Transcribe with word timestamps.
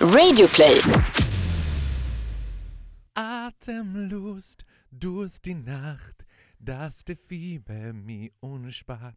Radioplay. 0.00 0.80
Atemlust 3.14 4.64
durch 4.90 5.40
die 5.40 5.54
Nacht, 5.54 6.24
dass 6.60 7.04
die 7.04 7.16
Fieber 7.16 7.92
mich 7.92 8.30
unspart. 8.40 9.16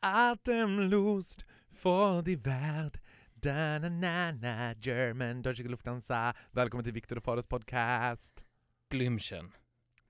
Atemlust 0.00 1.44
för 1.72 2.22
die 2.22 2.36
värld. 2.36 3.00
Da 3.34 3.80
na 3.80 3.88
na 3.88 4.32
na 4.32 4.74
German 4.74 5.42
Deutsche 5.42 5.64
Lufthansa. 5.64 6.32
Välkommen 6.52 6.84
till 6.84 6.94
Viktor 6.94 7.18
och 7.18 7.24
Faros 7.24 7.46
podcast. 7.46 8.44
Blümchen. 8.88 9.52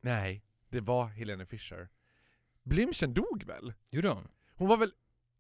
Nej, 0.03 0.43
det 0.71 0.81
var 0.81 1.07
Helene 1.07 1.47
Fischer. 1.47 1.89
Blümchen 2.63 3.15
dog 3.15 3.45
väl? 3.47 3.73
Gjorde 3.91 4.09
hon? 4.09 4.29
Hon 4.57 4.69
var 4.69 4.77
väl... 4.77 4.93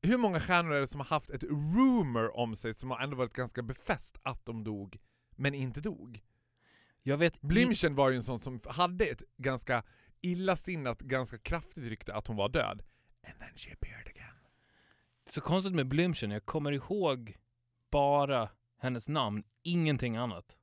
Hur 0.04 0.18
många 0.18 0.40
stjärnor 0.40 0.72
är 0.72 0.80
det 0.80 0.86
som 0.86 1.00
har 1.00 1.06
haft 1.06 1.30
ett 1.30 1.42
rumor 1.42 2.36
om 2.36 2.56
sig 2.56 2.74
som 2.74 2.90
har 2.90 3.00
ändå 3.00 3.16
varit 3.16 3.32
ganska 3.32 3.62
befäst 3.62 4.18
att 4.22 4.46
de 4.46 4.64
dog, 4.64 4.98
men 5.36 5.54
inte 5.54 5.80
dog? 5.80 6.22
Jag 7.02 7.16
vet 7.16 7.40
Blümchen 7.40 7.94
var 7.94 8.10
ju 8.10 8.16
en 8.16 8.22
sån 8.22 8.38
som 8.38 8.60
hade 8.66 9.04
ett 9.04 9.22
ganska 9.36 9.82
illasinnat, 10.20 11.00
ganska 11.00 11.38
kraftigt 11.38 11.84
rykte 11.84 12.14
att 12.14 12.26
hon 12.26 12.36
var 12.36 12.48
död. 12.48 12.82
And 13.26 13.38
then 13.38 13.56
she 13.56 13.72
appeared 13.72 14.08
again. 14.08 14.36
Så 15.26 15.40
konstigt 15.40 15.74
med 15.74 15.86
Blümchen, 15.86 16.30
jag 16.30 16.46
kommer 16.46 16.72
ihåg 16.72 17.36
bara 17.90 18.48
hennes 18.78 19.08
namn, 19.08 19.44
ingenting 19.62 20.16
annat. 20.16 20.56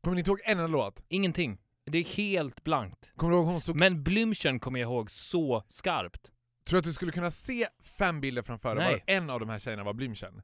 Kommer 0.00 0.14
ni 0.14 0.20
inte 0.20 0.30
ihåg 0.30 0.40
en 0.44 0.58
enda 0.58 0.66
låt? 0.66 1.04
Ingenting. 1.08 1.58
Det 1.84 1.98
är 1.98 2.04
helt 2.04 2.64
blankt. 2.64 3.10
Kommer 3.16 3.32
du 3.32 3.38
ihåg 3.38 3.46
hon 3.46 3.60
såg... 3.60 3.76
Men 3.76 4.04
Blümchen 4.04 4.58
kommer 4.58 4.80
jag 4.80 4.90
ihåg 4.90 5.10
så 5.10 5.64
skarpt. 5.68 6.32
Tror 6.66 6.76
du 6.76 6.78
att 6.78 6.84
du 6.84 6.92
skulle 6.92 7.12
kunna 7.12 7.30
se 7.30 7.68
fem 7.80 8.20
bilder 8.20 8.42
framför 8.42 8.76
dig 8.76 8.92
var 8.92 9.00
en 9.14 9.30
av 9.30 9.40
de 9.40 9.48
här 9.48 9.58
tjejerna 9.58 9.84
var 9.84 9.92
Blümchen? 9.94 10.42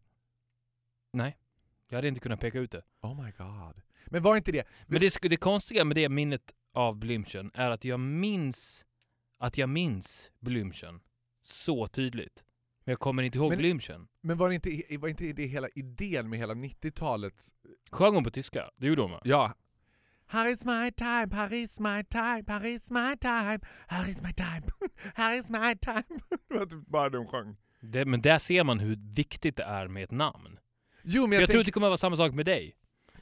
Nej. 1.13 1.37
Jag 1.89 1.97
hade 1.97 2.09
inte 2.09 2.21
kunnat 2.21 2.41
peka 2.41 2.59
ut 2.59 2.71
det. 2.71 2.83
Oh 3.01 3.25
my 3.25 3.31
god. 3.31 3.83
Men 4.07 4.23
var 4.23 4.37
inte 4.37 4.53
det... 4.53 4.69
Men 4.87 5.01
det, 5.01 5.19
det 5.23 5.37
konstiga 5.37 5.85
med 5.85 5.97
det 5.97 6.09
minnet 6.09 6.53
av 6.75 6.97
Blümchen 6.97 7.51
är 7.55 7.71
att 7.71 7.85
jag 7.85 8.01
minns 8.01 8.87
att 9.39 9.59
jag 9.59 9.69
minns 9.69 10.31
Blümchen 10.41 11.01
så 11.41 11.87
tydligt. 11.87 12.45
Men 12.85 12.93
jag 12.93 12.99
kommer 13.01 13.23
inte 13.23 13.39
ihåg 13.39 13.51
Men- 13.51 13.59
Blümchen. 13.59 14.09
Men 14.21 14.39
var 14.39 14.51
inte, 14.51 14.83
var 14.99 15.09
inte 15.09 15.33
det 15.33 15.47
hela 15.47 15.69
idén 15.75 16.31
med 16.31 16.39
hela 16.39 16.55
90-talet? 16.55 17.49
Sjöng 17.91 18.15
hon 18.15 18.25
på 18.25 18.31
tyska? 18.31 18.71
Det 18.77 18.87
gjorde 18.87 19.03
hon 19.03 19.11
va? 19.11 19.21
Ja. 19.25 19.55
Här 20.33 20.49
is 20.49 20.65
my 20.65 20.91
time, 20.91 21.29
här 21.33 21.53
is 21.53 21.81
my 21.81 22.05
time, 22.05 22.45
här 22.49 22.65
is 22.67 22.91
my 22.91 23.17
time, 23.21 23.59
här 23.89 24.09
is 24.09 24.23
my 24.23 24.33
time, 24.33 24.63
här 25.15 25.39
is 25.39 25.51
my 25.51 25.75
time. 25.81 26.05
Det 26.49 26.59
var 26.59 26.67
typ 26.67 26.87
bara 26.87 27.09
det 27.11 27.19
hon 27.19 27.27
sjöng. 27.27 27.57
Det, 27.81 28.05
men 28.05 28.21
där 28.23 28.39
ser 28.39 28.65
man 28.65 28.79
hur 28.79 28.97
viktigt 29.17 29.57
det 29.57 29.63
är 29.63 29.89
med 29.89 30.05
ett 30.05 30.11
namn. 30.11 30.59
Jo 31.03 31.23
men 31.23 31.31
För 31.31 31.35
jag, 31.35 31.43
jag 31.43 31.51
tror 31.51 31.61
att 31.61 31.67
det 31.67 31.73
kommer 31.73 31.87
att 31.87 31.91
vara 31.91 31.97
samma 31.97 32.17
sak 32.17 32.35
med 32.35 32.47
dig. 32.47 32.75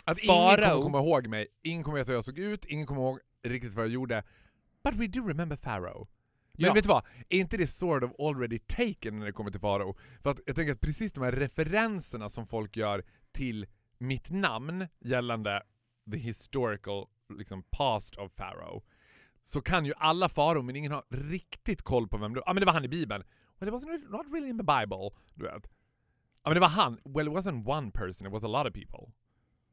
att 0.04 0.18
ingen 0.18 0.34
kommer 0.36 0.58
Farao- 0.58 0.82
komma 0.82 0.98
ihåg 0.98 1.26
mig, 1.26 1.46
ingen 1.62 1.82
kommer 1.84 1.98
veta 1.98 2.10
hur 2.12 2.16
jag 2.16 2.24
såg 2.24 2.38
ut, 2.38 2.64
ingen 2.64 2.86
kommer 2.86 3.00
ihåg 3.02 3.18
riktigt 3.44 3.74
vad 3.74 3.84
jag 3.84 3.92
gjorde. 3.92 4.22
But 4.84 4.94
we 4.94 5.06
do 5.06 5.28
remember 5.28 5.56
Pharaoh. 5.56 6.08
Men 6.52 6.66
Ja. 6.66 6.72
vet 6.74 6.84
du 6.84 6.88
vad? 6.88 7.04
Är 7.28 7.38
inte 7.38 7.56
det 7.56 7.66
sort 7.66 8.02
of 8.02 8.10
already 8.18 8.58
taken 8.58 9.18
när 9.18 9.26
det 9.26 9.32
kommer 9.32 9.50
till 9.50 9.60
Farao? 9.60 9.96
För 10.22 10.30
att 10.30 10.40
jag 10.46 10.56
tänker 10.56 10.72
att 10.72 10.80
precis 10.80 11.12
de 11.12 11.22
här 11.24 11.32
referenserna 11.32 12.28
som 12.28 12.46
folk 12.46 12.76
gör 12.76 13.04
till 13.32 13.66
mitt 13.98 14.30
namn 14.30 14.86
gällande 15.00 15.62
the 16.10 16.16
historical 16.16 17.08
liksom, 17.38 17.62
past 17.70 18.16
of 18.16 18.36
Pharaoh 18.36 18.82
så 19.42 19.60
kan 19.60 19.86
ju 19.86 19.92
alla 19.96 20.28
farao 20.28 20.62
men 20.62 20.76
ingen 20.76 20.92
har 20.92 21.04
riktigt 21.08 21.82
koll 21.82 22.08
på 22.08 22.18
vem 22.18 22.34
det 22.34 22.40
var. 22.40 22.44
Ja 22.46 22.52
men 22.52 22.60
det 22.60 22.66
var 22.66 22.72
han 22.72 22.84
i 22.84 22.88
bibeln. 22.88 23.22
Well 23.58 23.68
it 23.68 23.74
wasn't 23.74 24.10
not 24.10 24.26
really 24.32 24.48
in 24.48 24.58
the 24.58 24.64
bible, 24.64 25.10
du 25.34 25.44
vet. 25.44 25.70
Ja 26.44 26.50
men 26.50 26.54
det 26.54 26.60
var 26.60 26.68
han. 26.68 27.00
Well 27.04 27.26
it 27.26 27.32
wasn't 27.32 27.68
one 27.68 27.90
person, 27.90 28.26
it 28.26 28.32
was 28.32 28.44
a 28.44 28.48
lot 28.48 28.66
of 28.66 28.72
people. 28.72 29.12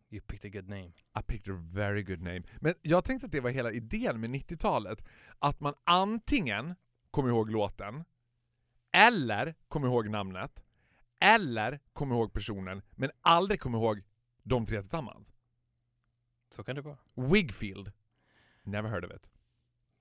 You 0.09 0.21
picked 0.21 0.45
a 0.45 0.49
good 0.49 0.69
name. 0.69 0.93
I 1.19 1.21
picked 1.21 1.53
a 1.53 1.57
very 1.73 2.03
good 2.03 2.21
name. 2.21 2.43
Men 2.61 2.73
jag 2.81 3.05
tänkte 3.05 3.25
att 3.25 3.31
det 3.31 3.39
var 3.39 3.49
hela 3.49 3.71
idén 3.71 4.19
med 4.19 4.29
90-talet. 4.29 5.03
Att 5.39 5.59
man 5.59 5.73
antingen 5.83 6.75
kommer 7.11 7.29
ihåg 7.29 7.49
låten, 7.49 8.03
eller 8.91 9.55
kommer 9.67 9.87
ihåg 9.87 10.09
namnet, 10.09 10.63
eller 11.19 11.79
kommer 11.93 12.15
ihåg 12.15 12.33
personen, 12.33 12.81
men 12.91 13.11
aldrig 13.21 13.59
kommer 13.59 13.77
ihåg 13.77 14.03
de 14.43 14.65
tre 14.65 14.81
tillsammans. 14.81 15.33
Så 16.49 16.63
kan 16.63 16.75
det 16.75 16.81
vara. 16.81 16.97
Wigfield. 17.15 17.91
Never 18.63 18.89
heard 18.89 19.05
of 19.05 19.11
it. 19.11 19.29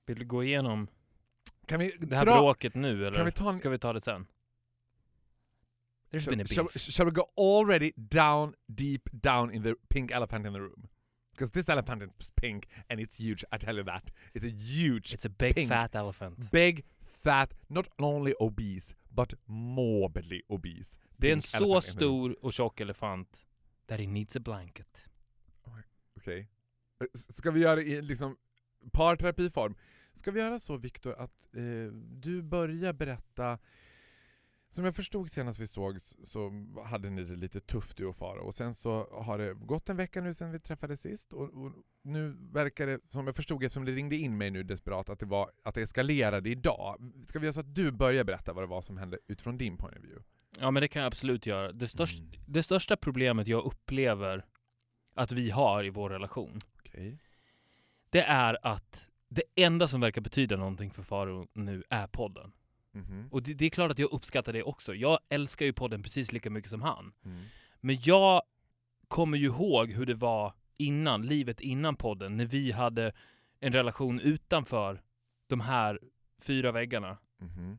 Vill 0.06 0.18
du 0.18 0.24
gå 0.24 0.44
igenom 0.44 0.88
Kan 1.66 1.80
vi 1.80 1.92
det 1.98 2.16
här 2.16 2.24
dra... 2.24 2.40
bråket 2.40 2.74
nu 2.74 3.06
eller 3.06 3.16
kan 3.16 3.24
vi 3.26 3.32
ta 3.32 3.50
en- 3.50 3.58
ska 3.58 3.70
vi 3.70 3.78
ta 3.78 3.92
det 3.92 4.00
sen? 4.00 4.26
There's 6.10 6.28
been 6.30 6.40
a 6.40 6.44
Shall, 6.46 6.64
beef. 6.64 6.72
shall, 6.80 6.92
shall 6.92 7.06
we 7.06 7.12
go 7.12 7.24
already 7.36 7.92
down, 7.96 8.54
deep 8.66 9.08
down 9.12 9.50
in 9.54 9.62
the 9.62 9.74
pink 9.88 10.10
elephant 10.10 10.46
in 10.46 10.52
the 10.52 10.60
room? 10.60 10.88
Because 11.32 11.50
this 11.52 11.68
elephant 11.68 12.02
is 12.20 12.30
pink 12.30 12.66
and 12.88 13.00
it's 13.00 13.18
huge, 13.18 13.44
I 13.52 13.58
tell 13.58 13.76
you 13.76 13.84
that. 13.84 14.10
It's 14.34 14.44
a 14.44 14.54
huge 14.56 15.14
It's 15.14 15.26
a 15.26 15.28
big 15.28 15.54
pink. 15.54 15.68
fat 15.68 15.94
elephant. 15.94 16.50
big, 16.52 16.84
fat, 17.22 17.54
not 17.68 17.86
only 17.98 18.34
obese, 18.40 18.94
but 19.10 19.34
morbidly 19.46 20.42
obese. 20.48 20.98
Det 21.16 21.28
är 21.28 21.32
en 21.32 21.42
så 21.42 21.80
stor 21.80 22.44
och 22.44 22.52
tjock 22.52 22.80
elefant 22.80 23.46
that 23.86 24.00
he 24.00 24.06
needs 24.06 24.36
a 24.36 24.40
blanket. 24.40 25.04
Okej. 26.26 26.48
Eh, 27.00 27.06
s- 27.14 27.36
Ska 27.36 27.50
vi 27.50 27.60
göra 27.60 27.76
det 27.76 27.82
i 27.82 28.02
liksom 28.02 28.36
parterapiform? 28.92 29.74
Ska 30.12 30.30
vi 30.30 30.40
göra 30.40 30.60
så 30.60 30.76
Viktor 30.76 31.14
att 31.14 31.54
eh, 31.54 31.92
du 31.94 32.42
börjar 32.42 32.92
berätta 32.92 33.58
som 34.70 34.84
jag 34.84 34.96
förstod 34.96 35.30
senast 35.30 35.58
vi 35.58 35.66
sågs 35.66 36.16
så 36.24 36.66
hade 36.84 37.10
ni 37.10 37.24
det 37.24 37.36
lite 37.36 37.60
tufft 37.60 37.96
du 37.96 38.06
och 38.06 38.16
Farao 38.16 38.44
och 38.44 38.54
sen 38.54 38.74
så 38.74 39.08
har 39.12 39.38
det 39.38 39.54
gått 39.54 39.88
en 39.88 39.96
vecka 39.96 40.20
nu 40.20 40.34
sen 40.34 40.52
vi 40.52 40.60
träffades 40.60 41.00
sist 41.00 41.32
och, 41.32 41.42
och 41.64 41.72
nu 42.02 42.36
verkar 42.52 42.86
det 42.86 43.00
som 43.08 43.26
jag 43.26 43.36
förstod 43.36 43.64
eftersom 43.64 43.84
det 43.84 43.92
ringde 43.92 44.16
in 44.16 44.36
mig 44.38 44.50
nu 44.50 44.62
desperat 44.62 45.08
att 45.08 45.18
det, 45.18 45.26
var, 45.26 45.50
att 45.62 45.74
det 45.74 45.82
eskalerade 45.82 46.50
idag. 46.50 47.12
Ska 47.26 47.38
vi 47.38 47.46
göra 47.46 47.52
så 47.52 47.60
att 47.60 47.74
du 47.74 47.90
börjar 47.92 48.24
berätta 48.24 48.52
vad 48.52 48.62
det 48.64 48.68
var 48.68 48.82
som 48.82 48.96
hände 48.96 49.18
utifrån 49.26 49.58
din 49.58 49.76
point 49.76 49.96
of 49.98 50.04
view? 50.04 50.24
Ja 50.60 50.70
men 50.70 50.80
det 50.80 50.88
kan 50.88 51.02
jag 51.02 51.06
absolut 51.06 51.46
göra. 51.46 51.72
Det, 51.72 51.88
störst, 51.88 52.18
Mm. 52.18 52.30
det 52.46 52.62
största 52.62 52.96
problemet 52.96 53.46
jag 53.48 53.64
upplever 53.64 54.44
att 55.16 55.32
vi 55.32 55.50
har 55.50 55.84
i 55.84 55.90
vår 55.90 56.10
relation, 56.10 56.58
Okej. 56.78 57.18
det 58.10 58.22
är 58.22 58.58
att 58.66 59.08
det 59.28 59.42
enda 59.56 59.88
som 59.88 60.00
verkar 60.00 60.20
betyda 60.20 60.56
någonting 60.56 60.90
för 60.90 61.02
Faro 61.02 61.48
nu 61.52 61.82
är 61.90 62.06
podden. 62.06 62.52
Mhm. 62.92 63.28
Och 63.32 63.42
det, 63.42 63.54
det 63.54 63.64
är 63.66 63.70
klart 63.70 63.90
att 63.90 63.98
jag 63.98 64.12
uppskattar 64.12 64.52
det 64.52 64.62
också. 64.62 64.94
Jag 64.94 65.18
älskar 65.28 65.66
ju 65.66 65.72
podden 65.72 66.02
precis 66.02 66.32
lika 66.32 66.50
mycket 66.50 66.70
som 66.70 66.82
han. 66.82 67.12
Mm. 67.24 67.44
Men 67.80 67.96
jag 68.00 68.42
kommer 69.08 69.38
ju 69.38 69.46
ihåg 69.46 69.90
hur 69.90 70.06
det 70.06 70.14
var 70.14 70.52
innan, 70.78 71.26
livet 71.26 71.60
innan 71.60 71.96
podden, 71.96 72.36
när 72.36 72.46
vi 72.46 72.72
hade 72.72 73.12
en 73.60 73.72
relation 73.72 74.20
utanför 74.20 75.02
de 75.46 75.60
här 75.60 76.00
fyra 76.40 76.72
väggarna 76.72 77.18
Mhm. 77.38 77.78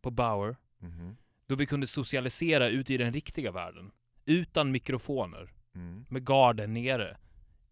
på 0.00 0.10
Bauer. 0.10 0.56
Mhm. 0.78 1.16
Då 1.46 1.54
vi 1.54 1.66
kunde 1.66 1.86
socialisera 1.86 2.68
ute 2.68 2.94
i 2.94 2.96
den 2.96 3.12
riktiga 3.12 3.52
världen. 3.52 3.90
Utan 4.24 4.70
mikrofoner, 4.72 5.52
Mm. 5.74 6.06
med 6.08 6.24
garden 6.26 6.74
nere, 6.74 7.16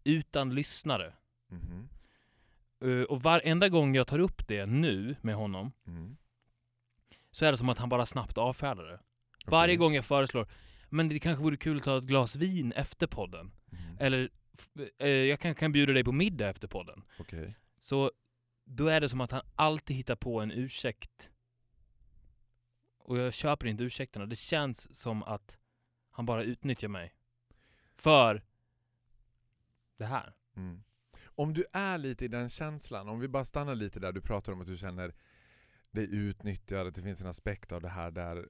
utan 0.03 0.55
lyssnare. 0.55 1.13
Mhm. 1.47 1.89
Eh, 2.81 3.03
Och 3.03 3.21
varenda 3.23 3.69
gång 3.69 3.95
jag 3.95 4.07
tar 4.07 4.19
upp 4.19 4.47
det 4.47 4.65
nu 4.65 5.15
med 5.21 5.35
honom 5.35 5.71
Mm. 5.87 6.17
så 7.31 7.45
är 7.45 7.51
det 7.51 7.57
som 7.57 7.69
att 7.69 7.77
han 7.77 7.89
bara 7.89 8.05
snabbt 8.05 8.37
avfärdar 8.37 8.83
det. 8.83 8.99
Varje 9.45 9.63
Okej. 9.73 9.77
gång 9.77 9.93
jag 9.93 10.05
föreslår 10.05 10.47
men 10.89 11.09
det 11.09 11.19
kanske 11.19 11.43
vore 11.43 11.57
kul 11.57 11.77
att 11.77 11.83
ta 11.83 11.97
ett 11.97 12.03
glas 12.03 12.35
vin 12.35 12.71
efter 12.71 13.07
podden. 13.07 13.51
Mhm. 13.65 13.97
Eller 13.99 14.29
eh, 14.97 15.07
jag 15.09 15.39
kan, 15.39 15.55
kan 15.55 15.71
bjuda 15.71 15.93
dig 15.93 16.03
på 16.03 16.11
middag 16.11 16.49
efter 16.49 16.67
podden. 16.67 17.03
Okej. 17.19 17.55
Så 17.79 18.11
då 18.65 18.87
är 18.87 19.01
det 19.01 19.09
som 19.09 19.21
att 19.21 19.31
han 19.31 19.41
alltid 19.55 19.95
hittar 19.95 20.15
på 20.15 20.41
en 20.41 20.51
ursäkt. 20.51 21.29
Och 22.99 23.17
jag 23.17 23.33
köper 23.33 23.67
inte 23.67 23.83
ursäkterna. 23.83 24.25
Det 24.25 24.35
känns 24.35 24.95
som 24.99 25.23
att 25.23 25.57
han 26.11 26.25
bara 26.25 26.43
utnyttjar 26.43 26.87
mig. 26.87 27.13
För 27.99 28.41
det 29.97 30.05
här. 30.05 30.33
Mm. 30.55 30.83
Om 31.25 31.53
du 31.53 31.65
är 31.73 31.97
lite 31.97 32.25
i 32.25 32.27
den 32.27 32.49
känslan, 32.49 33.09
om 33.09 33.19
vi 33.19 33.27
bara 33.27 33.45
stannar 33.45 33.75
lite 33.75 33.99
där 33.99 34.11
du 34.11 34.21
pratar 34.21 34.53
om 34.53 34.61
att 34.61 34.67
du 34.67 34.77
känner 34.77 35.13
dig 35.91 36.15
utnyttjad, 36.15 36.87
att 36.87 36.95
det 36.95 37.01
finns 37.01 37.21
en 37.21 37.27
aspekt 37.27 37.71
av 37.71 37.81
det 37.81 37.89
här 37.89 38.11
där 38.11 38.45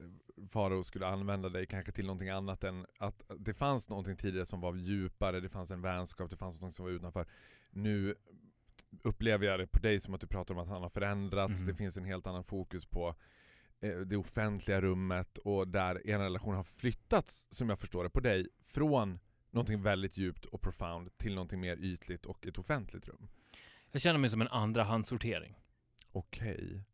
Farao 0.48 0.84
skulle 0.84 1.06
använda 1.06 1.48
dig 1.48 1.66
kanske 1.66 1.92
till 1.92 2.06
någonting 2.06 2.28
annat 2.28 2.64
än 2.64 2.86
att 2.98 3.22
det 3.38 3.54
fanns 3.54 3.88
någonting 3.88 4.16
tidigare 4.16 4.46
som 4.46 4.60
var 4.60 4.74
djupare, 4.74 5.40
det 5.40 5.48
fanns 5.48 5.70
en 5.70 5.82
vänskap, 5.82 6.30
det 6.30 6.36
fanns 6.36 6.60
något 6.60 6.74
som 6.74 6.84
var 6.84 6.92
utanför. 6.92 7.26
Nu 7.70 8.14
upplever 9.02 9.46
jag 9.46 9.60
det 9.60 9.66
på 9.66 9.78
dig 9.78 10.00
som 10.00 10.14
att 10.14 10.20
du 10.20 10.26
pratar 10.26 10.54
om 10.54 10.60
att 10.60 10.68
han 10.68 10.82
har 10.82 10.88
förändrats, 10.88 11.60
Mhm. 11.60 11.66
det 11.66 11.74
finns 11.74 11.96
en 11.96 12.04
helt 12.04 12.26
annan 12.26 12.44
fokus 12.44 12.86
på 12.86 13.14
eh, 13.82 13.96
det 13.98 14.16
offentliga 14.16 14.80
rummet 14.80 15.38
och 15.38 15.68
där 15.68 16.06
er 16.06 16.18
relation 16.18 16.54
har 16.54 16.62
flyttats, 16.64 17.46
som 17.50 17.68
jag 17.68 17.78
förstår 17.78 18.04
det, 18.04 18.10
på 18.10 18.20
dig 18.20 18.48
från 18.64 19.18
någonting 19.50 19.82
väldigt 19.82 20.16
djupt 20.16 20.44
och 20.44 20.60
profound 20.62 21.18
till 21.18 21.34
någonting 21.34 21.60
mer 21.60 21.76
ytligt 21.76 22.26
och 22.26 22.46
ett 22.46 22.58
offentligt 22.58 23.08
rum. 23.08 23.28
Jag 23.92 24.02
känner 24.02 24.18
mig 24.18 24.30
som 24.30 24.40
en 24.40 24.48
andra 24.48 24.82
handsortering. 24.82 25.54
Okej. 26.12 26.84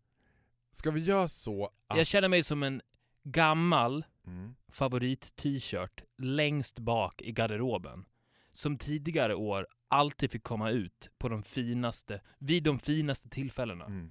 Ska 0.73 0.91
vi 0.91 1.01
göra 1.01 1.29
så 1.29 1.71
att... 1.87 1.97
Jag 1.97 2.07
känner 2.07 2.29
mig 2.29 2.43
som 2.43 2.63
en 2.63 2.81
gammal 3.23 4.05
Mm. 4.27 4.55
favorit-t-shirt 4.69 6.03
längst 6.19 6.79
bak 6.79 7.23
i 7.23 7.33
garderoben. 7.33 8.05
som 8.53 8.79
tidigare 8.79 9.35
år 9.35 9.67
alltid 9.89 10.31
fick 10.31 10.43
komma 10.43 10.71
ut 10.71 11.11
på 11.19 11.29
de 11.29 11.43
finaste, 11.43 12.21
vid 12.39 12.63
de 12.63 12.79
finaste 12.79 13.29
tillfällena. 13.29 13.85
Mm. 13.85 14.11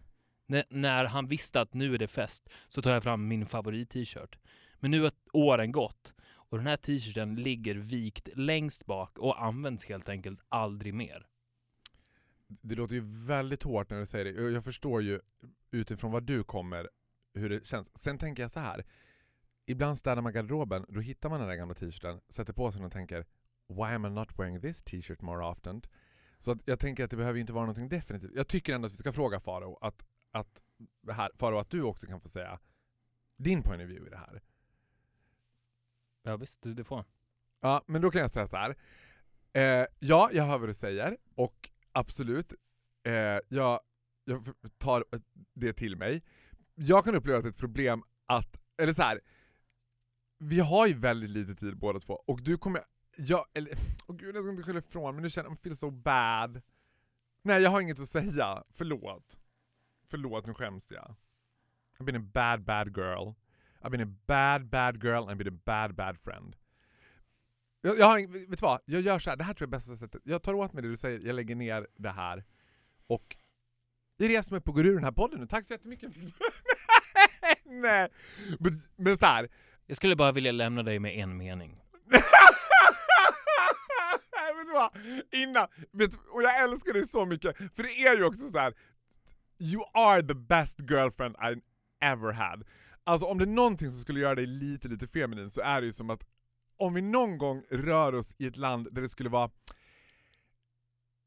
När 0.70 1.06
han 1.06 1.28
visste 1.28 1.62
att 1.62 1.74
nu 1.74 1.94
är 1.94 1.98
det 1.98 2.08
fest 2.08 2.50
så 2.68 2.82
tar 2.82 2.92
jag 2.92 3.04
fram 3.04 3.28
min 3.28 3.46
favorit-t-shirt. 3.46 4.38
Men 4.80 4.92
nu 4.92 5.02
har 5.02 5.12
åren 5.34 5.72
gått 5.72 6.14
och 6.56 6.60
den 6.60 6.68
här 6.68 6.78
t-shirten 6.78 7.36
ligger 7.36 7.76
vikt 7.76 8.30
längst 8.36 8.86
bak 8.86 9.20
och 9.20 9.44
används 9.44 9.86
helt 9.86 10.10
enkelt 10.10 10.40
aldrig 10.50 10.94
mer. 10.94 11.28
Det 12.48 12.76
låter 12.76 12.96
ju 12.96 13.02
väldigt 13.26 13.64
hårt 13.64 13.90
när 13.90 14.00
du 14.00 14.06
säger 14.06 14.26
det. 14.26 14.52
Jag- 14.52 14.64
förstår 14.64 15.02
ju 15.02 15.20
utifrån 15.72 16.12
var 16.12 16.22
du 16.22 16.44
kommer 16.44 16.90
hur 17.34 17.50
det 17.50 17.66
känns. 17.68 17.98
Sen 17.98 18.18
tänker 18.18 18.44
jag 18.44 18.52
så 18.52 18.60
här. 18.60 18.86
Ibland 19.66 19.98
städar 19.98 20.22
man 20.22 20.34
garderoben, 20.34 20.86
då 20.90 21.00
hittar 21.00 21.30
man 21.30 21.40
den 21.40 21.50
där 21.50 21.56
gamla 21.56 21.76
t-shirten, 21.76 22.22
sätter 22.30 22.54
på 22.54 22.72
sig 22.72 22.80
den 22.80 22.86
och 22.86 22.92
tänker 22.94 23.26
Why 23.68 23.84
am 23.96 24.06
I 24.06 24.10
not 24.10 24.40
wearing 24.40 24.62
this 24.62 24.84
t-shirt 24.84 25.22
more 25.22 25.46
often? 25.46 25.82
Så 26.40 26.52
att 26.52 26.68
jag 26.68 26.80
tänker 26.80 27.04
att 27.04 27.12
det 27.12 27.18
behöver 27.18 27.38
ju 27.38 27.42
inte 27.42 27.54
vara 27.54 27.66
någonting 27.66 27.90
definitivt. 27.90 28.32
Jag 28.36 28.48
tycker 28.48 28.76
ändå 28.76 28.86
att 28.86 28.94
vi 28.94 28.98
ska 28.98 29.12
fråga 29.12 29.40
Faro 29.40 29.78
att, 29.82 30.06
att, 30.32 30.62
här, 31.12 31.32
Faro, 31.36 31.58
att 31.58 31.70
du 31.70 31.82
också 31.84 32.08
kan 32.08 32.22
få 32.22 32.28
säga 32.30 32.60
din 33.38 33.62
point 33.62 33.82
of 33.84 33.90
view 33.90 34.08
i 34.08 34.10
det 34.10 34.18
här. 34.18 34.42
Ja 36.26 36.38
visst, 36.38 36.62
det, 36.62 36.74
det 36.74 36.84
får 36.84 36.96
han. 36.96 37.06
Ja, 37.62 37.84
men 37.88 38.02
då 38.02 38.12
kan 38.12 38.22
jag 38.22 38.32
säga 38.32 38.48
så 38.48 38.58
här. 38.58 38.76
Eh, 39.54 39.88
ja, 40.00 40.30
jag 40.34 40.44
hör 40.44 40.60
vad 40.60 40.70
du 40.70 40.74
säger 40.74 41.18
och 41.36 41.70
absolut, 41.92 42.54
eh, 43.04 43.14
jag, 43.48 43.80
jag 44.26 44.46
tar 44.78 45.06
eh, 45.12 45.20
det 45.54 45.74
till 45.74 45.96
mig. 45.96 46.24
Jag 46.76 47.04
kan 47.06 47.16
uppleva 47.16 47.38
att 47.38 47.44
det 47.44 47.48
är 47.48 47.52
ett 47.52 47.58
problem 47.58 48.04
att, 48.26 48.58
eller 48.78 48.94
så 48.94 49.02
här. 49.02 49.22
vi 50.38 50.60
har 50.60 50.88
ju 50.88 50.94
väldigt 50.94 51.30
lite 51.30 51.56
tid 51.56 51.78
båda 51.78 52.00
två 52.00 52.14
och 52.14 52.42
du 52.42 52.58
kommer, 52.58 52.82
jag, 53.18 53.46
eller, 53.54 53.78
åh 54.08 54.16
gud 54.16 54.36
jag 54.36 54.44
ska 54.44 54.52
inte 54.52 54.64
skylla 54.64 54.80
ifrån 54.80 55.16
men 55.16 55.24
nu 55.24 55.30
känner 55.30 55.50
jag, 55.50 55.60
feel 55.60 55.78
so 55.78 55.92
bad. 55.92 56.62
Nej 57.42 57.62
jag 57.62 57.70
har 57.70 57.82
inget 57.82 58.00
att 58.00 58.08
säga, 58.08 58.64
förlåt. 58.70 59.40
Förlåt, 60.10 60.46
nu 60.46 60.54
skäms 60.54 60.92
jag. 60.92 61.16
I've 61.98 62.04
been 62.04 62.16
a 62.16 62.30
bad 62.34 62.64
bad 62.64 62.98
girl. 62.98 63.34
I've 63.86 63.92
been 63.92 64.02
a 64.02 64.16
bad 64.28 64.70
bad 64.70 65.04
girl 65.04 65.30
and 65.30 65.38
been 65.38 65.54
a 65.54 65.60
bad 65.66 65.96
bad 65.96 66.18
friend. 66.24 66.56
Jag, 67.82 68.00
jag 68.00 68.06
har, 68.06 68.20
ing- 68.20 68.32
vet 68.32 68.60
du 68.60 68.66
vad? 68.66 68.82
Jag 68.86 69.02
gör 69.02 69.20
så 69.20 69.30
här. 69.30 69.38
det 69.38 69.44
här 69.44 69.54
tror 69.54 69.68
jag 69.68 69.74
är 69.74 69.78
bästa 69.78 69.96
sättet. 69.96 70.22
Jag 70.24 70.44
tar 70.44 70.54
åt 70.54 70.74
mig 70.74 70.84
det 70.84 70.90
du 70.90 70.98
säger, 70.98 71.20
jag 71.26 71.36
lägger 71.36 71.56
ner 71.56 71.88
det 71.98 72.10
här. 72.10 72.44
Och 73.08 73.38
jag 74.18 74.30
reser 74.30 74.52
mig 74.52 74.58
upp 74.58 74.68
och 74.70 74.76
går 74.76 74.86
ur 74.86 74.96
den 74.96 75.04
här 75.04 75.12
podden 75.12 75.40
nu. 75.40 75.48
Tack 75.48 75.66
så 75.66 75.74
jättemycket 75.74 76.18
Victor. 76.18 76.48
Nej! 77.82 78.10
Men, 78.60 78.82
men 78.96 79.18
så 79.18 79.26
här. 79.26 79.50
Jag 79.86 79.98
skulle 79.98 80.16
bara 80.16 80.32
vilja 80.32 80.52
lämna 80.52 80.84
dig 80.84 81.00
med 81.00 81.16
en 81.16 81.38
mening. 81.38 81.82
vet 84.58 84.68
du 84.68 84.74
vad? 84.74 84.92
Innan, 85.32 85.68
vet, 85.92 86.16
och 86.16 86.44
jag 86.44 86.64
älskar 86.64 86.94
dig 86.94 87.08
så 87.08 87.26
mycket, 87.26 87.58
för 87.58 87.84
det 87.84 88.08
är 88.08 88.18
ju 88.18 88.24
också 88.24 88.50
så 88.50 88.58
här. 88.58 88.74
You 89.60 89.84
are 89.94 90.22
the 90.22 90.34
best 90.34 90.80
girlfriend 90.80 91.36
I 91.36 91.62
ever 92.02 92.32
had. 92.32 92.64
Alltså 93.08 93.26
om 93.28 93.38
det 93.38 93.44
är 93.44 93.48
någonting 93.48 93.92
som 93.92 94.00
skulle 94.00 94.20
göra 94.20 94.36
dig 94.36 94.46
lite, 94.46 94.88
lite 94.88 95.08
feminin 95.08 95.50
så 95.50 95.62
är 95.62 95.82
det 95.82 95.88
ju 95.88 95.94
som 95.94 96.10
att 96.10 96.28
om 96.78 96.94
vi 96.94 97.02
någon 97.02 97.38
gång 97.38 97.64
rör 97.70 98.16
oss 98.16 98.36
i 98.38 98.48
ett 98.48 98.58
land 98.58 98.88
där 98.92 99.02
det 99.02 99.10
skulle 99.10 99.30
vara 99.30 99.52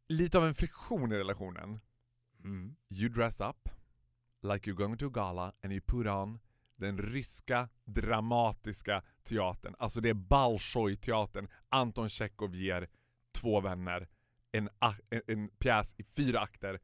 lite 0.08 0.38
av 0.38 0.46
en 0.46 0.54
friktion 0.54 1.12
i 1.12 1.16
relationen. 1.18 1.80
Mm. 2.44 2.76
You 2.88 3.08
dress 3.08 3.40
up 3.40 3.68
like 4.42 4.70
you're 4.70 4.76
going 4.76 4.96
to 4.96 5.06
a 5.06 5.10
gala 5.10 5.52
and 5.62 5.72
you 5.72 5.80
put 5.80 6.06
on 6.06 6.38
den 6.76 6.98
ryska 6.98 7.68
dramatiska 7.84 9.02
teatern. 9.24 9.74
Alltså 9.78 10.00
det 10.00 10.08
är 10.08 10.14
Bolshoi-teatern. 10.14 11.48
Anton 11.68 12.08
Tjechov 12.08 12.54
ger 12.54 12.88
två 13.32 13.60
vänner 13.60 14.08
en, 14.52 14.68
en, 15.10 15.22
en 15.26 15.48
pjäs 15.48 15.94
i 15.98 16.04
fyra 16.04 16.40
akter 16.40 16.80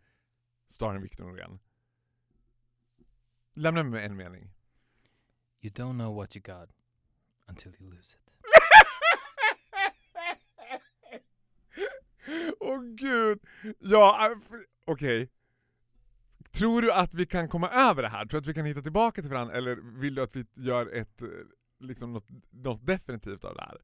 starring 0.68 1.02
Victor 1.02 1.24
Norén. 1.24 1.58
Lämna 3.54 3.82
mig 3.82 3.92
med 3.92 4.04
en 4.04 4.16
mening. 4.16 4.53
You 5.64 5.72
don't 5.72 5.96
know 5.96 6.12
what 6.16 6.36
you 6.36 6.42
got 6.42 6.68
until 7.48 7.72
you 7.78 7.90
lose 7.90 8.16
it. 8.16 8.20
Åh 12.60 12.80
gud! 12.82 13.40
Ja, 13.78 14.30
äh, 14.30 14.36
okej. 14.84 15.30
Tror 16.50 16.82
du 16.82 16.92
att 16.92 17.14
vi 17.14 17.26
kan 17.26 17.48
komma 17.48 17.68
över 17.70 18.02
det 18.02 18.08
här? 18.08 18.26
Tror 18.26 18.40
du 18.40 18.44
att 18.44 18.46
vi 18.46 18.54
kan 18.54 18.66
hitta 18.66 18.82
tillbaka 18.82 19.22
till 19.22 19.30
varandra? 19.30 19.54
Eller 19.54 19.76
vill 20.00 20.14
du 20.14 20.22
att 20.22 20.36
vi 20.36 20.46
gör 20.54 20.94
ett, 20.94 21.22
eh, 21.22 21.28
liksom 21.80 22.12
något, 22.12 22.26
något 22.50 22.86
definitivt 22.86 23.44
av 23.44 23.54
det 23.54 23.62
här? 23.62 23.80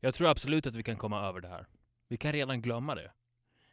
Jag 0.00 0.14
tror 0.14 0.28
absolut 0.28 0.66
att 0.66 0.74
vi 0.74 0.82
kan 0.82 0.96
komma 0.96 1.28
över 1.28 1.40
det 1.40 1.48
här. 1.48 1.66
Vi 2.08 2.16
kan 2.16 2.32
redan 2.32 2.62
glömma 2.62 2.94
det. 2.94 3.12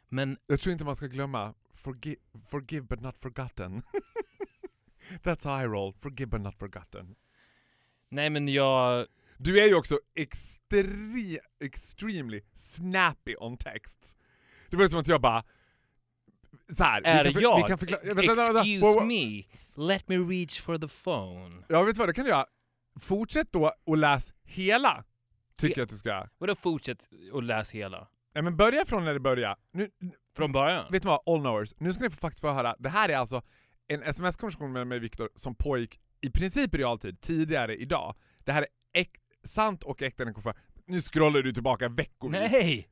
Men 0.08 0.38
Jag 0.46 0.60
tror 0.60 0.72
inte 0.72 0.84
man 0.84 0.96
ska 0.96 1.06
glömma 1.06 1.54
forgive, 1.74 2.20
forgive 2.46 2.86
but 2.86 3.00
not 3.00 3.18
forgotten. 3.18 3.82
That's 5.22 5.44
how 5.44 5.64
I 5.64 5.66
roll, 5.66 5.92
forgive 5.92 6.30
but 6.30 6.40
not 6.40 6.58
forgotten. 6.58 7.16
Nej 8.10 8.30
men 8.30 8.48
jag... 8.48 9.06
Du 9.38 9.60
är 9.60 9.66
ju 9.68 9.74
också 9.74 9.98
extre, 10.14 11.38
extremely 11.64 12.42
snappy 12.54 13.36
on 13.36 13.56
text. 13.56 14.16
Det 14.70 14.76
var 14.76 14.88
som 14.88 15.00
att 15.00 15.08
jag 15.08 15.20
bara... 15.20 15.44
Så 16.76 16.84
här, 16.84 17.02
Är 17.04 17.24
vi 17.24 17.32
kan, 17.32 17.42
jag? 17.42 17.56
Vi 17.56 17.62
kan 17.62 17.78
förklara, 17.78 18.00
vänta, 18.02 18.22
vänta, 18.22 18.52
vänta. 18.52 18.60
Excuse 18.60 18.80
Wow, 18.80 18.94
wow. 18.94 19.06
me. 19.06 19.42
Let 19.76 20.08
me 20.08 20.16
reach 20.16 20.60
for 20.60 20.78
the 20.78 20.88
phone. 21.04 21.64
Ja, 21.68 21.82
vet 21.82 21.94
du 21.94 21.98
vad, 21.98 22.08
det 22.08 22.12
kan 22.12 22.24
du 22.24 22.30
göra. 22.30 22.46
Fortsätt 23.00 23.52
då 23.52 23.72
och 23.84 23.96
läs 23.96 24.32
hela, 24.44 25.04
tycker 25.56 25.80
jag 25.80 25.84
att 25.84 25.90
du 25.90 25.96
ska. 25.96 26.26
Vadå 26.38 26.54
fortsätt 26.54 27.08
och 27.32 27.42
läs 27.42 27.70
hela? 27.70 28.08
Ja, 28.32 28.42
men 28.42 28.56
börja 28.56 28.84
från 28.86 29.04
när 29.04 29.14
det 29.14 29.20
börjar. 29.20 29.56
Nu, 29.72 29.90
Från 30.36 30.52
början? 30.52 30.92
vet 30.92 31.02
du 31.02 31.08
vad, 31.08 31.20
all 31.26 31.40
knowers, 31.40 31.74
nu 31.78 31.92
ska 31.92 32.04
ni 32.04 32.10
få 32.10 32.16
faktiskt 32.16 32.40
få 32.40 32.52
höra, 32.52 32.76
det 32.78 32.88
här 32.88 33.08
är 33.08 33.16
alltså 33.16 33.42
en 33.88 34.02
sms-konversation 34.02 34.72
mellan 34.72 34.88
mig 34.88 34.96
och 34.96 35.04
Viktor 35.04 35.30
som 35.34 35.54
pågick 35.54 36.00
i 36.20 36.30
princip 36.30 36.74
i 36.74 36.78
realtid 36.78 37.20
tidigare 37.20 37.76
idag. 37.76 38.14
Det 38.38 38.52
här 38.52 38.66
är 38.92 39.06
sant 39.44 39.82
och 39.82 40.02
äkta 40.02 40.24
den. 40.24 40.34
Nu 40.86 41.00
scrollar 41.00 41.42
du 41.42 41.52
tillbaka 41.52 41.88
veckovis. 41.88 42.52
Nej! 42.52 42.88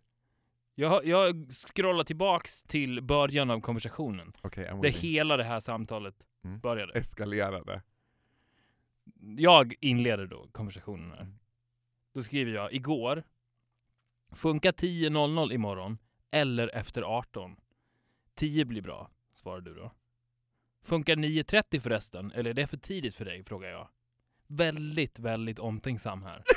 Jag, 0.74 1.06
jag 1.06 1.46
scrollar 1.52 2.04
tillbaks 2.04 2.62
till 2.62 3.02
början 3.02 3.50
av 3.50 3.60
konversationen. 3.60 4.32
I'm 4.42 4.82
Där 4.82 4.90
hela 4.90 5.36
det 5.36 5.44
här 5.44 5.60
samtalet 5.60 6.14
Mm. 6.44 6.60
började. 6.60 6.92
Eskalerade. 6.92 7.82
Jag 9.36 9.74
inleder 9.80 10.26
då 10.26 10.48
konversationen 10.52 11.10
här. 11.10 11.20
Mm. 11.20 11.38
Då 12.14 12.22
skriver 12.22 12.52
jag 12.52 12.72
igår. 12.72 13.22
Funkar 14.32 14.72
10.00 14.72 15.52
imorgon 15.52 15.98
eller 16.32 16.68
efter 16.68 17.02
18? 17.02 17.56
10 18.34 18.64
blir 18.64 18.82
bra, 18.82 19.10
svarar 19.34 19.60
du 19.60 19.74
då. 19.74 19.92
Funkar 20.82 21.16
9.30 21.16 21.80
förresten, 21.80 22.32
eller 22.32 22.50
är 22.50 22.54
det 22.54 22.66
för 22.66 22.76
tidigt 22.76 23.14
för 23.14 23.24
dig? 23.24 23.44
frågar 23.44 23.68
jag. 23.68 23.88
Väldigt, 24.46 25.18
väldigt 25.18 25.58
omtänksam 25.58 26.22
här. 26.22 26.44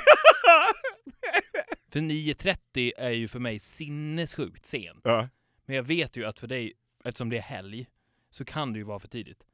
För 1.88 2.00
9.30 2.00 2.92
är 2.96 3.10
ju 3.10 3.28
för 3.28 3.38
mig 3.38 3.58
sinnessjukt 3.58 4.66
sent. 4.66 5.00
ja. 5.04 5.28
Men 5.64 5.76
jag 5.76 5.82
vet 5.82 6.16
ju 6.16 6.24
att 6.24 6.40
för 6.40 6.46
dig, 6.46 6.72
eftersom 7.04 7.30
det 7.30 7.36
är 7.36 7.42
helg, 7.42 7.86
så 8.30 8.44
kan 8.44 8.72
det 8.72 8.78
ju 8.78 8.84
vara 8.84 8.98
för 8.98 9.08
tidigt. 9.08 9.44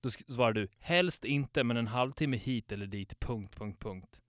Då 0.00 0.10
svarar 0.10 0.52
du, 0.52 0.68
helst 0.78 1.24
inte 1.24 1.64
men 1.64 1.76
en 1.76 1.86
halvtimme 1.86 2.36
hit 2.36 2.72
eller 2.72 2.86
dit, 2.86 3.20
punkt, 3.20 3.56
punkt, 3.56 3.82
punkt. 3.82 4.20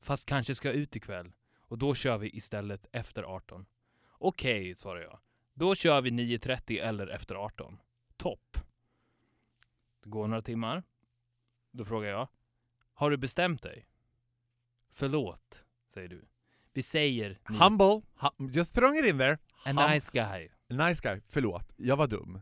Fast 0.00 0.28
kanske 0.28 0.54
ska 0.54 0.72
ut 0.72 0.96
ikväll. 0.96 1.32
Och 1.58 1.78
då 1.78 1.94
kör 1.94 2.18
vi 2.18 2.36
istället 2.36 2.86
efter 2.92 3.22
18. 3.22 3.66
Okej, 4.08 4.74
svarar 4.74 5.00
jag. 5.00 5.18
Då 5.54 5.74
kör 5.74 6.00
vi 6.00 6.10
9.30 6.10 6.82
eller 6.82 7.06
efter 7.06 7.34
18. 7.34 7.78
Topp. 8.16 8.56
Det 10.02 10.08
går 10.10 10.26
några 10.26 10.42
timmar. 10.42 10.82
Då 11.70 11.84
frågar 11.84 12.08
jag, 12.10 12.28
har 12.94 13.10
du 13.10 13.16
bestämt 13.16 13.62
dig? 13.62 13.86
Förlåt, 14.90 15.64
säger 15.86 16.08
du. 16.08 16.28
Vi 16.72 16.82
säger 16.82 17.40
ni- 17.48 17.58
Humble, 17.58 18.02
hum, 18.14 18.48
just 18.50 18.74
throwing 18.74 18.98
it 19.04 19.10
in 19.10 19.18
there. 19.18 19.32
a 19.64 19.70
Hum- 19.72 19.90
nice 19.94 20.10
guy. 20.12 20.48
nice 20.68 21.00
guy, 21.02 21.20
förlåt, 21.26 21.72
jag 21.76 21.96
var 21.96 22.06
dum. 22.06 22.40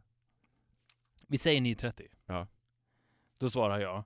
Vi 1.26 1.38
säger 1.38 1.60
9.30. 1.60 2.06
Ja. 2.26 2.46
Då 3.38 3.50
svarar 3.50 3.78
jag. 3.80 4.04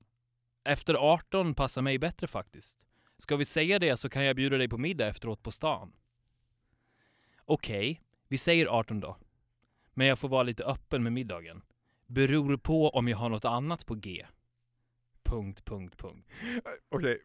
Efter 0.64 0.94
18 0.94 1.54
passar 1.54 1.82
mig 1.82 1.98
bättre 1.98 2.26
faktiskt. 2.26 2.78
Ska 3.18 3.36
vi 3.36 3.44
säga 3.44 3.78
det 3.78 3.96
så 3.96 4.08
kan 4.08 4.24
jag 4.24 4.36
bjuda 4.36 4.56
dig 4.56 4.68
på 4.68 4.78
middag 4.78 5.06
efteråt 5.08 5.42
på 5.42 5.50
stan. 5.50 5.92
Okej, 7.44 8.00
vi 8.28 8.38
säger 8.38 8.66
18 8.66 9.00
då. 9.00 9.16
Men 9.94 10.06
jag 10.06 10.18
får 10.18 10.28
vara 10.28 10.42
lite 10.42 10.64
öppen 10.64 11.02
med 11.02 11.12
middagen. 11.12 11.62
Beror 12.06 12.56
på 12.56 12.88
om 12.90 13.08
jag 13.08 13.16
har 13.16 13.28
något 13.28 13.44
annat 13.44 13.86
på 13.86 13.94
G. 13.94 14.26
Punkt, 15.22 15.64
punkt, 15.64 15.94
punkt. 15.98 16.30
Okej, 16.90 17.18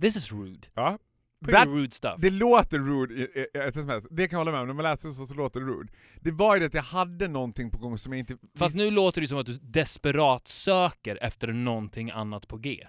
This 0.00 0.16
is 0.16 0.32
rude. 0.32 0.68
ja. 0.74 0.98
Pretty 1.44 1.58
That- 1.58 1.66
rude 1.74 1.90
stuff. 1.90 2.14
Det 2.18 2.30
låter 2.30 2.78
rude 2.78 3.14
i 3.14 3.46
ett 3.54 3.76
sms, 3.76 4.06
det 4.10 4.28
kan 4.28 4.36
jag 4.36 4.40
hålla 4.40 4.50
med 4.52 4.60
om, 4.60 4.66
när 4.66 4.74
man 4.74 4.82
läser 4.82 5.10
så, 5.10 5.26
så 5.26 5.34
låter 5.34 5.60
det 5.60 5.66
rude. 5.66 5.92
Det 6.20 6.30
var 6.30 6.54
ju 6.56 6.60
det 6.60 6.66
att 6.66 6.74
jag 6.74 6.82
hade 6.82 7.28
någonting 7.28 7.70
på 7.70 7.78
gång 7.78 7.98
som 7.98 8.12
jag 8.12 8.18
inte 8.18 8.36
Fast 8.56 8.76
nu 8.76 8.90
låter 8.90 9.20
det 9.20 9.28
som 9.28 9.38
att 9.38 9.46
du 9.46 9.58
desperat 9.62 10.48
söker 10.48 11.18
efter 11.22 11.48
någonting 11.52 12.10
annat 12.10 12.48
på 12.48 12.56
G. 12.56 12.86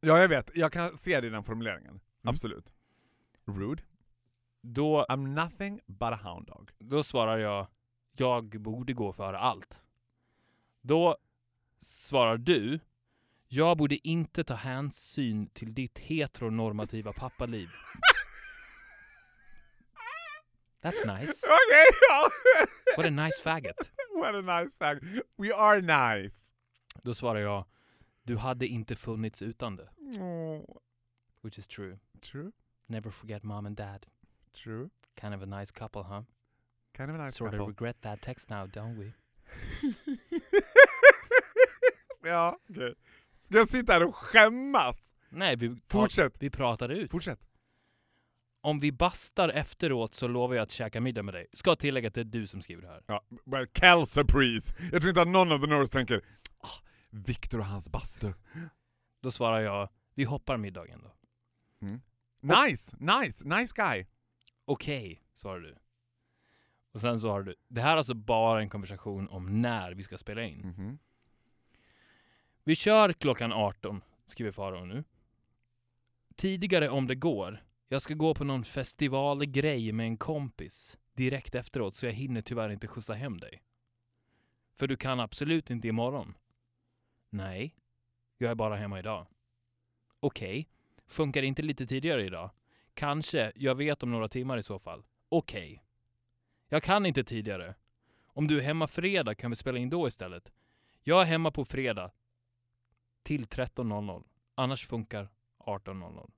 Ja 0.00 0.18
jag 0.18 0.28
vet, 0.28 0.50
jag 0.54 0.72
kan 0.72 0.96
se 0.96 1.20
det 1.20 1.26
i 1.26 1.30
den 1.30 1.44
formuleringen. 1.44 1.90
Mm. 1.90 2.00
Absolut. 2.24 2.72
Rude. 3.46 3.82
Då, 4.62 5.04
I'm 5.04 5.26
nothing 5.34 5.80
but 5.86 6.02
a 6.12 6.20
hound 6.24 6.46
dog. 6.46 6.70
då 6.78 7.02
svarar 7.02 7.38
jag, 7.38 7.66
jag 8.16 8.60
borde 8.60 8.92
gå 8.92 9.12
före 9.12 9.38
allt. 9.38 9.80
Då 10.80 11.16
svarar 11.80 12.36
du, 12.36 12.80
jag 13.48 13.76
borde 13.76 14.08
inte 14.08 14.44
ta 14.44 14.54
hänsyn 14.54 15.46
till 15.46 15.74
ditt 15.74 15.98
heteronormativa 15.98 17.12
pappaliv. 17.12 17.68
That's 20.82 21.18
nice. 21.20 21.46
Ja. 22.08 22.28
What 22.96 23.06
a 23.06 23.10
nice 23.10 23.42
faggot. 23.42 23.90
What 24.14 24.34
a 24.34 24.40
nice 24.62 24.76
fact. 24.78 25.02
We 25.36 25.54
are 25.54 25.80
nice. 25.80 26.36
Då 27.02 27.14
svarar 27.14 27.40
jag, 27.40 27.64
du 28.22 28.36
hade 28.36 28.66
inte 28.66 28.96
funnits 28.96 29.42
utan 29.42 29.76
det. 29.76 29.88
Oh, 30.20 30.76
Which 31.42 31.58
is 31.58 31.66
true. 31.66 31.98
true, 32.20 32.52
Never 32.86 33.10
forget 33.10 33.42
mom 33.42 33.66
and 33.66 33.76
dad. 33.76 34.06
true. 34.64 34.90
Kind 35.20 35.34
of 35.34 35.42
a 35.42 35.46
nice 35.46 35.72
couple, 35.72 36.02
huh? 36.02 36.22
Kind 36.96 37.10
of 37.10 37.20
a 37.20 37.24
nice 37.24 37.36
sort 37.36 37.50
couple. 37.50 37.62
of 37.62 37.68
regret 37.68 38.02
that 38.02 38.20
text 38.20 38.50
now, 38.50 38.66
don't 38.66 38.98
we? 38.98 39.12
ja, 42.28 42.58
okej. 42.70 42.94
Ska 43.42 43.58
jag 43.58 43.70
sitta 43.70 43.92
här 43.92 44.04
och 44.04 44.14
skämmas? 44.14 45.14
Nej, 45.28 45.56
vi, 45.56 45.68
tar, 45.68 46.00
Fortsätt. 46.00 46.34
vi 46.38 46.50
pratar 46.50 46.88
ut. 46.88 47.10
Fortsätt. 47.10 47.40
Om 48.60 48.80
vi 48.80 48.92
bastar 48.92 49.48
efteråt 49.48 50.14
så 50.14 50.28
lovar 50.28 50.54
jag 50.54 50.62
att 50.62 50.70
käka 50.70 51.00
middag 51.00 51.22
med 51.22 51.34
dig. 51.34 51.46
Ska 51.52 51.76
tillägga 51.76 52.08
att 52.08 52.14
det 52.14 52.20
är 52.20 52.24
du 52.24 52.46
som 52.46 52.62
skriver 52.62 52.82
det 52.82 52.88
här. 52.88 53.02
Ja, 53.06 53.24
well, 53.44 54.06
surprise. 54.06 54.74
Jag 54.92 55.02
tror 55.02 55.08
inte 55.08 55.22
att 55.22 55.28
någon 55.28 55.52
av 55.52 55.58
the 55.58 55.66
Norse 55.66 55.92
tänker 55.92 56.24
ah, 56.58 56.82
Victor 57.10 57.58
och 57.58 57.66
hans 57.66 57.90
bastu. 57.90 58.32
Då 59.22 59.30
svarar 59.30 59.60
jag, 59.60 59.88
vi 60.14 60.24
hoppar 60.24 60.56
middagen 60.56 61.02
då. 61.02 61.14
Nice, 62.40 62.96
nice, 62.98 63.48
nice 63.48 63.72
guy. 63.76 64.06
Okej, 64.64 65.22
svarar 65.34 65.60
du. 65.60 65.76
Och 66.92 67.00
sen 67.00 67.20
så 67.20 67.28
har 67.30 67.42
du, 67.42 67.54
det 67.68 67.80
här 67.80 67.92
är 67.92 67.96
alltså 67.96 68.14
bara 68.14 68.60
en 68.60 68.68
konversation 68.68 69.28
om 69.28 69.62
när 69.62 69.92
vi 69.92 70.02
ska 70.02 70.18
spela 70.18 70.42
in. 70.42 70.60
Mhm. 70.60 70.98
Vi 72.64 72.74
kör 72.74 73.12
klockan 73.12 73.52
18, 73.52 74.02
skriver 74.26 74.50
Farao 74.50 74.84
nu. 74.84 75.04
Tidigare 76.36 76.88
om 76.88 77.06
det 77.06 77.14
går. 77.14 77.64
Jag 77.88 78.02
ska 78.02 78.14
gå 78.14 78.34
på 78.34 78.44
någon 78.44 78.64
festivalgrej 78.64 79.92
med 79.92 80.06
en 80.06 80.16
kompis 80.16 80.98
direkt 81.14 81.54
efteråt 81.54 81.94
så 81.94 82.06
jag 82.06 82.12
hinner 82.12 82.40
tyvärr 82.40 82.70
inte 82.70 82.86
skjutsa 82.86 83.14
hem 83.14 83.38
dig. 83.40 83.62
För 84.74 84.86
du 84.86 84.96
kan 84.96 85.20
absolut 85.20 85.70
inte 85.70 85.88
imorgon. 85.88 86.34
Nej, 87.30 87.74
jag 88.38 88.50
är 88.50 88.54
bara 88.54 88.76
hemma 88.76 88.98
idag. 88.98 89.26
Okej, 90.20 90.68
funkar 91.06 91.40
det 91.40 91.46
inte 91.46 91.62
lite 91.62 91.86
tidigare 91.86 92.24
idag? 92.26 92.50
Kanske, 92.94 93.52
jag 93.54 93.74
vet 93.74 94.02
om 94.02 94.10
några 94.10 94.28
timmar 94.28 94.58
i 94.58 94.62
så 94.62 94.78
fall. 94.78 95.04
Okej. 95.28 95.84
Jag 96.72 96.82
kan 96.82 97.06
inte 97.06 97.24
tidigare. 97.24 97.74
Om 98.26 98.46
du 98.46 98.58
är 98.58 98.62
hemma 98.62 98.86
fredag 98.86 99.34
kan 99.34 99.50
vi 99.50 99.56
spela 99.56 99.78
in 99.78 99.90
då 99.90 100.08
istället. 100.08 100.52
Jag 101.02 101.22
är 101.22 101.24
hemma 101.24 101.50
på 101.50 101.64
fredag 101.64 102.10
till 103.22 103.46
13.00. 103.46 104.24
Annars 104.54 104.86
funkar 104.86 105.28
18.00. 105.58 106.30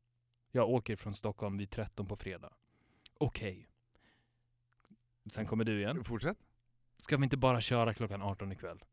Jag 0.50 0.69
åker 0.69 0.97
från 0.97 1.14
Stockholm 1.14 1.57
vid 1.57 1.71
13 1.71 2.07
på 2.07 2.17
fredag. 2.17 2.53
Okej. 3.19 3.69
Sen 5.31 5.47
kommer 5.47 5.64
du 5.64 5.79
igen. 5.81 6.05
Fortsätt. 6.05 6.38
Ska 6.97 7.17
vi 7.17 7.25
inte 7.25 7.37
bara 7.37 7.61
köra 7.61 7.95
klockan 7.95 8.23
18 8.23 8.53
ikväll? 8.53 8.85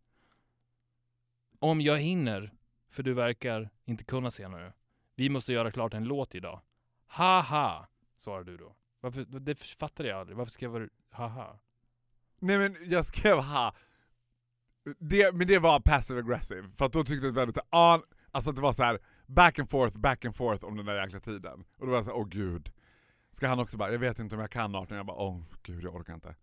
Om 1.59 1.81
jag 1.81 1.99
hinner, 1.99 2.53
för 2.89 3.03
du 3.03 3.13
verkar 3.13 3.69
inte 3.85 4.03
kunna 4.03 4.31
senare. 4.31 4.73
Vi 5.15 5.29
måste 5.29 5.53
göra 5.53 5.71
klart 5.71 5.93
en 5.93 6.03
låt 6.03 6.35
idag. 6.35 6.61
Haha, 7.05 7.87
svarar 8.17 8.43
du 8.43 8.57
då. 8.57 8.75
Varför, 9.01 9.39
det 9.39 9.55
fattade 9.55 10.09
jag 10.09 10.19
aldrig. 10.19 10.37
Varför 10.37 10.51
ska 10.51 10.65
jag 10.65 10.71
vara 10.71 10.87
haha? 11.09 11.59
Nej 12.39 12.57
men 12.57 12.77
jag 12.85 13.05
skrev 13.05 13.37
ha. 13.37 13.75
Det, 14.99 15.35
men 15.35 15.47
det 15.47 15.59
var 15.59 15.79
passive 15.79 16.19
aggressive, 16.19 16.69
för 16.75 16.85
att 16.85 16.93
då 16.93 17.03
tyckte 17.03 17.27
jag 17.27 17.33
väldigt 17.33 17.57
an, 17.69 18.01
alltså 18.31 18.49
att 18.49 18.55
det 18.55 18.61
var 18.61 18.73
så 18.73 18.83
här 18.83 18.99
back 19.25 19.59
and 19.59 19.69
forth, 19.69 19.97
back 19.97 20.25
and 20.25 20.35
forth 20.35 20.65
om 20.65 20.77
den 20.77 20.85
där 20.85 21.03
jäkla 21.03 21.19
tiden. 21.19 21.65
Och 21.77 21.85
då 21.85 21.91
var 21.91 21.97
jag 21.97 22.05
såhär, 22.05 22.17
åh 22.17 22.27
gud. 22.27 22.71
Ska 23.31 23.47
han 23.47 23.59
också 23.59 23.77
bara, 23.77 23.91
jag 23.91 23.99
vet 23.99 24.19
inte 24.19 24.35
om 24.35 24.41
jag 24.41 24.51
kan 24.51 24.75
18, 24.75 24.97
jag 24.97 25.05
bara, 25.05 25.17
åh 25.17 25.43
gud 25.63 25.83
jag 25.83 25.95
orkar 25.95 26.13
inte. 26.13 26.35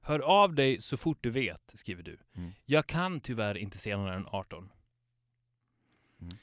Hör 0.00 0.20
av 0.20 0.54
dig 0.54 0.80
så 0.80 0.96
fort 0.96 1.18
du 1.20 1.30
vet, 1.30 1.72
skriver 1.74 2.02
du. 2.02 2.18
Mm. 2.34 2.50
Jag 2.64 2.86
kan 2.86 3.20
tyvärr 3.20 3.58
inte 3.58 3.78
senare 3.78 4.16
än 4.16 4.26
18. 4.26 4.70
Mm. 6.20 6.34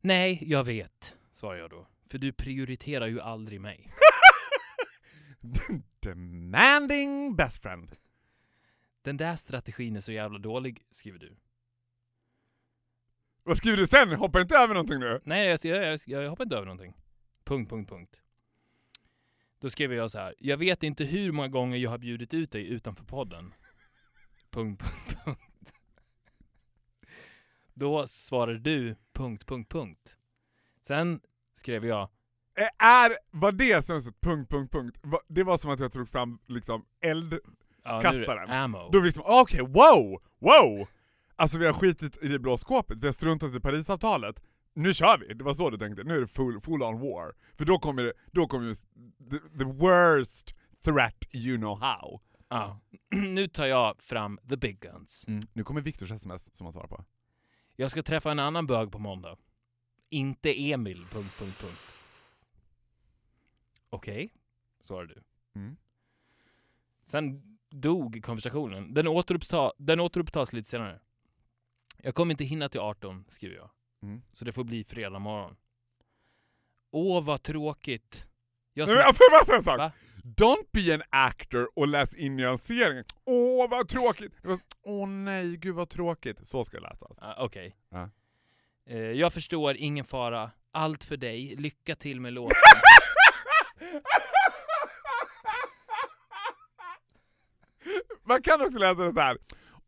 Nej, 0.00 0.42
jag 0.46 0.64
vet, 0.64 1.16
svarar 1.32 1.58
jag 1.58 1.70
då. 1.70 1.86
För 2.06 2.18
du 2.18 2.32
prioriterar 2.32 3.06
ju 3.06 3.20
aldrig 3.20 3.60
mig. 3.60 3.90
Demanding 6.00 7.36
best 7.36 7.62
friend. 7.62 7.96
Den 9.02 9.16
där 9.16 9.36
strategin 9.36 9.96
är 9.96 10.00
så 10.00 10.12
jävla 10.12 10.38
dålig, 10.38 10.86
skriver 10.90 11.18
du. 11.18 11.36
Vad 13.42 13.56
skriver 13.56 13.76
du 13.76 13.86
sen? 13.86 14.12
Hoppar 14.12 14.40
inte 14.40 14.56
över 14.56 14.74
någonting 14.74 14.98
nu? 14.98 15.20
Nej, 15.24 15.46
jag, 15.48 15.58
jag, 15.64 15.92
jag, 16.06 16.22
jag 16.22 16.30
hoppar 16.30 16.44
inte 16.44 16.56
över 16.56 16.66
någonting. 16.66 16.94
Punkt, 17.44 17.70
punkt, 17.70 17.88
punkt. 17.88 18.20
Då 19.60 19.70
skrev 19.70 19.92
jag 19.92 20.10
så 20.10 20.18
här. 20.18 20.34
Jag 20.38 20.56
vet 20.56 20.82
inte 20.82 21.04
hur 21.04 21.32
många 21.32 21.48
gånger 21.48 21.76
jag 21.76 21.90
har 21.90 21.98
bjudit 21.98 22.34
ut 22.34 22.50
dig 22.50 22.66
utanför 22.66 23.04
podden. 23.04 23.52
Punkt, 24.50 24.82
punkt, 24.82 25.18
punkt. 25.24 25.72
Då 27.74 28.06
svarade 28.06 28.58
du 28.58 28.96
punkt, 29.12 29.46
punkt, 29.46 29.72
punkt. 29.72 30.16
Sen 30.80 31.20
skrev 31.54 31.86
jag 31.86 32.08
Är, 32.78 33.12
var 33.30 33.52
det 33.52 33.86
som 33.86 33.96
ett 33.96 34.20
punkt, 34.20 34.50
punkt, 34.50 34.72
punkt? 34.72 34.98
Det 35.28 35.42
var 35.42 35.58
som 35.58 35.70
att 35.70 35.80
jag 35.80 35.92
tog 35.92 36.08
fram 36.08 36.38
liksom 36.46 36.84
eld... 37.00 37.38
ja, 37.84 37.92
nu 37.92 37.96
är 37.98 38.02
Kasta 38.02 38.34
det 38.34 38.40
den. 38.40 38.50
Ammo. 38.50 38.88
Då 38.92 39.00
visste 39.00 39.20
man, 39.20 39.40
okej, 39.40 39.60
wow, 39.60 40.22
wow! 40.38 40.88
Alltså 41.36 41.58
vi 41.58 41.66
har 41.66 41.72
skitit 41.72 42.24
i 42.24 42.28
det 42.28 42.38
blå 42.38 42.58
skåpet, 42.58 42.98
vi 42.98 43.06
har 43.06 43.12
struntat 43.12 43.54
i 43.54 43.60
Parisavtalet. 43.60 44.42
Nu 44.74 44.94
kör 44.94 45.18
vi! 45.18 45.34
Det 45.34 45.44
var 45.44 45.54
så 45.54 45.70
du 45.70 45.78
tänkte, 45.78 46.04
nu 46.04 46.16
är 46.16 46.20
det 46.20 46.26
full, 46.26 46.60
full 46.60 46.82
on 46.82 47.00
war. 47.00 47.34
För 47.58 47.64
då 47.64 47.78
kommer 47.78 48.04
det, 48.04 48.12
då 48.32 48.46
kommer 48.46 48.66
just 48.66 48.84
the, 49.30 49.58
the 49.58 49.64
worst 49.64 50.54
threat 50.84 51.24
you 51.32 51.56
know 51.56 51.80
how. 51.80 52.20
Ja. 52.48 52.80
nu 53.16 53.48
tar 53.48 53.66
jag 53.66 54.02
fram 54.02 54.38
the 54.50 54.56
big 54.56 54.80
guns. 54.80 55.24
Nu 55.52 55.64
kommer 55.64 55.80
Viktors 55.80 56.12
sms 56.12 56.56
som 56.56 56.66
han 56.66 56.72
svarar 56.72 56.88
på. 56.88 57.04
Jag 57.76 57.90
ska 57.90 58.02
träffa 58.02 58.30
en 58.30 58.38
annan 58.38 58.66
bög 58.66 58.92
på 58.92 58.98
måndag. 58.98 59.36
Inte 60.10 60.70
Emil... 60.70 60.96
Punkt, 60.96 61.38
punkt, 61.38 61.60
punkt. 61.60 61.95
Okej, 63.90 64.32
svarade 64.84 65.14
du. 65.14 65.22
Mm. 65.60 65.76
Sen 67.02 67.42
dog 67.70 68.22
konversationen. 68.24 68.94
Den, 68.94 69.08
återuppta, 69.08 69.72
den 69.78 70.00
återupptas 70.00 70.52
lite 70.52 70.68
senare. 70.68 71.00
Jag 72.02 72.14
kommer 72.14 72.34
inte 72.34 72.44
hinna 72.44 72.68
till 72.68 72.80
18, 72.80 73.24
skriver 73.28 73.56
jag. 73.56 73.70
Mm. 74.02 74.22
Så 74.32 74.44
det 74.44 74.52
får 74.52 74.64
bli 74.64 74.84
fredag 74.84 75.18
morgon. 75.18 75.56
Åh, 76.90 77.24
vad 77.24 77.42
tråkigt. 77.42 78.26
Jag 78.72 78.88
Nej, 78.88 78.96
men, 78.96 79.04
bara 79.30 79.44
säga 79.44 79.56
en 79.58 79.64
sak? 79.64 79.78
Va? 79.78 79.92
Don't 80.22 80.66
be 80.72 80.94
an 80.94 81.02
actor 81.10 81.68
och 81.76 81.88
läs 81.88 82.14
in 82.14 82.36
nyanseringen. 82.36 83.04
Åh 83.24 83.70
vad 83.70 83.88
tråkigt! 83.88 84.32
Åh 84.82 85.08
nej, 85.08 85.56
gud 85.56 85.74
vad 85.74 85.88
tråkigt. 85.88 86.46
Så 86.46 86.64
ska 86.64 86.76
det 86.76 86.88
läsas. 86.88 87.18
Ah, 87.20 87.44
Okej. 87.44 87.76
Ja. 87.88 88.10
Eh, 88.86 88.98
jag 88.98 89.32
förstår, 89.32 89.76
ingen 89.76 90.04
fara. 90.04 90.50
Allt 90.70 91.04
för 91.04 91.16
dig. 91.16 91.56
Lycka 91.56 91.96
till 91.96 92.20
med 92.20 92.32
låten. 92.32 92.56
Man 98.24 98.42
kan 98.42 98.60
också 98.60 98.78
läsa 98.78 99.12
det 99.12 99.20
här. 99.20 99.38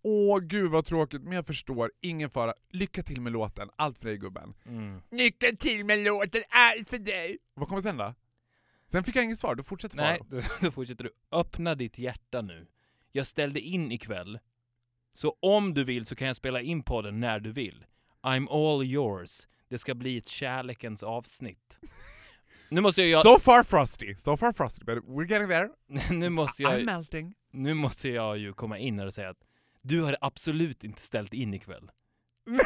Åh 0.02 0.38
gud 0.38 0.71
vad 0.71 0.85
tråkigt, 0.85 1.23
men 1.23 1.33
jag 1.33 1.47
förstår, 1.47 1.92
ingen 2.00 2.30
fara. 2.30 2.54
Lycka 2.71 3.02
till 3.02 3.21
med 3.21 3.33
låten, 3.33 3.71
allt 3.76 3.99
för 3.99 4.04
dig 4.04 4.16
gubben. 4.16 4.54
Mm. 4.66 5.02
Lycka 5.11 5.47
till 5.59 5.85
med 5.85 5.99
låten, 5.99 6.42
allt 6.49 6.88
för 6.88 6.99
dig! 6.99 7.38
Vad 7.54 7.68
kommer 7.68 7.83
sen 7.83 7.97
då? 7.97 8.14
Sen 8.87 9.04
fick 9.04 9.16
jag 9.16 9.25
inget 9.25 9.38
svar, 9.38 9.54
då 9.54 9.62
fortsätter 9.62 9.97
Nej, 9.97 10.21
då, 10.30 10.40
då 10.61 10.71
fortsätter 10.71 11.04
du. 11.04 11.11
Öppna 11.33 11.75
ditt 11.75 11.99
hjärta 11.99 12.42
nu. 12.42 12.66
Jag 13.12 13.26
ställde 13.26 13.61
in 13.61 13.92
ikväll. 13.92 14.38
Så 15.12 15.37
om 15.40 15.75
du 15.75 15.85
vill 15.85 16.07
så 16.07 16.14
kan 16.16 16.26
jag 16.26 16.37
spela 16.37 16.61
in 16.61 16.83
podden 16.83 17.21
när 17.21 17.40
du 17.40 17.52
vill. 17.52 17.85
I'm 18.23 18.49
all 18.50 18.85
yours. 18.85 19.49
Det 19.68 19.78
ska 19.78 19.95
bli 19.95 20.16
ett 20.18 20.28
kärlekens 20.28 21.02
avsnitt. 21.02 21.78
Nu 22.70 22.80
måste 22.80 23.02
jag... 23.02 23.22
So 23.22 23.38
far 23.38 23.62
frosty, 23.62 24.14
so 24.14 24.37
far 24.37 24.52
frosty, 24.52 24.84
but 24.84 24.98
we're 25.04 25.30
getting 25.30 25.48
there. 25.48 25.68
nu, 26.14 26.28
måste 26.28 26.62
I'm 26.62 26.72
jag 26.76 26.84
melting. 26.84 27.34
nu 27.52 27.75
måste 27.75 28.08
jag 28.08 28.38
ju 28.38 28.52
komma 28.52 28.78
in 28.78 28.98
här 28.98 29.06
och 29.06 29.14
säga 29.14 29.28
att 29.30 29.44
du 29.82 30.02
har 30.02 30.16
absolut 30.20 30.84
inte 30.84 31.02
ställt 31.02 31.34
in 31.34 31.54
ikväll. 31.54 31.90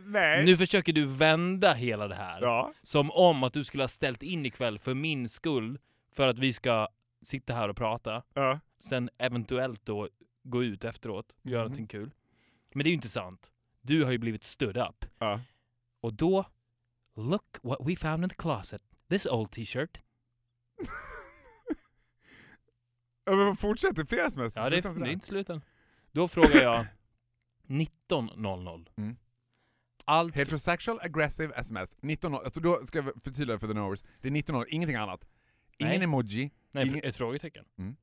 Nej. 0.00 0.44
Nu 0.44 0.56
försöker 0.56 0.92
du 0.92 1.06
vända 1.06 1.72
hela 1.72 2.08
det 2.08 2.14
här. 2.14 2.42
Ja. 2.42 2.72
Som 2.82 3.10
om 3.10 3.42
att 3.42 3.52
du 3.52 3.64
skulle 3.64 3.82
ha 3.82 3.88
ställt 3.88 4.22
in 4.22 4.46
ikväll 4.46 4.78
för 4.78 4.94
min 4.94 5.28
skull. 5.28 5.78
För 6.12 6.28
att 6.28 6.38
vi 6.38 6.52
ska 6.52 6.88
sitta 7.24 7.54
här 7.54 7.68
och 7.68 7.76
prata. 7.76 8.22
ja. 8.34 8.60
Sen 8.80 9.10
eventuellt 9.18 9.86
då 9.86 10.08
gå 10.44 10.64
ut 10.64 10.84
efteråt 10.84 11.26
och 11.44 11.50
göra 11.50 11.60
Mhm. 11.62 11.64
någonting 11.64 11.86
kul. 11.86 12.10
Men 12.74 12.84
det 12.84 12.88
är 12.88 12.90
ju 12.90 12.94
inte 12.94 13.08
sant. 13.08 13.50
Du 13.80 14.04
har 14.04 14.12
ju 14.12 14.18
blivit 14.18 14.44
stood 14.44 14.76
up. 14.76 15.04
ja. 15.18 15.40
Och 16.00 16.14
då, 16.14 16.44
look 17.16 17.58
what 17.62 17.78
we 17.88 17.96
found 17.96 18.22
in 18.24 18.28
the 18.28 18.36
closet. 18.36 18.82
This 19.08 19.26
old 19.26 19.50
t-shirt. 19.50 19.98
Ja, 23.24 23.32
men 23.36 23.56
fortsätt, 23.56 23.96
det 23.96 24.02
är 24.02 24.06
flera 24.06 24.26
sms. 24.26 24.52
Ja, 24.56 24.70
det 24.70 24.76
är, 24.78 24.94
det 24.94 25.08
är 25.08 25.12
inte 25.12 25.26
slut 25.26 25.50
än. 25.50 25.62
Då 26.12 26.28
frågar 26.28 26.62
jag 26.62 26.86
19.00. 27.66 28.88
Mm. 28.96 29.16
Allt... 30.04 30.36
Heterosexual 30.36 30.98
aggressive 31.02 31.54
sms. 31.56 31.96
19 32.00 32.34
alltså 32.34 32.60
då 32.60 32.86
ska 32.86 32.98
jag 32.98 33.22
förtydliga 33.22 33.58
för 33.58 33.66
the 33.66 33.72
knowers. 33.72 34.02
Det 34.20 34.28
är 34.28 34.32
19 34.32 34.64
ingenting 34.68 34.96
annat. 34.96 35.24
Ingen 35.78 35.94
Nej. 35.94 36.04
emoji. 36.04 36.50
Nej, 36.70 36.88
ingen- 36.88 37.04
ett 37.04 37.16
frågetecken. 37.16 37.64
Mm. 37.78 37.96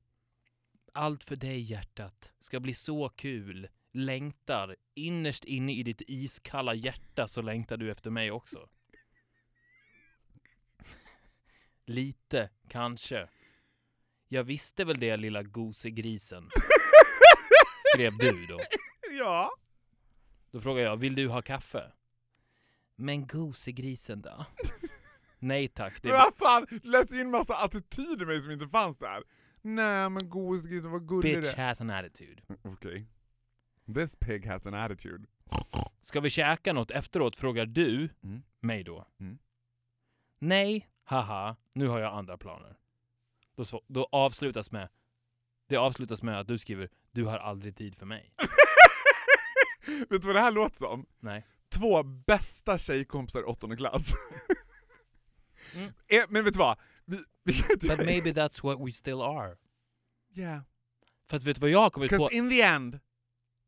Allt 0.93 1.23
för 1.23 1.35
dig 1.35 1.59
hjärtat 1.59 2.31
ska 2.39 2.59
bli 2.59 2.73
så 2.73 3.09
kul. 3.09 3.67
Längtar. 3.91 4.75
Innerst 4.95 5.45
inne 5.45 5.73
i 5.73 5.83
ditt 5.83 6.01
iskalla 6.07 6.73
hjärta 6.73 7.27
så 7.27 7.41
längtar 7.41 7.77
du 7.77 7.91
efter 7.91 8.09
mig 8.09 8.31
också. 8.31 8.69
Lite, 11.89 12.50
kanske. 12.67 13.27
Jag 14.27 14.43
visste 14.43 14.86
väl 14.86 15.00
det 15.00 15.17
lilla 15.17 15.43
gosegrisen. 15.43 16.50
Skrev 17.93 18.17
du 18.17 18.46
då. 18.46 18.60
Ja. 19.12 19.51
Då 20.51 20.62
frågar 20.62 20.84
jag, 20.84 20.98
vill 20.98 21.15
du 21.15 21.27
ha 21.27 21.41
kaffe? 21.41 21.91
Men 22.96 23.27
gosegrisen 23.27 24.22
då? 24.22 24.46
Nej 25.39 25.67
tack, 25.67 26.01
det 26.01 26.08
Men 26.10 26.17
vad 26.17 26.36
fan, 26.36 26.67
läs 26.84 27.13
in 27.13 27.31
massa 27.31 27.55
attityd 27.55 28.22
i 28.22 28.25
mig 28.25 28.41
som 28.41 28.51
inte 28.51 28.67
fanns 28.67 28.98
där. 28.98 29.24
Nej 29.62 30.10
men 30.10 30.29
godisgrisen, 30.29 30.91
vad 30.91 31.08
gullig 31.08 31.36
bitch 31.38 31.55
det 31.55 31.62
has 31.62 31.81
an 31.81 31.89
attitude. 31.89 32.41
Okej. 32.63 33.08
This 33.96 34.15
pig 34.15 34.46
has 34.46 34.67
an 34.67 34.74
attitude. 34.74 35.27
Ska 36.01 36.19
vi 36.19 36.29
käka 36.29 36.74
något 36.74 36.91
efteråt 36.91 37.36
frågar 37.36 37.65
du 37.65 38.10
Mm. 38.24 38.41
mig 38.60 38.84
då. 38.84 39.08
Mm. 39.19 39.38
Nej, 40.39 40.88
haha, 41.09 41.55
nu 41.73 41.87
har 41.87 41.99
jag 41.99 42.13
andra 42.13 42.37
planer. 42.37 42.77
Då, 43.55 43.65
så, 43.65 43.81
då 43.87 44.07
avslutas 44.11 44.71
med 44.71 44.89
det 45.67 45.77
avslutas 45.77 46.23
med 46.23 46.39
att 46.39 46.47
du 46.47 46.57
skriver 46.57 46.89
du 47.11 47.25
har 47.25 47.37
aldrig 47.37 47.75
tid 47.75 47.95
för 47.95 48.05
mig. 48.05 48.33
Vet 49.87 50.21
du 50.21 50.27
vad 50.27 50.35
det 50.35 50.39
här 50.41 50.51
låter 50.51 50.77
som? 50.77 51.05
Nej. 51.19 51.45
Två 51.69 52.03
bästa 52.03 52.77
tjejkompisar 52.77 53.39
i 53.39 53.43
åttonde 53.43 53.75
klass. 53.77 54.13
Mm. 55.75 55.91
Eh, 56.07 56.25
Men 56.29 56.43
vet 56.43 56.53
du 56.53 56.59
vad? 56.59 56.77
Vi, 57.05 57.23
vi. 57.43 57.53
But 57.87 57.97
maybe 57.97 58.31
that's 58.31 58.63
what 58.63 58.87
we 58.87 58.91
still 58.91 59.21
are. 59.21 59.57
Yeah. 60.35 60.61
För 61.27 61.37
att 61.37 61.43
vet 61.43 61.55
du 61.55 61.59
vad 61.59 61.69
jag 61.69 61.79
har 61.79 61.89
kommit 61.89 62.09
på? 62.09 62.15
Because 62.15 62.35
in 62.35 62.49
the 62.49 62.61
end, 62.61 62.99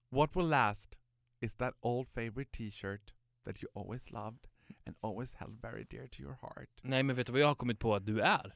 what 0.09 0.35
will 0.35 0.47
last 0.47 0.95
is 1.39 1.55
that 1.55 1.73
old 1.81 2.09
favorite 2.09 2.51
t-shirt 2.51 3.13
that 3.45 3.63
you 3.63 3.71
always 3.75 4.11
loved 4.11 4.47
and 4.85 4.95
always 5.01 5.33
held 5.33 5.61
very 5.61 5.85
dear 5.89 6.07
to 6.07 6.21
your 6.21 6.37
heart. 6.41 6.69
Nej 6.81 7.03
men 7.03 7.15
vet 7.15 7.27
du 7.27 7.31
vad 7.33 7.41
jag 7.41 7.47
har 7.47 7.55
kommit 7.55 7.79
på 7.79 7.95
att 7.95 8.05
du 8.05 8.21
är? 8.21 8.55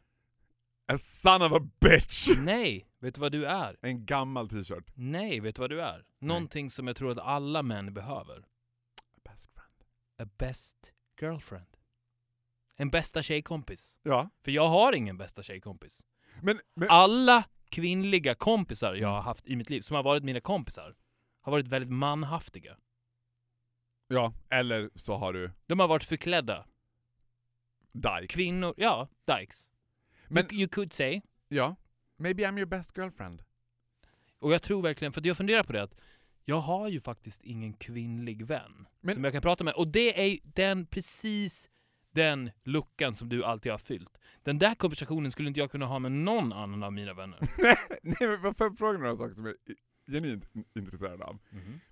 A 0.87 0.97
son 0.97 1.41
of 1.41 1.51
a 1.51 1.69
bitch! 1.79 2.29
Nej, 2.37 2.87
vet 2.99 3.15
du 3.15 3.21
vad 3.21 3.31
du 3.31 3.45
är? 3.45 3.77
En 3.81 4.05
gammal 4.05 4.49
t-shirt. 4.49 4.91
Nej, 4.93 5.39
vet 5.39 5.55
du 5.55 5.59
vad 5.59 5.69
du 5.69 5.81
är? 5.81 6.05
Någonting 6.19 6.69
som 6.69 6.87
jag 6.87 6.95
tror 6.95 7.11
att 7.11 7.19
alla 7.19 7.63
män 7.63 7.93
behöver. 7.93 8.37
A 8.37 9.19
best 9.23 9.49
friend. 9.53 9.83
A 10.17 10.31
best 10.37 10.93
girlfriend. 11.21 11.77
En 12.75 12.89
bästa 12.89 13.21
tjejkompis. 13.21 13.97
Ja. 14.03 14.29
För 14.43 14.51
jag 14.51 14.67
har 14.67 14.93
ingen 14.93 15.17
bästa 15.17 15.43
tjejkompis. 15.43 16.05
Men, 16.41 16.59
men 16.75 16.89
Alla 16.89 17.43
kvinnliga 17.69 18.35
kompisar 18.35 18.93
jag 18.95 19.07
har 19.07 19.21
haft 19.21 19.47
i 19.47 19.55
mitt 19.55 19.69
liv, 19.69 19.81
som 19.81 19.95
har 19.95 20.03
varit 20.03 20.23
mina 20.23 20.41
kompisar, 20.41 20.95
har 21.41 21.51
varit 21.51 21.67
väldigt 21.67 21.91
manhaftiga. 21.91 22.77
Ja, 24.07 24.33
eller 24.49 24.89
så 24.95 25.15
har 25.17 25.33
du 25.33 25.51
De 25.67 25.79
har 25.79 25.87
varit 25.87 26.03
förklädda. 26.03 26.65
Dykes. 27.93 28.35
Kvinnor, 28.35 28.73
ja, 28.77 29.07
dykes. 29.27 29.71
Men- 30.27 30.45
you, 30.51 30.59
you 30.61 30.67
could 30.69 30.93
say. 30.93 31.21
Ja. 31.47 31.75
Maybe 32.17 32.43
I'm 32.43 32.57
your 32.57 32.65
best 32.65 32.97
girlfriend. 32.97 33.43
Och 34.39 34.53
jag 34.53 34.61
tror 34.61 34.81
verkligen, 34.83 35.13
för 35.13 35.27
jag 35.27 35.37
funderar 35.37 35.63
på 35.63 35.73
det 35.73 35.83
att 35.83 35.95
jag 36.43 36.59
har 36.59 36.89
ju 36.89 37.01
faktiskt 37.01 37.41
ingen 37.43 37.73
kvinnlig 37.73 38.45
vän 38.45 38.87
Men- 39.01 39.15
som 39.15 39.23
jag 39.23 39.33
kan 39.33 39.41
prata 39.41 39.63
med. 39.63 39.73
Och 39.73 39.87
det 39.87 40.31
är 40.33 40.39
den 40.43 40.85
precis 40.85 41.69
den 42.11 42.51
luckan 42.63 43.15
som 43.15 43.29
du 43.29 43.43
alltid 43.43 43.71
har 43.71 43.79
fyllt. 43.79 44.17
Den 44.43 44.59
där 44.59 44.75
konversationen 44.75 45.31
skulle 45.31 45.47
inte 45.47 45.59
jag 45.59 45.71
kunna 45.71 45.85
ha 45.85 45.99
med 45.99 46.11
någon 46.11 46.53
annan 46.53 46.83
av 46.83 46.93
mina 46.93 47.13
vänner. 47.13 47.39
Nej 48.03 48.17
men 48.29 48.41
vad 48.41 48.57
får 48.57 48.67
jag 48.67 48.77
fråga 48.77 48.97
några 48.99 49.15
saker 49.15 49.35
som 49.35 49.45
är 49.45 49.55
genuint 50.07 50.45
intresserad 50.75 51.21
av? 51.21 51.39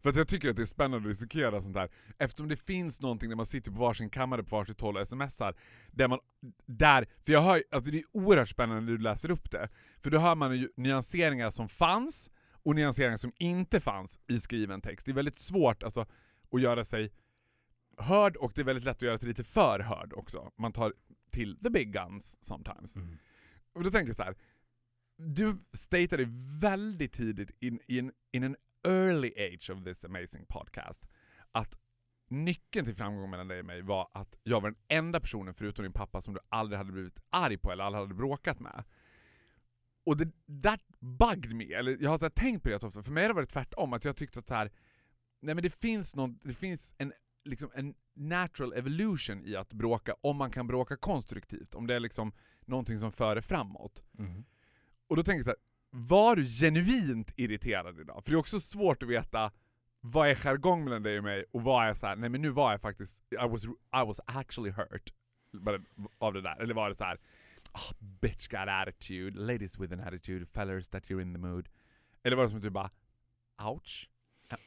För 0.02 0.10
att 0.10 0.16
jag 0.16 0.28
tycker 0.28 0.50
att 0.50 0.56
det 0.56 0.62
är 0.62 0.66
spännande 0.66 1.10
att 1.10 1.16
dissekera 1.16 1.62
sånt 1.62 1.76
här. 1.76 1.90
Eftersom 2.18 2.48
det 2.48 2.56
finns 2.56 3.02
någonting 3.02 3.30
där 3.30 3.36
man 3.36 3.46
sitter 3.46 3.72
på 3.72 3.78
varsin 3.78 4.10
kammare 4.10 4.44
på 4.44 4.56
varsitt 4.56 4.82
håll 4.82 4.98
och 4.98 5.08
smsar. 5.08 5.56
Där 5.92 6.08
man, 6.08 6.20
där, 6.66 7.08
för 7.26 7.34
jag 7.34 7.42
hör 7.42 7.64
alltså 7.72 7.92
det 7.92 7.98
är 7.98 8.04
oerhört 8.12 8.50
spännande 8.50 8.82
när 8.82 8.92
du 8.92 8.98
läser 8.98 9.32
upp 9.32 9.52
det. 9.52 9.70
För 10.04 10.12
då 10.12 10.18
hör 10.18 10.36
man 10.36 10.58
ju 10.58 10.70
nyanseringar 10.78 11.52
som 11.52 11.70
fanns 11.70 12.30
och 12.64 12.76
nyanseringar 12.76 13.18
som 13.18 13.34
inte 13.40 13.80
fanns 13.80 14.20
i 14.28 14.40
skriven 14.40 14.82
text. 14.82 15.06
Det 15.06 15.12
är 15.12 15.16
väldigt 15.16 15.40
svårt 15.40 15.84
alltså, 15.84 16.06
att 16.52 16.62
göra 16.62 16.84
sig 16.84 17.12
hörd 17.98 18.36
och 18.36 18.52
det 18.56 18.62
är 18.62 18.66
väldigt 18.66 18.86
lätt 18.86 18.96
att 18.98 19.02
göra 19.02 19.18
sig 19.18 19.28
lite 19.28 19.44
för 19.44 19.80
hörd 19.80 20.14
också. 20.14 20.52
Man 20.58 20.72
tar 20.72 20.94
till 21.32 21.58
the 21.64 21.70
big 21.70 21.94
guns 21.94 22.38
sometimes. 22.42 22.96
Mm. 22.96 23.18
Och 23.74 23.84
då 23.84 23.92
tänker 23.92 24.08
jag 24.08 24.16
så 24.16 24.24
här. 24.24 24.36
Du 25.18 25.58
statade 25.74 26.26
väldigt 26.62 27.14
tidigt 27.14 27.52
in, 27.60 27.80
in, 27.88 28.12
in 28.32 28.44
an 28.44 28.56
early 28.88 29.34
age 29.38 29.70
of 29.70 29.84
this 29.84 30.06
amazing 30.06 30.46
podcast 30.46 31.08
att 31.52 31.76
nyckeln 32.28 32.86
till 32.86 32.96
framgång 32.96 33.30
mellan 33.30 33.48
dig 33.48 33.60
och 33.60 33.66
mig 33.66 33.82
var 33.82 34.10
att 34.14 34.36
jag 34.44 34.62
var 34.62 34.70
den 34.70 34.80
enda 34.88 35.20
personen 35.20 35.54
förutom 35.54 35.84
din 35.84 35.94
pappa 35.94 36.22
som 36.22 36.34
du 36.34 36.40
aldrig 36.50 36.78
hade 36.78 36.92
blivit 36.92 37.20
arg 37.30 37.58
på 37.58 37.72
eller 37.72 37.84
aldrig 37.84 38.02
hade 38.02 38.14
bråkat 38.14 38.60
med. 38.60 38.84
Och 40.06 40.18
det, 40.18 40.32
that 40.64 40.82
bugged 41.00 41.56
me, 41.56 41.74
eller 41.74 41.98
jag 42.00 42.10
har 42.10 42.18
så 42.18 42.26
här 42.26 42.30
tänkt 42.30 42.64
på 42.64 42.70
det 42.70 42.84
ofta, 42.84 43.04
för 43.04 43.12
mig 43.12 43.24
har 43.24 43.30
det 43.30 43.34
varit 43.34 43.50
tvärtom, 43.50 43.94
att 43.94 44.06
jag 44.06 44.16
tyckte 44.16 44.40
att 44.40 44.48
så 44.48 44.54
här, 44.54 44.72
nej 45.42 45.56
men 45.56 45.64
det 45.64 45.70
finns, 45.70 46.16
någon, 46.16 46.40
det 46.44 46.54
finns 46.54 46.96
en, 46.98 47.14
liksom 47.44 47.72
en 47.74 47.94
natural 48.14 48.74
evolution 48.74 49.46
i 49.46 49.56
att 49.56 49.74
bråka 49.74 50.16
om 50.22 50.38
man 50.38 50.52
kan 50.52 50.68
bråka 50.68 50.98
konstruktivt, 50.98 51.76
om 51.76 51.88
det 51.88 51.96
är 51.96 52.00
liksom 52.00 52.32
någonting 52.66 53.00
som 53.00 53.12
för 53.12 53.36
det 53.36 53.42
framåt. 53.42 54.04
Mm. 54.20 54.44
Och 55.14 55.18
då 55.18 55.24
tänker 55.24 55.38
jag 55.38 55.46
så 55.46 55.50
här, 55.50 55.58
var 55.90 56.36
du 56.36 56.46
genuint 56.46 57.32
irriterad 57.36 58.00
idag? 58.00 58.24
För 58.24 58.32
det 58.32 58.36
är 58.36 58.40
också 58.40 58.60
svårt 58.60 59.04
att 59.04 59.10
veta 59.10 59.52
vad 60.02 60.30
är 60.30 60.36
jargong 60.36 60.84
mellan 60.84 61.04
dig 61.04 61.18
och 61.18 61.24
mig 61.24 61.46
och 61.52 61.64
vad 61.64 61.88
är 61.88 61.94
så 61.94 62.08
här, 62.08 62.16
nej 62.16 62.30
men 62.30 62.42
nu 62.42 62.50
var 62.50 62.72
jag 62.72 62.82
faktiskt, 62.82 63.24
I 63.32 63.48
was, 63.50 63.66
I 63.66 64.06
was 64.06 64.20
actually 64.26 64.72
hurt 64.72 65.14
av 66.18 66.34
det 66.34 66.42
där. 66.42 66.62
Eller 66.62 66.74
var 66.74 66.90
det 66.90 66.96
så 66.96 67.04
här, 67.04 67.20
oh, 67.74 67.92
bitch 68.00 68.48
got 68.48 68.68
attitude, 68.68 69.40
ladies 69.40 69.80
with 69.80 69.94
an 69.94 70.00
attitude, 70.00 70.46
fellers 70.46 70.88
that 70.88 71.04
you're 71.04 71.22
in 71.22 71.34
the 71.34 71.40
mood. 71.40 71.70
Eller 72.24 72.36
var 72.36 72.44
det 72.44 72.50
som 72.50 72.58
att 72.58 72.64
du 72.64 72.70
bara, 72.70 72.92
ouch? 73.64 74.10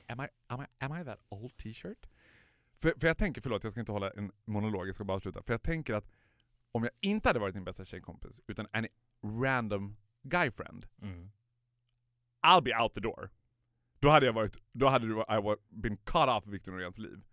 Am 0.06 0.20
I, 0.20 0.28
am 0.46 0.61
I, 0.61 0.85
am 0.85 1.00
I 1.00 1.04
that 1.04 1.18
old 1.28 1.56
t-shirt? 1.56 2.06
För, 2.82 2.92
för 3.00 3.06
jag 3.06 3.18
tänker, 3.18 3.40
förlåt 3.40 3.64
jag 3.64 3.72
ska 3.72 3.80
inte 3.80 3.92
hålla 3.92 4.11
en 4.11 4.32
monolog, 4.44 4.88
jag 4.88 4.94
ska 4.94 5.04
bara 5.04 5.16
avsluta. 5.16 5.42
För 5.42 5.52
jag 5.52 5.62
tänker 5.62 5.94
att 5.94 6.11
om 6.72 6.82
jag 6.82 6.92
inte 7.00 7.28
hade 7.28 7.38
varit 7.38 7.54
din 7.54 7.64
bästa 7.64 7.85
tjejkompis, 7.85 8.40
utan 8.46 8.66
en 8.72 8.87
random 9.42 9.96
guy 10.29 10.51
friend, 10.51 10.87
Mm. 11.03 11.31
I'll 12.47 12.62
be 12.62 12.83
out 12.83 12.95
the 12.95 13.01
door. 13.01 13.31
Då 14.01 14.09
hade 14.11 14.27
jag 14.27 14.33
varit, 14.33 14.57
då 14.73 14.89
hade 14.89 15.07
du, 15.09 15.21
I 15.21 15.57
been 15.69 15.97
cut 15.97 16.29
off 16.29 16.47
Victor 16.47 16.73
Noréns 16.73 16.99
liv. 16.99 17.25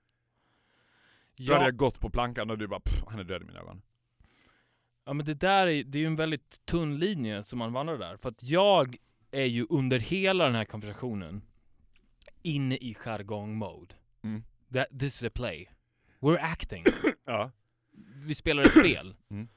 Då 1.37 1.53
hade 1.53 1.63
Ja, 1.63 1.67
jag 1.67 1.77
gått 1.77 1.99
på 1.99 2.09
plankan 2.09 2.49
och 2.49 2.57
du 2.57 2.67
bara 2.67 2.81
han 3.07 3.19
är 3.19 3.23
död 3.23 3.41
i 3.41 3.45
mina 3.45 3.59
ögon. 3.59 3.81
ja, 5.05 5.13
men 5.13 5.25
det 5.25 5.33
där 5.33 5.67
är, 5.67 5.83
det 5.83 5.97
är 5.97 5.99
ju 6.01 6.07
en 6.07 6.15
väldigt 6.15 6.65
tunn 6.65 6.99
linje 6.99 7.43
som 7.43 7.59
man 7.59 7.73
vandrar 7.73 7.97
där. 7.97 8.17
För 8.17 8.29
att 8.29 8.43
jag 8.43 8.95
är 9.31 9.45
ju 9.45 9.65
under 9.69 9.99
hela 9.99 10.43
den 10.45 10.55
här 10.55 10.65
konversationen 10.65 11.41
inne 12.41 12.75
i 12.75 12.93
jargong-mode. 12.93 13.95
Mm. 14.23 14.43
That- 14.69 14.99
This 14.99 15.21
is 15.21 15.23
a 15.23 15.31
play. 15.35 15.69
We're 16.19 16.39
acting. 16.41 16.83
Ja. 17.25 17.51
Vi 18.15 18.35
spelar 18.35 18.63
ett 18.63 18.71
spel. 18.71 19.15
Mm. 19.29 19.47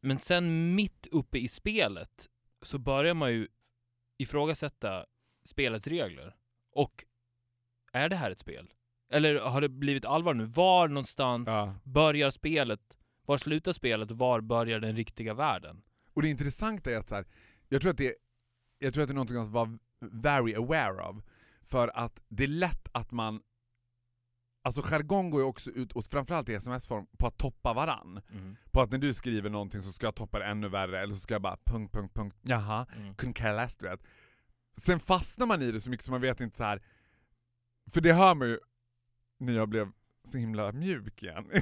Men 0.00 0.18
sen 0.18 0.74
mitt 0.74 1.06
uppe 1.10 1.38
i 1.38 1.48
spelet 1.48 2.28
så 2.66 2.78
börjar 2.78 3.14
man 3.14 3.32
ju 3.32 3.48
ifrågasätta 4.18 5.06
spelets 5.44 5.86
regler. 5.86 6.36
Och 6.72 7.04
är 7.92 8.08
det 8.08 8.16
här 8.16 8.30
ett 8.30 8.38
spel? 8.38 8.72
Eller 9.12 9.40
har 9.40 9.60
det 9.60 9.68
blivit 9.68 10.04
allvar 10.04 10.34
nu? 10.34 10.44
Var 10.44 10.88
någonstans 10.88 11.48
ja. 11.48 11.74
börjar 11.84 12.30
spelet? 12.30 12.98
Var 13.26 13.38
slutar 13.38 13.72
spelet 13.72 14.10
var 14.10 14.40
börjar 14.40 14.80
den 14.80 14.96
riktiga 14.96 15.34
världen? 15.34 15.82
Och 16.12 16.22
det 16.22 16.28
intressanta 16.28 16.90
är 16.90 16.96
att 16.96 17.08
så 17.08 17.14
här, 17.14 17.26
jag 17.68 17.80
tror 17.80 17.90
att 17.90 17.98
det, 17.98 18.14
jag 18.78 18.94
tror 18.94 19.02
att 19.02 19.08
det 19.08 19.12
är 19.12 19.14
någonting 19.14 19.36
att 19.36 19.48
vara 19.48 19.78
very 20.00 20.54
aware 20.54 21.02
of. 21.02 21.16
För 21.62 21.88
att 21.94 22.20
det 22.28 22.44
är 22.44 22.48
lätt 22.48 22.88
att 22.92 23.10
man, 23.10 23.42
alltså 24.64 24.82
jargong 24.82 25.30
går 25.30 25.40
ju 25.40 25.46
också 25.46 25.70
ut, 25.70 25.92
och 25.92 26.04
framförallt 26.04 26.48
i 26.48 26.54
sms-form, 26.54 27.06
på 27.18 27.26
att 27.26 27.38
toppa 27.38 27.72
varann. 27.74 28.20
På 28.72 28.80
att 28.82 28.90
när 28.90 28.98
du 28.98 29.14
skriver 29.14 29.50
någonting 29.50 29.82
så 29.82 29.92
ska 29.92 30.06
jag 30.06 30.14
toppa 30.14 30.38
det 30.38 30.44
ännu 30.44 30.68
värre, 30.68 31.00
eller 31.02 31.14
så 31.14 31.20
ska 31.20 31.34
jag 31.34 31.42
bara 31.42 31.58
punkt, 31.64 31.92
punkt, 31.92 32.14
punkt, 32.14 32.36
jaha, 32.42 32.86
Mm. 32.96 33.32
care 33.34 33.56
less, 33.56 33.76
du 33.76 33.88
vet. 33.88 34.00
Sen 34.76 35.00
fastnar 35.00 35.46
man 35.46 35.62
i 35.62 35.72
det 35.72 35.80
så 35.80 35.90
mycket 35.90 36.04
så 36.06 36.12
man 36.12 36.20
vet 36.20 36.40
inte 36.40 36.56
så 36.56 36.64
här. 36.64 36.82
för 37.92 38.00
det 38.00 38.12
hör 38.12 38.34
man 38.34 38.48
ju 38.48 38.58
när 39.38 39.52
jag 39.52 39.68
blev 39.68 39.90
så 40.24 40.38
himla 40.38 40.72
mjuk 40.72 41.22
igen. 41.22 41.50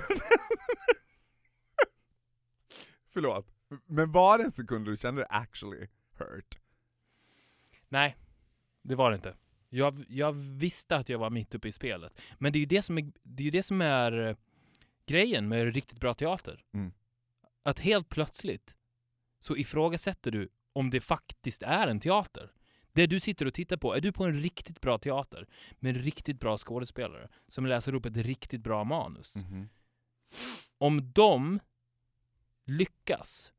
Förlåt, 3.12 3.46
Men 3.86 4.12
var 4.12 4.38
det 4.38 4.44
en 4.44 4.52
sekund 4.52 4.86
du 4.86 4.96
kände 4.96 5.20
dig 5.20 5.26
actually 5.30 5.88
hurt? 6.18 6.58
Nej, 7.88 8.16
det 8.82 8.94
var 8.94 9.10
det 9.10 9.16
inte. 9.16 9.36
Jag, 9.74 10.04
jag 10.08 10.32
visste 10.32 10.96
att 10.96 11.08
jag 11.08 11.18
var 11.18 11.30
mitt 11.30 11.54
uppe 11.54 11.68
i 11.68 11.72
spelet. 11.72 12.20
Men 12.38 12.52
det 12.52 12.58
är 12.58 12.60
ju 12.60 12.66
det 12.66 12.82
som 12.82 12.98
är, 12.98 13.12
det 13.22 13.46
är, 13.46 13.50
det 13.50 13.62
som 13.62 13.80
är 13.80 14.28
eh, 14.28 14.36
grejen 15.06 15.48
med 15.48 15.74
riktigt 15.74 16.00
bra 16.00 16.14
teater. 16.14 16.64
Mm. 16.74 16.92
Att 17.62 17.78
helt 17.78 18.08
plötsligt 18.08 18.74
så 19.40 19.56
ifrågasätter 19.56 20.30
du 20.30 20.48
om 20.72 20.90
det 20.90 21.00
faktiskt 21.00 21.62
är 21.62 21.88
en 21.88 22.00
teater. 22.00 22.52
Det 22.92 23.06
du 23.06 23.20
sitter 23.20 23.46
och 23.46 23.54
tittar 23.54 23.76
på, 23.76 23.94
är 23.94 24.00
du 24.00 24.12
på 24.12 24.24
en 24.24 24.34
riktigt 24.34 24.80
bra 24.80 24.98
teater 24.98 25.48
med 25.74 25.96
riktigt 26.04 26.40
bra 26.40 26.58
skådespelare 26.58 27.28
som 27.48 27.66
läser 27.66 27.94
upp 27.94 28.06
ett 28.06 28.16
riktigt 28.16 28.60
bra 28.60 28.84
manus. 28.84 29.36
Mhm. 29.36 29.68
Om 30.78 31.12
de 31.12 31.60
lyckas, 32.64 33.52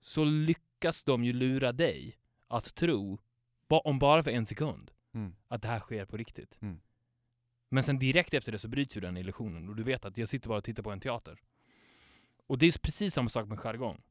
så 0.00 0.24
lyckas 0.24 1.04
de 1.04 1.24
ju 1.24 1.32
lura 1.32 1.72
dig 1.72 2.18
att 2.48 2.74
tro, 2.74 3.18
om 3.68 3.98
bara 3.98 4.22
för 4.22 4.30
en 4.30 4.46
sekund, 4.46 4.90
Mm. 5.14 5.34
att 5.48 5.62
det 5.62 5.68
här 5.68 5.80
sker 5.80 6.04
på 6.04 6.16
riktigt. 6.16 6.58
Mm. 6.62 6.80
Men 7.68 7.82
sen 7.82 7.98
direkt 7.98 8.34
efter 8.34 8.52
det 8.52 8.58
så 8.58 8.68
bryts 8.68 8.96
ju 8.96 9.00
den 9.00 9.16
illusionen 9.16 9.68
och 9.68 9.76
du 9.76 9.82
vet 9.82 10.04
att 10.04 10.16
jag 10.18 10.28
sitter 10.28 10.48
bara 10.48 10.58
och 10.58 10.64
tittar 10.64 10.82
på 10.82 10.90
en 10.90 11.00
teater. 11.00 11.38
Och 12.46 12.58
det 12.58 12.66
är 12.66 12.78
precis 12.78 13.14
samma 13.14 13.28
sak 13.28 13.48
med 13.48 13.58
jargong. 13.58 14.02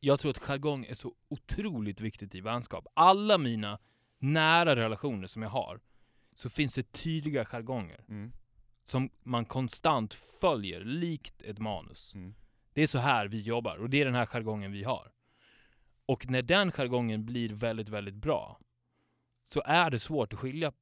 Jag 0.00 0.20
tror 0.20 0.30
att 0.30 0.38
jargong 0.38 0.84
är 0.84 0.94
så 0.94 1.14
otroligt 1.28 2.00
viktigt 2.00 2.34
i 2.34 2.40
vänskap. 2.40 2.86
Alla 2.94 3.38
mina 3.38 3.78
nära 4.18 4.76
relationer 4.76 5.26
som 5.26 5.42
jag 5.42 5.50
har, 5.50 5.80
så 6.34 6.50
finns 6.50 6.74
det 6.74 6.92
tydliga 6.92 7.44
jargonger 7.44 8.04
Mm. 8.08 8.32
som 8.84 9.10
man 9.22 9.44
konstant 9.44 10.14
följer, 10.14 10.84
likt 10.84 11.42
ett 11.42 11.58
manus. 11.58 12.14
Mm. 12.14 12.34
Det 12.72 12.82
är 12.82 12.86
så 12.86 12.98
här 12.98 13.28
vi 13.28 13.40
jobbar 13.40 13.76
och 13.76 13.90
det 13.90 14.00
är 14.00 14.04
den 14.04 14.14
här 14.14 14.26
jargongen 14.26 14.72
vi 14.72 14.84
har. 14.84 15.12
Och 16.06 16.30
när 16.30 16.42
den 16.42 16.72
jargongen 16.72 17.24
blir 17.26 17.48
väldigt, 17.48 17.88
väldigt 17.88 18.14
bra 18.14 18.60
så 19.48 19.62
är 19.64 19.90
det 19.90 19.98
svårt 19.98 20.32
att 20.32 20.38
skilja 20.38 20.72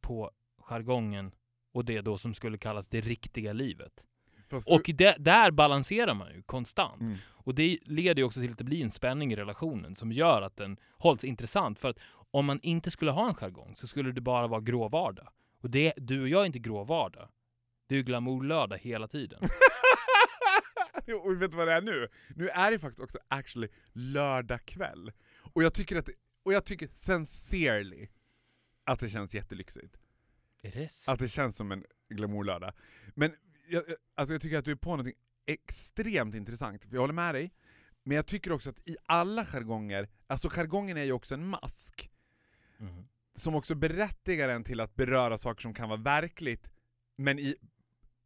på 0.00 0.30
jargongen 0.58 1.34
och 1.72 1.84
det 1.84 2.00
då 2.00 2.18
som 2.18 2.34
skulle 2.34 2.58
kallas 2.58 2.88
det 2.88 3.00
riktiga 3.00 3.52
livet. 3.52 4.04
Fast 4.50 4.68
Och 4.68 4.82
det, 4.94 5.16
där 5.18 5.50
balanserar 5.50 6.14
man 6.14 6.34
ju 6.34 6.42
konstant. 6.42 7.00
Mm. 7.00 7.16
Och 7.28 7.54
det 7.54 7.78
leder 7.82 8.22
ju 8.22 8.24
också 8.24 8.40
till 8.40 8.52
att 8.52 8.58
det 8.58 8.64
blir 8.64 8.82
en 8.82 8.90
spänning 8.90 9.32
i 9.32 9.36
relationen 9.36 9.94
som 9.94 10.12
gör 10.12 10.42
att 10.42 10.56
den 10.56 10.76
hålls 10.98 11.24
intressant. 11.24 11.78
För 11.78 11.88
att 11.88 11.98
om 12.30 12.46
man 12.46 12.60
inte 12.62 12.90
skulle 12.90 13.10
ha 13.10 13.28
en 13.28 13.34
jargong 13.34 13.76
så 13.76 13.86
skulle 13.86 14.12
det 14.12 14.20
bara 14.20 14.46
vara 14.46 14.60
grå 14.60 14.88
vardag. 14.88 15.28
Och 15.60 15.70
det, 15.70 15.92
du 15.96 16.22
och 16.22 16.28
jag 16.28 16.42
är 16.42 16.46
inte 16.46 16.58
grå 16.58 16.84
vardag. 16.84 17.28
Det 17.88 17.94
är 17.94 17.96
ju 17.96 18.02
glamourlördag 18.04 18.78
hela 18.78 19.08
tiden. 19.08 19.40
och 21.24 21.42
vet 21.42 21.50
du 21.50 21.56
vad 21.56 21.68
det 21.68 21.72
är 21.72 21.82
nu? 21.82 22.08
Nu 22.36 22.48
är 22.48 22.70
det 22.70 22.78
faktiskt 22.78 23.00
också 23.00 23.18
actually 23.28 23.68
lördag 23.92 24.64
kväll. 24.64 25.12
Och 25.54 25.62
jag 25.62 25.74
tycker 25.74 25.98
att 25.98 26.08
och 26.42 26.52
jag 26.52 26.64
tycker 26.64 26.88
sincerely 26.92 28.08
att 28.84 29.00
det 29.00 29.08
känns 29.08 29.34
jättelyxigt. 29.34 29.96
Är 30.62 30.70
det 30.70 30.84
s- 30.84 31.08
Att 31.08 31.18
det 31.18 31.28
känns 31.28 31.56
som 31.56 31.72
en 31.72 31.84
glamourlördag. 32.08 32.72
Men 33.14 33.34
jag, 33.68 33.82
alltså 34.14 34.34
jag 34.34 34.42
tycker 34.42 34.58
att 34.58 34.64
du 34.64 34.70
är 34.72 34.76
på 34.76 34.96
något 34.96 35.06
extremt 35.46 36.34
intressant, 36.34 36.84
för 36.84 36.94
jag 36.94 37.00
håller 37.00 37.14
med 37.14 37.34
dig. 37.34 37.52
Men 38.04 38.16
jag 38.16 38.26
tycker 38.26 38.52
också 38.52 38.70
att 38.70 38.88
i 38.88 38.96
alla 39.06 39.46
jargonger, 39.46 40.08
alltså 40.26 40.48
jargongen 40.48 40.96
är 40.96 41.04
ju 41.04 41.12
också 41.12 41.34
en 41.34 41.46
mask, 41.48 42.10
Mhm. 42.76 43.08
som 43.34 43.54
också 43.54 43.74
berättigar 43.74 44.48
en 44.48 44.64
till 44.64 44.80
att 44.80 44.94
beröra 44.94 45.38
saker 45.38 45.60
som 45.62 45.74
kan 45.74 45.88
vara 45.88 46.00
verkligt, 46.00 46.70
men 47.16 47.38
i, 47.38 47.56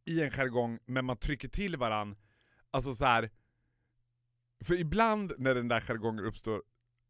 i 0.05 0.21
en 0.21 0.31
jargong, 0.31 0.79
men 0.85 1.05
man 1.05 1.17
trycker 1.17 1.47
till 1.47 1.77
varann. 1.77 2.15
Alltså 2.71 2.95
så 2.95 3.05
här. 3.05 3.29
För 4.63 4.73
ibland 4.79 5.33
när 5.37 5.55
den 5.55 5.67
där 5.67 5.79
jargongen 5.81 6.25
uppstår 6.25 6.63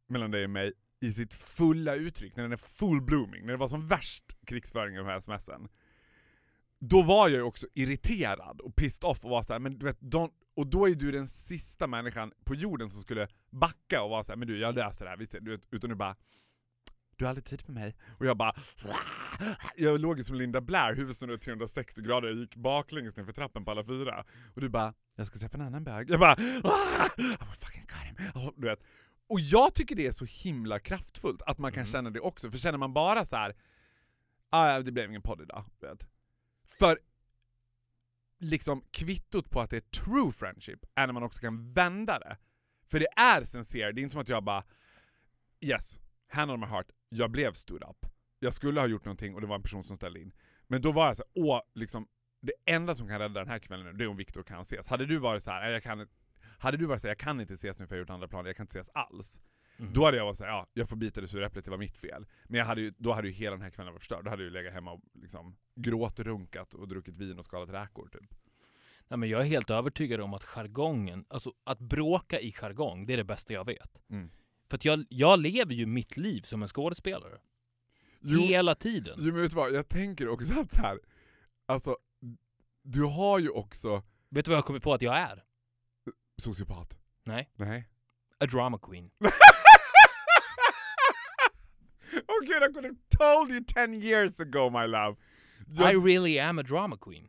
mellan 0.08 0.32
dig 0.32 0.43
och 0.43 0.50
mig 0.50 0.74
i 1.02 1.14
sitt 1.14 1.34
fulla 1.34 1.96
uttryck, 1.96 2.36
när 2.36 2.44
den 2.44 2.52
är 2.52 2.58
full 2.58 3.02
blooming, 3.02 3.46
när 3.46 3.54
det 3.54 3.58
var 3.58 3.68
som 3.68 3.88
värst 3.88 4.24
krigsföring 4.46 4.96
i 4.96 4.98
de 4.98 5.06
här 5.06 5.20
smsen. 5.20 5.68
Då 6.80 7.04
var 7.04 7.30
jag 7.30 7.38
ju 7.38 7.42
också 7.42 7.68
irriterad 7.74 8.62
och 8.62 8.76
pissed 8.76 9.04
off 9.04 9.24
och 9.24 9.30
var 9.30 9.44
så 9.44 9.54
här, 9.54 9.60
men 9.60 9.80
du 9.80 9.86
vet, 9.86 10.00
don't, 10.00 10.32
och 10.56 10.68
då 10.68 10.90
är 10.90 10.96
du 10.96 11.12
den 11.12 11.28
sista 11.28 11.88
människan 11.88 12.32
på 12.46 12.56
jorden 12.56 12.90
som 12.90 13.02
skulle 13.02 13.28
backa 13.50 14.04
och 14.04 14.10
vara 14.10 14.24
såhär, 14.24 14.38
men 14.38 14.48
du 14.48 14.60
jag 14.60 14.76
löser 14.76 15.06
det 15.06 15.10
här, 15.10 15.18
visst, 15.18 15.36
du 15.42 15.52
vet, 15.52 15.62
utan 15.72 15.90
du 15.90 15.96
bara 15.96 16.16
du 17.18 17.26
har 17.26 17.30
aldrig 17.30 17.46
tid 17.46 17.62
för 17.62 17.72
mig. 17.72 17.96
Och 18.10 18.26
jag 18.26 18.38
bara... 18.38 18.54
Jag 19.76 20.02
låg 20.02 20.18
ju 20.18 20.24
som 20.24 20.36
Linda 20.36 20.62
Blair, 20.62 20.96
huvudsnurrade 20.96 21.38
360 21.38 22.02
grader, 22.02 22.28
jag 22.28 22.38
gick 22.38 22.56
baklänges 22.56 23.16
för 23.16 23.34
trappen 23.34 23.66
på 23.66 23.72
alla 23.72 23.84
fyra. 23.84 24.26
Och 24.56 24.62
du 24.62 24.70
bara, 24.70 24.94
jag 25.16 25.28
ska 25.28 25.40
träffa 25.40 25.58
en 25.58 25.62
annan 25.64 25.84
bög. 25.84 26.10
Jag 26.10 26.20
bara, 26.20 26.36
ah, 26.64 27.10
I 27.18 27.22
will 27.22 27.58
fucking 27.60 27.86
cut 27.86 28.02
him. 28.02 28.52
Du 28.56 28.68
vet. 28.68 28.80
Och 29.30 29.40
jag 29.40 29.74
tycker 29.74 29.96
det 29.96 30.08
är 30.08 30.12
så 30.12 30.26
himla 30.26 30.80
kraftfullt 30.80 31.42
att 31.42 31.58
man 31.58 31.72
kan 31.72 31.82
Mhm. 31.84 31.92
känna 31.92 32.10
det 32.10 32.20
också, 32.20 32.52
för 32.52 32.58
känner 32.58 32.78
man 32.78 32.94
bara 32.94 33.26
så 33.26 33.36
här, 33.36 33.56
ah, 34.50 34.80
det 34.80 34.92
blev 34.92 35.10
ingen 35.10 35.22
podd 35.22 35.42
idag. 35.42 35.66
Vet. 35.80 36.08
För 36.68 37.00
liksom 38.40 38.82
kvittot 38.92 39.50
på 39.50 39.62
att 39.62 39.70
det 39.70 39.78
är 39.78 39.82
true 40.04 40.32
friendship 40.32 40.80
är 40.96 41.08
när 41.08 41.13
man 41.13 41.24
också 41.24 41.42
kan 41.42 41.74
vända 41.74 42.20
det. 42.20 42.38
För 42.88 43.00
det 43.00 43.08
är 43.16 43.44
sincere, 43.44 43.92
det 43.92 44.02
är 44.02 44.04
inte 44.04 44.12
som 44.13 44.22
att 44.22 44.30
jag 44.30 44.44
bara 44.44 44.63
Yes, 45.62 46.00
hand 46.28 46.52
on 46.52 46.60
my 46.60 46.66
heart, 46.66 46.88
jag 47.10 47.32
blev 47.32 47.54
stood 47.54 47.84
up. 47.84 48.06
Jag 48.40 48.54
skulle 48.54 48.80
ha 48.80 48.88
gjort 48.88 49.06
någonting 49.06 49.36
och 49.36 49.42
det 49.42 49.48
var 49.48 49.56
en 49.56 49.62
person 49.62 49.84
som 49.84 49.96
ställde 49.96 50.20
in. 50.22 50.32
Men 50.68 50.82
då 50.82 50.92
var 50.92 51.06
jag 51.08 51.18
så 51.18 51.24
här, 51.36 51.44
åh, 51.44 51.62
liksom, 51.74 52.08
det 52.42 52.54
enda 52.66 52.96
som 52.96 53.08
kan 53.08 53.20
rädda 53.20 53.40
den 53.40 53.50
här 53.50 53.60
kvällen 53.60 53.86
nu, 53.86 53.94
det 53.94 54.04
är 54.04 54.08
om 54.08 54.18
Viktor 54.18 54.44
kan 54.44 54.62
ses. 54.62 54.88
Hade 54.88 55.06
du 55.06 55.18
varit 55.18 55.44
så 55.44 55.52
här, 55.52 55.62
"Nej, 55.62 55.72
jag 55.72 55.84
kan 55.84 56.08
hade 56.58 56.78
du 56.78 56.86
varit 56.86 57.02
så 57.02 57.08
här, 57.08 57.12
jag 57.12 57.20
kan 57.20 57.41
inte 57.41 57.54
ses 57.54 57.80
nu 57.80 57.88
för 57.88 57.96
jag 57.96 57.98
har 57.98 58.02
gjort 58.04 58.10
andra 58.10 58.28
planer, 58.28 58.50
jag 58.50 58.56
kan 58.56 58.63
inte 58.63 58.80
ses 58.80 58.91
alls. 58.93 59.41
Mhm. 59.78 59.93
Då 59.93 60.06
hade 60.06 60.17
jag 60.17 60.26
varit 60.26 60.38
såhär, 60.38 60.52
ja, 60.52 60.67
jag 60.74 60.89
får 60.89 60.96
bita 60.96 61.22
det 61.22 61.28
sura 61.28 61.46
äpplet, 61.46 61.65
det 61.65 61.72
var 61.72 61.78
mitt 61.78 61.98
fel. 61.98 62.26
Men 62.46 62.60
jag 62.60 62.65
hade 62.65 62.82
ju, 62.82 62.93
då 62.98 63.13
hade 63.13 63.28
ju 63.28 63.34
hela 63.34 63.52
den 63.52 63.62
här 63.62 63.70
kvällen 63.70 63.93
varit 63.93 64.02
förstörd. 64.02 64.24
Då 64.26 64.30
hade 64.30 64.43
jag 64.43 64.48
ju 64.48 64.54
legat 64.54 64.74
hemma 64.74 64.91
och 64.91 65.02
liksom 65.13 65.56
gråtrunkat 65.76 66.74
och 66.74 66.88
druckit 66.88 67.17
vin 67.17 67.39
och 67.39 67.46
skalat 67.46 67.70
räkor 67.70 68.08
typ. 68.08 68.36
Nej, 69.08 69.17
men 69.17 69.30
jag 69.30 69.41
är 69.41 69.46
helt 69.46 69.70
övertygad 69.70 70.22
om 70.22 70.34
att 70.34 70.43
jargongen, 70.43 71.26
alltså 71.28 71.54
att 71.63 71.80
bråka 71.80 72.39
i 72.39 72.52
jargong, 72.52 73.06
det 73.06 73.13
är 73.13 73.17
det 73.17 73.24
bästa 73.24 73.54
jag 73.54 73.65
vet. 73.65 74.02
Mm. 74.10 74.30
För 74.70 74.76
att 74.78 74.86
jag, 74.86 75.06
jag 75.10 75.39
lever 75.39 75.74
ju 75.74 75.86
mitt 75.86 76.17
liv 76.17 76.41
som 76.41 76.62
en 76.62 76.67
skådespelare. 76.67 77.38
Jo, 78.20 78.41
Hela 78.41 78.76
tiden. 78.76 79.15
jo 79.17 79.34
men 79.34 79.41
vet 79.41 79.52
du 79.52 79.56
vad, 79.56 79.72
jag 79.72 79.88
tänker 79.89 80.28
också 80.28 80.60
att 80.60 80.76
här, 80.76 81.00
alltså, 81.65 81.98
du 82.84 83.04
har 83.04 83.39
ju 83.39 83.50
också 83.50 84.04
Vet 84.30 84.46
du 84.46 84.52
vad 84.52 84.58
jag 84.58 84.65
kommer 84.65 84.80
på 84.80 84.93
att 84.93 85.02
jag 85.02 85.17
är? 85.17 85.43
Sociopat. 86.38 86.97
Nej. 87.26 87.50
Nej. 87.56 87.88
A 88.39 88.45
drama 88.45 88.78
queen. 88.78 89.10
oh 92.28 92.39
gud, 92.45 92.63
I 92.63 92.71
could 92.73 92.86
have 92.86 92.95
told 93.10 93.52
you 93.52 93.62
10 93.62 93.93
years 94.02 94.39
ago 94.39 94.69
my 94.69 94.86
love. 94.86 95.17
Jag, 95.73 95.93
I 95.93 95.95
really 95.95 96.39
am 96.39 96.60
a 96.60 96.63
drama 96.63 96.97
queen. 96.97 97.28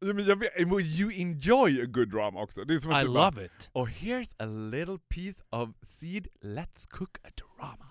ja, 0.00 0.12
men 0.12 0.24
jag 0.24 0.36
vet, 0.38 0.52
you 0.98 1.10
enjoy 1.12 1.82
a 1.82 1.86
good 1.86 2.10
drama 2.10 2.40
också. 2.40 2.64
Det 2.64 2.74
är 2.74 2.78
som 2.78 2.90
att 2.92 3.02
I 3.02 3.06
du 3.06 3.12
bara, 3.12 3.30
love 3.30 3.44
it. 3.44 3.70
Oh 3.72 3.88
here's 3.88 4.34
a 4.38 4.46
little 4.46 4.98
piece 5.08 5.42
of 5.50 5.70
seed, 5.82 6.28
let's 6.40 6.86
cook 6.90 7.18
a 7.24 7.28
drama. 7.36 7.86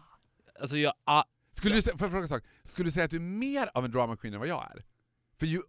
Alltså 0.61 0.77
jag, 0.77 0.93
ah, 1.05 1.23
Skulle 1.51 1.75
du, 1.75 1.81
sä- 1.81 1.97
får 1.97 2.01
jag 2.05 2.11
fråga 2.11 2.23
en 2.23 2.29
sak? 2.29 2.43
Skulle 2.63 2.87
du 2.87 2.91
säga 2.91 3.05
att 3.05 3.11
du 3.11 3.17
är 3.17 3.21
mer 3.21 3.69
av 3.73 3.85
en 3.85 3.91
drama 3.91 4.17
queen 4.17 4.33
än 4.33 4.39
vad 4.39 4.49
jag 4.49 4.71
är? 4.71 4.83
För 5.39 5.45
you 5.45 5.63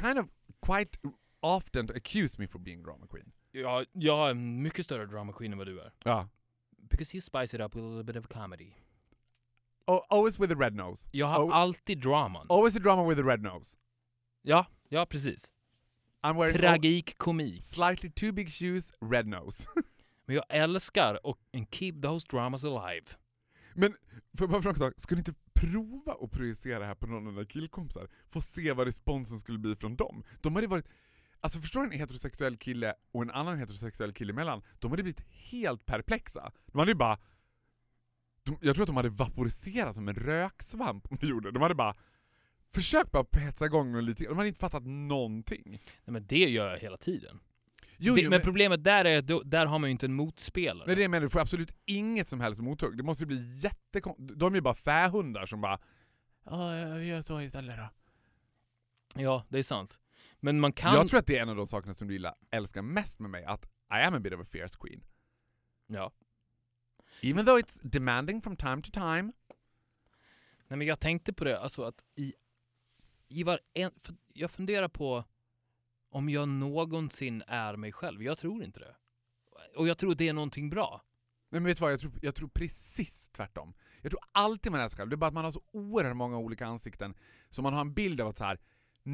kind 0.00 0.18
of 0.18 0.26
quite 0.66 0.98
often 1.40 1.90
accuse 1.96 2.36
me 2.40 2.48
for 2.48 2.58
being 2.58 2.82
drama 2.82 3.06
queen. 3.06 3.32
Jag, 3.52 3.86
jag 3.92 4.26
är 4.26 4.30
en 4.30 4.62
mycket 4.62 4.84
större 4.84 5.06
drama 5.06 5.32
queen 5.32 5.52
än 5.52 5.58
vad 5.58 5.66
du 5.66 5.80
är. 5.80 5.92
Ja. 6.04 6.28
Because 6.90 7.16
you 7.16 7.22
spice 7.22 7.56
it 7.56 7.62
up 7.62 7.74
with 7.74 7.84
a 7.84 7.88
little 7.88 8.04
bit 8.12 8.16
of 8.16 8.28
comedy. 8.28 8.72
Oh, 9.86 10.00
always 10.08 10.38
with 10.40 10.52
a 10.52 10.56
red 10.58 10.74
nose. 10.74 11.08
Jag 11.12 11.26
har 11.26 11.44
Oh. 11.44 11.54
alltid 11.56 12.00
draman. 12.00 12.46
Always 12.48 12.76
a 12.76 12.78
drama 12.78 13.08
with 13.08 13.20
a 13.20 13.22
red 13.22 13.42
nose. 13.42 13.76
Ja, 14.42 14.66
ja 14.88 15.06
precis. 15.06 15.52
Tragik, 16.54 17.18
komik. 17.18 17.62
slightly 17.62 18.10
too 18.10 18.32
big 18.32 18.50
shoes, 18.52 18.92
red 19.00 19.26
nose. 19.26 19.68
Men 20.26 20.36
jag 20.36 20.44
älskar 20.48 21.26
och 21.26 21.38
and 21.54 21.66
keep 21.74 21.92
those 22.02 22.26
dramas 22.30 22.64
alive. 22.64 23.06
Men, 23.74 23.92
får 24.38 24.44
jag 24.44 24.50
bara 24.50 24.62
fråga 24.62 24.74
en 24.74 24.80
sak? 24.92 24.94
Ska 25.00 25.14
ni 25.14 25.18
inte 25.18 25.34
prova 25.54 26.12
att 26.20 26.30
projicera 26.30 26.78
det 26.78 26.84
här 26.86 26.94
på 26.94 27.06
någon 27.06 27.26
av 27.26 27.32
dina 27.32 27.44
killkompisar? 27.46 28.08
Få 28.28 28.40
se 28.40 28.72
vad 28.72 28.86
responsen 28.86 29.38
skulle 29.38 29.58
bli 29.58 29.76
från 29.76 29.96
dem? 29.96 30.24
De 30.40 30.54
hade 30.54 30.66
varit... 30.66 30.86
Alltså 31.40 31.60
förstår 31.60 31.84
en 31.84 31.90
heterosexuell 31.90 32.56
kille 32.56 32.94
och 33.12 33.22
en 33.22 33.30
annan 33.30 33.58
heterosexuell 33.58 34.12
kille 34.12 34.32
emellan? 34.32 34.62
De 34.78 34.90
hade 34.90 35.02
blivit 35.02 35.24
helt 35.30 35.86
perplexa. 35.86 36.52
De 36.66 36.78
hade 36.78 36.90
ju 36.90 36.96
bara... 36.96 37.18
De, 38.42 38.58
jag 38.60 38.74
tror 38.74 38.82
att 38.82 38.86
de 38.86 38.96
hade 38.96 39.08
vaporiserat 39.08 39.94
som 39.94 40.08
en 40.08 40.14
röksvamp 40.14 41.06
om 41.10 41.16
de 41.20 41.26
gjorde. 41.26 41.50
De 41.50 41.62
hade 41.62 41.74
bara... 41.74 41.96
Försök 42.74 43.10
bara 43.10 43.24
petsa 43.24 43.66
igång 43.66 43.92
någon 43.92 44.04
lite, 44.04 44.24
de 44.24 44.36
hade 44.36 44.48
inte 44.48 44.60
fattat 44.60 44.86
någonting. 44.86 45.62
Nej, 45.64 45.80
men 46.04 46.26
det 46.26 46.50
gör 46.50 46.70
jag 46.70 46.78
hela 46.78 46.96
tiden. 46.96 47.40
Jo, 47.96 48.14
det, 48.14 48.20
jo, 48.20 48.30
men, 48.30 48.30
men, 48.30 48.40
problemet 48.40 48.84
där 48.84 49.04
är 49.04 49.18
att 49.18 49.50
där 49.50 49.66
har 49.66 49.78
man 49.78 49.90
ju 49.90 49.92
inte 49.92 50.06
en 50.06 50.14
motspelare. 50.14 50.86
nej, 50.86 50.96
det 50.96 51.02
det 51.02 51.08
menar, 51.08 51.22
du 51.22 51.30
får 51.30 51.40
absolut 51.40 51.72
inget 51.86 52.28
som 52.28 52.40
helst 52.40 52.60
mothugg. 52.60 52.96
Det 52.96 53.02
måste 53.02 53.22
ju 53.22 53.26
bli 53.26 53.58
jättekonstigt. 53.58 54.38
De 54.38 54.52
är 54.52 54.56
ju 54.56 54.60
bara 54.60 54.74
fähundar 54.74 55.46
som 55.46 55.60
bara... 55.60 55.78
Ja, 56.44 56.76
jag 56.76 57.04
gör 57.04 57.22
så 57.22 57.40
istället 57.40 57.76
då. 57.76 57.90
Ja, 59.22 59.46
det 59.48 59.58
är 59.58 59.62
sant. 59.62 59.98
Men 60.40 60.60
man 60.60 60.72
kan... 60.72 60.94
Jag 60.94 61.08
tror 61.08 61.20
att 61.20 61.26
det 61.26 61.38
är 61.38 61.42
en 61.42 61.48
av 61.48 61.56
de 61.56 61.66
sakerna 61.66 61.94
som 61.94 62.08
du 62.08 62.14
gillar, 62.14 62.34
älskar 62.50 62.82
mest 62.82 63.18
med 63.18 63.30
mig, 63.30 63.44
att 63.44 63.64
I 63.64 64.02
am 64.02 64.14
a 64.14 64.20
bit 64.20 64.32
of 64.32 64.40
a 64.40 64.44
fierce 64.50 64.76
queen. 64.80 65.02
Ja. 65.86 66.12
Even 67.22 67.46
though 67.46 67.58
it's 67.58 67.78
demanding 67.82 68.42
from 68.42 68.56
time 68.56 68.82
to 68.82 68.90
time. 68.90 69.32
Nej 70.68 70.76
men 70.76 70.86
jag 70.86 71.00
tänkte 71.00 71.32
på 71.32 71.44
det, 71.44 71.60
alltså 71.60 71.84
att 71.84 72.04
i, 72.14 72.34
i 73.28 73.42
var 73.42 73.60
en, 73.74 73.90
för 73.96 74.14
jag 74.28 74.50
funderar 74.50 74.88
på 74.88 75.24
om 76.10 76.28
jag 76.28 76.48
någonsin 76.48 77.42
är 77.46 77.76
mig 77.76 77.92
själv. 77.92 78.22
Jag 78.22 78.38
tror 78.38 78.64
inte 78.64 78.80
det. 78.80 78.96
Och 79.76 79.88
jag 79.88 79.98
tror 79.98 80.14
det 80.14 80.28
är 80.28 80.32
någonting 80.32 80.70
bra. 80.70 81.04
Nej 81.50 81.60
men 81.60 81.64
vet 81.64 81.76
du 81.76 81.80
vad, 81.80 81.92
jag 81.92 82.00
tror, 82.00 82.12
jag 82.22 82.34
tror 82.34 82.48
precis 82.48 83.28
tvärtom. 83.28 83.74
Jag 84.02 84.12
tror 84.12 84.20
alltid 84.32 84.72
man 84.72 84.80
är 84.80 84.88
sig 84.88 84.96
själv, 84.96 85.10
det 85.10 85.14
är 85.14 85.16
bara 85.16 85.26
att 85.26 85.34
man 85.34 85.44
har 85.44 85.52
så 85.52 85.62
oerhört 85.70 86.16
många 86.16 86.38
olika 86.38 86.66
ansikten, 86.66 87.14
så 87.50 87.62
man 87.62 87.72
har 87.72 87.80
en 87.80 87.94
bild 87.94 88.20
av 88.20 88.28
att 88.28 88.38
så 88.38 88.44
här, 88.44 88.60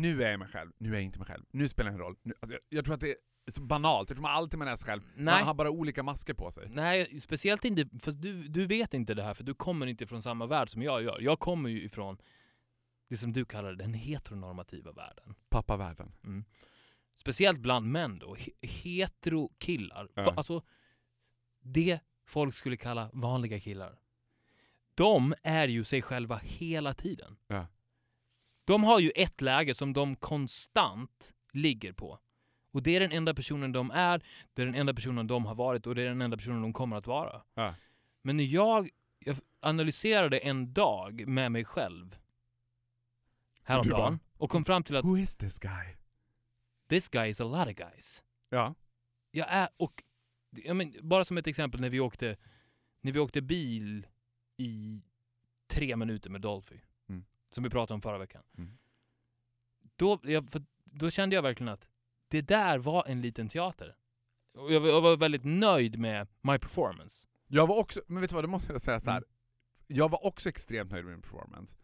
nu 0.00 0.22
är 0.22 0.30
jag 0.30 0.38
mig 0.38 0.48
själv, 0.48 0.72
nu 0.78 0.88
är 0.90 0.94
jag 0.94 1.02
inte 1.02 1.18
mig 1.18 1.26
själv, 1.28 1.44
nu 1.50 1.68
spelar 1.68 1.90
det 1.90 1.94
ingen 1.94 2.06
roll. 2.06 2.16
Nu, 2.22 2.34
alltså 2.40 2.54
jag, 2.54 2.62
jag 2.78 2.84
tror 2.84 2.94
att 2.94 3.00
det 3.00 3.10
är 3.10 3.16
så 3.50 3.62
banalt, 3.62 4.10
jag 4.10 4.16
tror 4.16 4.22
man 4.22 4.34
alltid 4.36 4.58
man 4.58 4.68
är 4.68 4.76
sig 4.76 4.86
själv, 4.86 5.02
Nej. 5.14 5.24
man 5.24 5.42
har 5.42 5.54
bara 5.54 5.70
olika 5.70 6.02
masker 6.02 6.34
på 6.34 6.50
sig. 6.50 6.68
Nej, 6.70 7.20
speciellt 7.20 7.64
inte, 7.64 7.98
för 7.98 8.12
du, 8.12 8.48
du 8.48 8.66
vet 8.66 8.94
inte 8.94 9.14
det 9.14 9.22
här 9.22 9.34
för 9.34 9.44
du 9.44 9.54
kommer 9.54 9.86
inte 9.86 10.06
från 10.06 10.22
samma 10.22 10.46
värld 10.46 10.70
som 10.70 10.82
jag 10.82 11.02
gör. 11.02 11.20
Jag 11.20 11.38
kommer 11.38 11.68
ju 11.70 11.82
ifrån 11.84 12.18
det 13.08 13.16
som 13.16 13.32
du 13.32 13.44
kallar 13.44 13.72
den 13.74 13.94
heteronormativa 13.94 14.92
världen. 14.92 15.34
Pappavärlden. 15.48 16.12
Mm. 16.24 16.44
Speciellt 17.14 17.58
bland 17.60 17.86
män 17.90 18.18
då, 18.18 18.34
he- 18.34 18.66
heterokillar. 18.66 20.08
Ja. 20.14 20.22
För, 20.24 20.30
Alltså, 20.36 20.62
det 21.60 22.00
folk 22.26 22.54
skulle 22.54 22.76
kalla 22.76 23.10
vanliga 23.12 23.60
killar. 23.60 23.98
De 24.94 25.34
är 25.42 25.68
ju 25.68 25.84
sig 25.84 26.02
själva 26.02 26.36
hela 26.42 26.94
tiden. 26.94 27.36
Ja. 27.46 27.66
De 28.66 28.84
har 28.84 29.00
ju 29.00 29.10
ett 29.10 29.40
läge 29.40 29.74
som 29.74 29.92
de 29.92 30.16
konstant 30.16 31.34
ligger 31.52 31.92
på. 31.92 32.18
Och 32.72 32.82
det 32.82 32.96
är 32.96 33.00
den 33.00 33.12
enda 33.12 33.34
personen 33.34 33.72
de 33.72 33.90
är, 33.90 34.22
det 34.54 34.62
är 34.62 34.66
den 34.66 34.74
enda 34.74 34.94
personen 34.94 35.26
de 35.26 35.46
har 35.46 35.54
varit 35.54 35.86
och 35.86 35.94
det 35.94 36.02
är 36.02 36.08
den 36.08 36.22
enda 36.22 36.36
personen 36.36 36.62
de 36.62 36.72
kommer 36.72 36.96
att 36.96 37.06
vara. 37.06 37.42
Ja. 37.54 37.74
Men 38.22 38.36
när 38.36 38.44
jag, 38.44 38.90
jag 39.18 39.36
analyserade 39.60 40.38
en 40.38 40.72
dag 40.72 41.28
med 41.28 41.52
mig 41.52 41.64
själv 41.64 42.16
häromdagen 43.62 44.18
och 44.38 44.50
kom 44.50 44.64
fram 44.64 44.82
till 44.82 44.96
att 44.96 45.04
Who 45.04 45.18
is 45.18 45.36
this 45.36 45.58
guy? 45.58 45.96
this 46.88 47.08
guy 47.08 47.28
is 47.28 47.40
a 47.40 47.44
lot 47.44 47.68
of 47.68 47.74
guys. 47.74 48.24
Ja. 48.48 48.74
Jag 49.30 49.46
är, 49.50 49.68
och, 49.76 50.02
jag 50.50 50.76
men, 50.76 50.94
bara 51.02 51.24
som 51.24 51.38
ett 51.38 51.46
exempel 51.46 51.80
när 51.80 51.90
vi 51.90 52.00
åkte, 52.00 52.36
när 53.00 53.12
vi 53.12 53.18
åkte 53.18 53.42
bil 53.42 54.06
i 54.56 55.02
tre 55.66 55.96
minuter 55.96 56.30
med 56.30 56.40
Dolphy. 56.40 56.80
Som 57.50 57.64
vi 57.64 57.70
pratade 57.70 57.94
om 57.94 58.02
förra 58.02 58.18
veckan. 58.18 58.42
Mm. 58.58 58.78
Då, 59.96 60.20
jag, 60.22 60.48
då 60.84 61.10
kände 61.10 61.34
jag 61.36 61.42
verkligen 61.42 61.72
att 61.72 61.88
det 62.28 62.42
där 62.42 62.78
var 62.78 63.04
en 63.06 63.20
liten 63.20 63.48
teater. 63.48 63.96
Och 64.54 64.72
jag, 64.72 64.80
var- 64.80 64.88
jag 64.88 65.00
var 65.00 65.16
väldigt 65.16 65.44
nöjd 65.44 65.98
med 65.98 66.28
my 66.40 66.58
performance. 66.58 67.26
Jag 67.46 67.66
var 67.66 67.76
också, 67.78 68.00
men 68.06 68.20
vet 68.20 68.30
du 68.30 68.34
vad, 68.34 68.44
det 68.44 68.48
måste 68.48 68.72
jag 68.72 68.82
säga 68.82 69.00
så 69.00 69.10
här. 69.10 69.16
Mm. 69.18 69.28
Jag 69.86 70.10
var 70.10 70.26
också 70.26 70.48
extremt 70.48 70.90
nöjd 70.90 71.04
med 71.04 71.12
min 71.12 71.22
performance. 71.22 71.76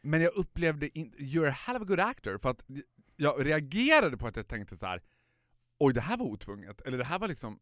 Men 0.00 0.20
jag 0.22 0.34
upplevde 0.36 0.98
inte, 0.98 1.18
you're 1.18 1.48
a 1.48 1.50
hell 1.50 1.76
of 1.76 1.82
a 1.82 1.84
good 1.84 2.00
actor, 2.00 2.38
för 2.38 2.50
att 2.50 2.64
jag 3.16 3.46
reagerade 3.46 4.16
på 4.16 4.26
att 4.26 4.36
jag 4.36 4.48
tänkte 4.48 4.76
så 4.76 4.86
här. 4.86 5.02
oj 5.78 5.94
det 5.94 6.00
här 6.00 6.16
var 6.16 6.26
otvunget, 6.26 6.80
eller 6.80 6.98
det 6.98 7.04
här 7.04 7.18
var 7.18 7.28
liksom... 7.28 7.60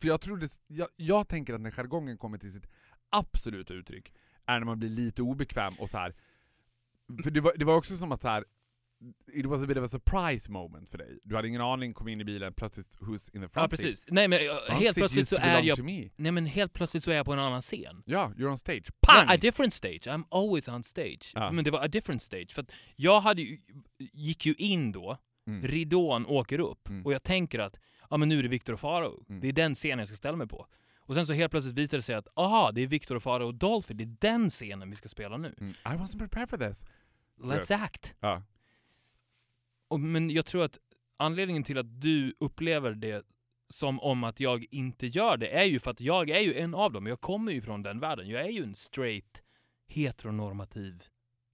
För 0.00 0.08
jag 0.08 0.20
trodde, 0.20 0.48
jag, 0.66 0.88
jag 0.96 1.28
tänker 1.28 1.54
att 1.54 1.60
när 1.60 1.70
jargongen 1.70 2.18
kommer 2.18 2.38
till 2.38 2.52
sitt 2.52 2.66
absoluta 3.10 3.74
uttryck, 3.74 4.12
är 4.46 4.58
när 4.58 4.66
man 4.66 4.78
blir 4.78 4.90
lite 4.90 5.22
obekväm 5.22 5.72
och 5.78 5.90
så 5.90 5.98
här. 5.98 6.14
För 7.24 7.30
det 7.30 7.40
var, 7.40 7.52
det 7.56 7.64
var 7.64 7.76
också 7.76 7.96
som 7.96 8.12
att 8.12 8.22
så 8.22 8.28
här. 8.28 8.44
It 9.32 9.46
was 9.46 9.62
a 9.62 9.66
bit 9.66 9.76
of 9.76 9.84
a 9.84 9.88
surprise 9.88 10.50
moment 10.50 10.90
för 10.90 10.98
dig. 10.98 11.18
Du 11.24 11.36
hade 11.36 11.48
ingen 11.48 11.60
aning, 11.60 11.94
kom 11.94 12.08
in 12.08 12.20
i 12.20 12.24
bilen, 12.24 12.52
plötsligt 12.54 12.96
who's 12.98 13.36
in 13.36 13.42
the 13.42 13.48
front 13.48 13.54
Ja, 13.54 13.68
precis. 13.68 14.04
Nej 14.08 14.28
men 14.28 14.38
seat? 14.38 14.68
eh, 14.68 14.74
helt 14.74 14.78
Front 14.78 14.94
seat 14.94 14.94
plötsligt 14.94 15.28
så 15.28 15.36
är 15.36 15.62
jag... 15.62 15.78
Nej 16.16 16.32
men 16.32 16.46
helt 16.46 16.72
plötsligt 16.72 17.04
så 17.04 17.10
är 17.10 17.14
jag 17.16 17.26
på 17.26 17.32
en 17.32 17.38
annan 17.38 17.60
scen. 17.62 18.02
Ja, 18.06 18.32
you're 18.36 18.50
on 18.50 18.58
stage. 18.58 18.84
Pang! 19.00 19.26
a 19.28 19.36
different 19.36 19.72
stage. 19.74 20.00
I'm 20.06 20.24
always 20.30 20.68
on 20.68 20.82
stage. 20.82 21.32
Ja. 21.34 21.52
Men 21.52 21.64
det 21.64 21.70
var 21.70 21.84
a 21.84 21.88
different 21.88 22.22
stage. 22.22 22.52
För 22.52 22.62
att 22.62 22.72
jag 22.96 23.20
hade 23.20 23.42
ju, 23.42 23.58
gick 24.12 24.46
ju 24.46 24.54
in 24.54 24.92
då, 24.92 25.18
Mm. 25.46 25.62
ridån 25.66 26.26
åker 26.26 26.58
upp, 26.58 26.88
Mm. 26.88 27.06
och 27.06 27.12
jag 27.12 27.22
tänker 27.22 27.58
att 27.58 27.76
ja, 28.10 28.16
men 28.16 28.28
nu 28.28 28.38
är 28.38 28.42
det 28.42 28.48
Victor 28.48 28.72
och 28.72 28.80
Faro. 28.80 29.24
Mm. 29.28 29.40
Det 29.40 29.48
är 29.48 29.52
den 29.52 29.74
scenen 29.74 29.98
jag 29.98 30.08
ska 30.08 30.16
ställa 30.16 30.36
mig 30.36 30.46
på. 30.48 30.66
Och 31.06 31.14
sen 31.14 31.26
så 31.26 31.32
helt 31.32 31.50
plötsligt 31.50 31.78
visar 31.78 31.96
det 31.96 32.02
sig 32.02 32.14
att 32.14 32.28
aha, 32.36 32.72
det 32.72 32.82
är 32.82 32.86
Victor 32.86 33.14
och 33.14 33.22
Faro 33.22 33.46
och 33.46 33.54
Dolphy, 33.54 33.94
det 33.94 34.04
är 34.04 34.16
den 34.20 34.50
scenen 34.50 34.90
vi 34.90 34.96
ska 34.96 35.08
spela 35.08 35.36
nu. 35.36 35.54
Mm. 35.58 35.70
I 35.70 35.98
wasn't 35.98 36.18
prepared 36.18 36.50
for 36.50 36.56
this. 36.56 36.86
Let's 37.38 37.74
act! 37.74 38.14
Ja. 38.20 38.42
Och, 39.88 40.00
men 40.00 40.30
jag 40.30 40.46
tror 40.46 40.64
att 40.64 40.78
anledningen 41.16 41.64
till 41.64 41.78
att 41.78 42.00
du 42.00 42.34
upplever 42.40 42.90
det 42.90 43.26
som 43.68 44.00
om 44.00 44.24
att 44.24 44.40
jag 44.40 44.66
inte 44.70 45.06
gör 45.06 45.36
det 45.36 45.48
är 45.48 45.64
ju 45.64 45.78
för 45.78 45.90
att 45.90 46.00
jag 46.00 46.30
är 46.30 46.40
ju 46.40 46.54
en 46.54 46.74
av 46.74 46.92
dem. 46.92 47.06
Jag 47.06 47.20
kommer 47.20 47.52
ju 47.52 47.62
från 47.62 47.82
den 47.82 48.00
världen. 48.00 48.28
Jag 48.28 48.42
är 48.42 48.50
ju 48.50 48.62
en 48.62 48.74
straight 48.74 49.42
heteronormativ 49.86 51.02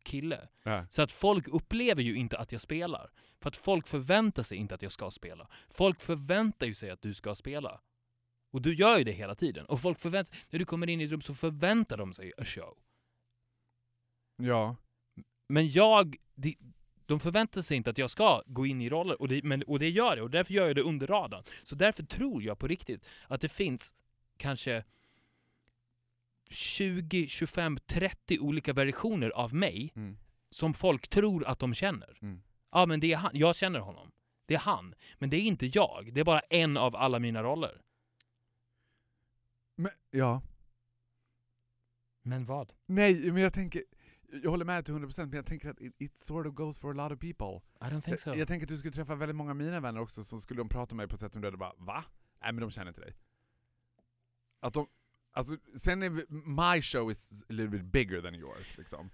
kille. 0.04 0.48
Ja. 0.62 0.86
Så 0.88 1.02
att 1.02 1.12
folk 1.12 1.48
upplever 1.48 2.02
ju 2.02 2.14
inte 2.16 2.38
att 2.38 2.52
jag 2.52 2.60
spelar. 2.60 3.10
För 3.40 3.48
att 3.48 3.56
folk 3.56 3.86
förväntar 3.86 4.42
sig 4.42 4.58
inte 4.58 4.74
att 4.74 4.82
jag 4.82 4.92
ska 4.92 5.10
spela. 5.10 5.48
Folk 5.70 6.00
förväntar 6.00 6.66
ju 6.66 6.74
sig 6.74 6.90
att 6.90 7.02
du 7.02 7.14
ska 7.14 7.34
spela. 7.34 7.80
Och 8.50 8.62
du 8.62 8.74
gör 8.74 8.98
ju 8.98 9.04
det 9.04 9.12
hela 9.12 9.34
tiden. 9.34 9.66
Och 9.66 9.80
folk 9.80 9.98
förväntar 9.98 10.38
när 10.50 10.58
du 10.58 10.64
kommer 10.64 10.88
in 10.88 11.00
i 11.00 11.04
ett 11.04 11.10
rum 11.10 11.20
så 11.20 11.34
förväntar 11.34 11.96
de 11.96 12.14
sig 12.14 12.32
a 12.38 12.44
show. 12.44 12.78
Ja. 14.36 14.76
Men 15.48 15.70
jag, 15.70 16.16
de, 16.34 16.56
de 17.06 17.20
förväntar 17.20 17.62
sig 17.62 17.76
inte 17.76 17.90
att 17.90 17.98
jag 17.98 18.10
ska 18.10 18.42
gå 18.46 18.66
in 18.66 18.80
i 18.80 18.88
roller, 18.88 19.20
och 19.20 19.28
det, 19.28 19.44
men, 19.44 19.62
och 19.62 19.78
det 19.78 19.88
gör 19.88 20.16
jag, 20.16 20.24
och 20.24 20.30
därför 20.30 20.54
gör 20.54 20.66
jag 20.66 20.76
det 20.76 20.82
under 20.82 21.06
radarn. 21.06 21.44
Så 21.62 21.74
därför 21.74 22.02
tror 22.02 22.42
jag 22.42 22.58
på 22.58 22.68
riktigt 22.68 23.06
att 23.28 23.40
det 23.40 23.48
finns 23.48 23.94
kanske 24.36 24.84
20, 26.50 27.26
25, 27.28 27.78
30 27.86 28.38
olika 28.38 28.72
versioner 28.72 29.30
av 29.30 29.54
mig 29.54 29.92
Mm. 29.96 30.16
som 30.50 30.74
folk 30.74 31.08
tror 31.08 31.46
att 31.46 31.58
de 31.58 31.74
känner. 31.74 32.18
Mm. 32.22 32.42
Ja, 32.72 32.86
men 32.86 33.00
det 33.00 33.12
är 33.12 33.16
han. 33.16 33.30
Jag 33.34 33.56
känner 33.56 33.80
honom. 33.80 34.10
Det 34.46 34.54
är 34.54 34.58
han. 34.58 34.94
Men 35.18 35.30
det 35.30 35.36
är 35.36 35.40
inte 35.42 35.66
jag. 35.66 36.10
Det 36.14 36.20
är 36.20 36.24
bara 36.24 36.40
en 36.40 36.76
av 36.76 36.96
alla 36.96 37.18
mina 37.18 37.42
roller. 37.42 37.80
Men, 39.80 39.92
ja. 40.10 40.42
Men 42.22 42.44
vad? 42.44 42.72
Nej, 42.86 43.32
men 43.32 43.42
jag 43.42 43.52
tänker, 43.54 43.84
jag 44.42 44.50
håller 44.50 44.64
med 44.64 44.84
till 44.84 44.94
100% 44.94 45.18
men 45.26 45.32
jag 45.32 45.46
tänker 45.46 45.68
att 45.70 45.80
it, 45.80 45.94
it 45.98 46.16
sort 46.18 46.46
of 46.46 46.54
goes 46.54 46.78
for 46.78 46.90
a 46.90 46.94
lot 47.08 47.12
of 47.12 47.20
people. 47.20 47.60
I 47.80 47.84
don't 47.94 48.00
think 48.00 48.20
so. 48.20 48.30
Jag, 48.30 48.38
jag 48.38 48.48
tänker 48.48 48.64
att 48.64 48.68
du 48.68 48.78
skulle 48.78 48.92
träffa 48.92 49.14
väldigt 49.14 49.36
många 49.36 49.50
av 49.50 49.56
mina 49.56 49.80
vänner 49.80 50.00
också 50.00 50.24
som 50.24 50.40
skulle 50.40 50.60
de 50.60 50.68
prata 50.68 50.94
med 50.94 51.02
mig 51.02 51.08
på 51.08 51.14
ett 51.14 51.20
sätt 51.20 51.32
som 51.32 51.42
du 51.42 51.46
hade 51.48 51.56
bara 51.56 51.72
va? 51.78 52.04
Nej 52.42 52.52
men 52.52 52.60
de 52.60 52.70
känner 52.70 52.88
inte 52.88 53.00
dig. 53.00 53.16
Att 54.60 54.74
de, 54.74 54.86
alltså, 55.32 55.56
sen 55.76 56.02
är 56.02 56.10
vi- 56.10 56.26
my 56.30 56.82
show 56.82 57.10
is 57.10 57.28
a 57.32 57.34
little 57.48 57.68
bit 57.68 57.84
bigger 57.84 58.22
than 58.22 58.34
yours 58.34 58.76
liksom. 58.78 59.10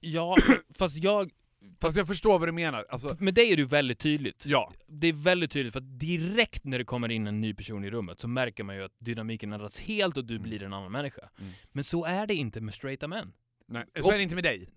Ja, 0.00 0.36
fast 0.70 0.96
jag... 0.96 1.30
Fast 1.80 1.96
jag 1.96 2.06
förstår 2.06 2.38
vad 2.38 2.48
du 2.48 2.52
menar, 2.52 2.86
alltså, 2.88 3.16
Med 3.20 3.34
dig 3.34 3.52
är 3.52 3.56
det 3.56 3.64
väldigt 3.64 3.98
tydligt. 3.98 4.46
ja. 4.46 4.72
det 4.86 5.06
är 5.06 5.12
väldigt 5.12 5.50
tydligt 5.50 5.72
för 5.72 5.80
att 5.80 5.98
direkt 6.00 6.64
när 6.64 6.78
det 6.78 6.84
kommer 6.84 7.08
in 7.10 7.26
en 7.26 7.40
ny 7.40 7.54
person 7.54 7.84
i 7.84 7.90
rummet 7.90 8.20
så 8.20 8.28
märker 8.28 8.64
man 8.64 8.76
ju 8.76 8.82
att 8.84 8.92
dynamiken 8.98 9.52
ändras 9.52 9.80
helt 9.80 10.16
och 10.16 10.24
du 10.24 10.34
Mm. 10.34 10.42
blir 10.48 10.62
en 10.62 10.72
annan 10.72 10.92
människa. 10.92 11.28
Mm. 11.40 11.52
Men 11.72 11.84
så 11.84 12.04
är 12.04 12.26
det 12.26 12.34
inte 12.34 12.60
med 12.60 12.74
straighta 12.74 13.08
män. 13.08 13.32
Nej, 13.68 13.84
Och- 13.98 14.04
så 14.04 14.10
är 14.12 14.16
det 14.16 14.22
inte 14.22 14.34
med 14.34 14.44
dig. 14.44 14.68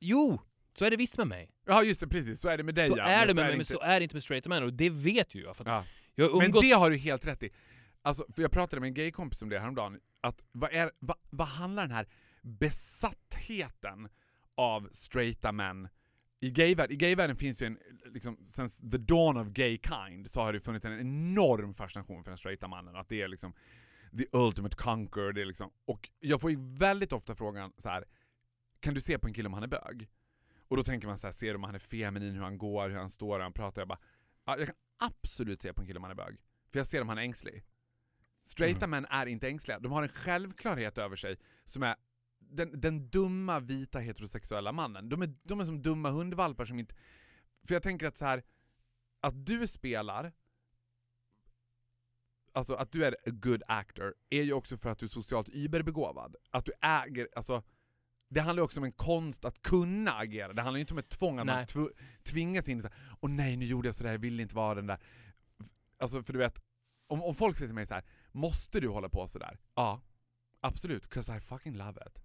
Jo! 0.00 0.40
Så 0.78 0.84
är 0.84 0.90
det 0.90 0.96
visst 0.96 1.18
med 1.18 1.26
mig. 1.26 1.50
Ja 1.66 1.82
just 1.82 2.00
det, 2.00 2.08
precis, 2.08 2.40
så 2.40 2.48
är 2.48 2.56
det 2.56 2.62
med 2.62 2.74
dig 2.74 2.88
så 2.88 2.94
ja, 2.98 3.04
är 3.04 3.26
det 3.26 3.26
men 3.26 3.36
med 3.36 3.44
mig, 3.44 3.52
men 3.52 3.60
inte- 3.60 3.72
så 3.72 3.80
är 3.80 4.00
det 4.00 4.02
inte 4.02 4.16
med 4.16 4.22
straighta 4.22 4.48
män. 4.48 4.62
Och 4.62 4.72
det 4.72 4.90
vet 4.90 5.34
ju 5.34 5.42
jag. 5.42 5.56
För 5.56 5.64
Ja. 5.64 5.84
jag 6.14 6.36
Men 6.36 6.46
umgås... 6.46 6.62
det 6.62 6.70
har 6.70 6.90
du 6.90 6.96
helt 6.96 7.26
rätt 7.26 7.42
i. 7.42 7.50
Alltså, 8.02 8.26
för 8.34 8.42
jag 8.42 8.50
pratade 8.50 8.80
med 8.80 8.88
en 8.88 8.94
gaykompis 8.94 9.42
om 9.42 9.48
det 9.48 9.58
häromdagen, 9.60 9.98
att 10.20 10.42
vad, 10.52 10.72
är, 10.72 10.90
vad, 10.98 11.16
vad 11.30 11.46
handlar 11.48 11.82
den 11.82 11.96
här 11.96 12.06
besattheten 12.42 14.08
av 14.56 14.88
straighta 14.92 15.52
män 15.52 15.88
i 16.40 16.50
gayvärlden? 16.50 16.94
I 16.94 16.96
gayvärlden 16.96 17.36
finns 17.36 17.62
ju 17.62 17.66
en, 17.66 17.78
liksom, 18.04 18.46
since 18.46 18.90
the 18.90 18.98
dawn 18.98 19.36
of 19.36 19.48
gay 19.48 19.78
kind, 19.78 20.30
så 20.30 20.40
har 20.40 20.52
det 20.52 20.60
funnits 20.60 20.84
en 20.84 21.00
enorm 21.00 21.74
fascination 21.74 22.24
för 22.24 22.30
den 22.30 22.38
straighta 22.38 22.68
mannen, 22.68 22.96
att 22.96 23.08
det 23.08 23.22
är 23.22 23.28
liksom 23.28 23.52
the 24.18 24.24
ultimate 24.32 24.76
conquer, 24.76 25.32
det 25.32 25.40
är 25.40 25.46
liksom, 25.46 25.70
och 25.84 26.10
jag 26.20 26.40
får 26.40 26.50
ju 26.50 26.56
väldigt 26.60 27.12
ofta 27.12 27.34
frågan 27.34 27.72
så 27.76 27.88
här. 27.88 28.04
kan 28.80 28.94
du 28.94 29.00
se 29.00 29.18
på 29.18 29.26
en 29.26 29.34
kille 29.34 29.46
om 29.46 29.52
han 29.52 29.62
är 29.62 29.66
bög? 29.68 30.08
Och 30.68 30.76
då 30.76 30.84
tänker 30.84 31.08
man 31.08 31.18
så 31.18 31.26
här, 31.26 31.32
ser 31.32 31.48
du 31.48 31.54
om 31.54 31.64
han 31.64 31.74
är 31.74 31.78
feminin, 31.78 32.34
hur 32.34 32.42
han 32.42 32.58
går, 32.58 32.88
hur 32.88 32.96
han 32.96 33.10
står, 33.10 33.34
hur 33.34 33.42
han 33.42 33.52
pratar? 33.52 33.80
Jag 33.80 33.88
bara, 33.88 33.98
ja, 34.46 34.58
jag 34.58 34.66
kan 34.66 34.76
absolut 34.98 35.62
se 35.62 35.72
på 35.72 35.80
en 35.80 35.86
kille 35.86 35.96
om 35.98 36.02
han 36.02 36.10
är 36.10 36.16
bög. 36.16 36.36
För 36.70 36.78
jag 36.78 36.86
ser 36.86 37.00
om 37.00 37.08
han 37.08 37.18
är 37.18 37.22
ängslig. 37.22 37.64
Straighta 38.44 38.84
Mm. 38.84 38.90
män 38.90 39.06
är 39.10 39.26
inte 39.26 39.48
ängsliga, 39.48 39.78
de 39.78 39.92
har 39.92 40.02
en 40.02 40.08
självklarhet 40.08 40.98
över 40.98 41.16
sig 41.16 41.36
som 41.64 41.82
är 41.82 41.96
den, 42.50 42.80
den 42.80 43.10
dumma 43.10 43.60
vita 43.60 43.98
heterosexuella 43.98 44.72
mannen. 44.72 45.08
De 45.08 45.22
är, 45.22 45.34
de 45.42 45.60
är 45.60 45.64
som 45.64 45.82
dumma 45.82 46.10
hundvalpar 46.10 46.64
som 46.64 46.78
inte... 46.78 46.94
För 47.66 47.74
jag 47.74 47.82
tänker 47.82 48.06
att 48.06 48.16
så 48.16 48.24
här 48.24 48.42
att 49.20 49.46
du 49.46 49.66
spelar, 49.66 50.32
alltså 52.52 52.74
att 52.74 52.92
du 52.92 53.04
är 53.04 53.12
a 53.12 53.30
good 53.30 53.62
actor, 53.66 54.14
är 54.30 54.42
ju 54.42 54.52
också 54.52 54.78
för 54.78 54.90
att 54.90 54.98
du 54.98 55.06
är 55.06 55.10
socialt 55.10 55.48
überbegåvad. 55.48 56.36
Att 56.50 56.64
du 56.64 56.72
äger, 56.82 57.28
alltså 57.36 57.62
det 58.28 58.40
handlar 58.40 58.60
ju 58.60 58.64
också 58.64 58.80
om 58.80 58.84
en 58.84 58.92
konst 58.92 59.44
att 59.44 59.62
kunna 59.62 60.12
agera, 60.12 60.52
det 60.52 60.62
handlar 60.62 60.76
ju 60.78 60.80
inte 60.80 60.94
om 60.94 60.98
ett 60.98 61.08
tvång 61.08 61.38
att 61.38 61.46
man 61.46 61.56
Nej. 61.56 61.66
tv- 61.66 61.90
tvingas 62.22 62.68
in 62.68 62.78
i 62.78 62.82
såhär 62.82 62.96
Åh 63.20 63.30
nej, 63.30 63.56
nu 63.56 63.66
gjorde 63.66 63.88
jag 63.88 63.94
sådär, 63.94 64.10
jag 64.10 64.18
ville 64.18 64.42
inte 64.42 64.54
vara 64.54 64.74
den 64.74 64.86
där. 64.86 64.98
Alltså 65.98 66.22
för 66.22 66.32
du 66.32 66.38
vet, 66.38 66.58
om, 67.06 67.22
om 67.22 67.34
folk 67.34 67.56
säger 67.56 67.68
till 67.68 67.74
mig 67.74 67.86
så 67.86 67.94
här, 67.94 68.04
Måste 68.32 68.80
du 68.80 68.88
hålla 68.88 69.08
på 69.08 69.26
sådär? 69.28 69.58
Ja, 69.74 70.00
absolut. 70.60 71.06
'Cause 71.08 71.36
I 71.36 71.40
fucking 71.40 71.76
love 71.76 72.00
it. 72.06 72.22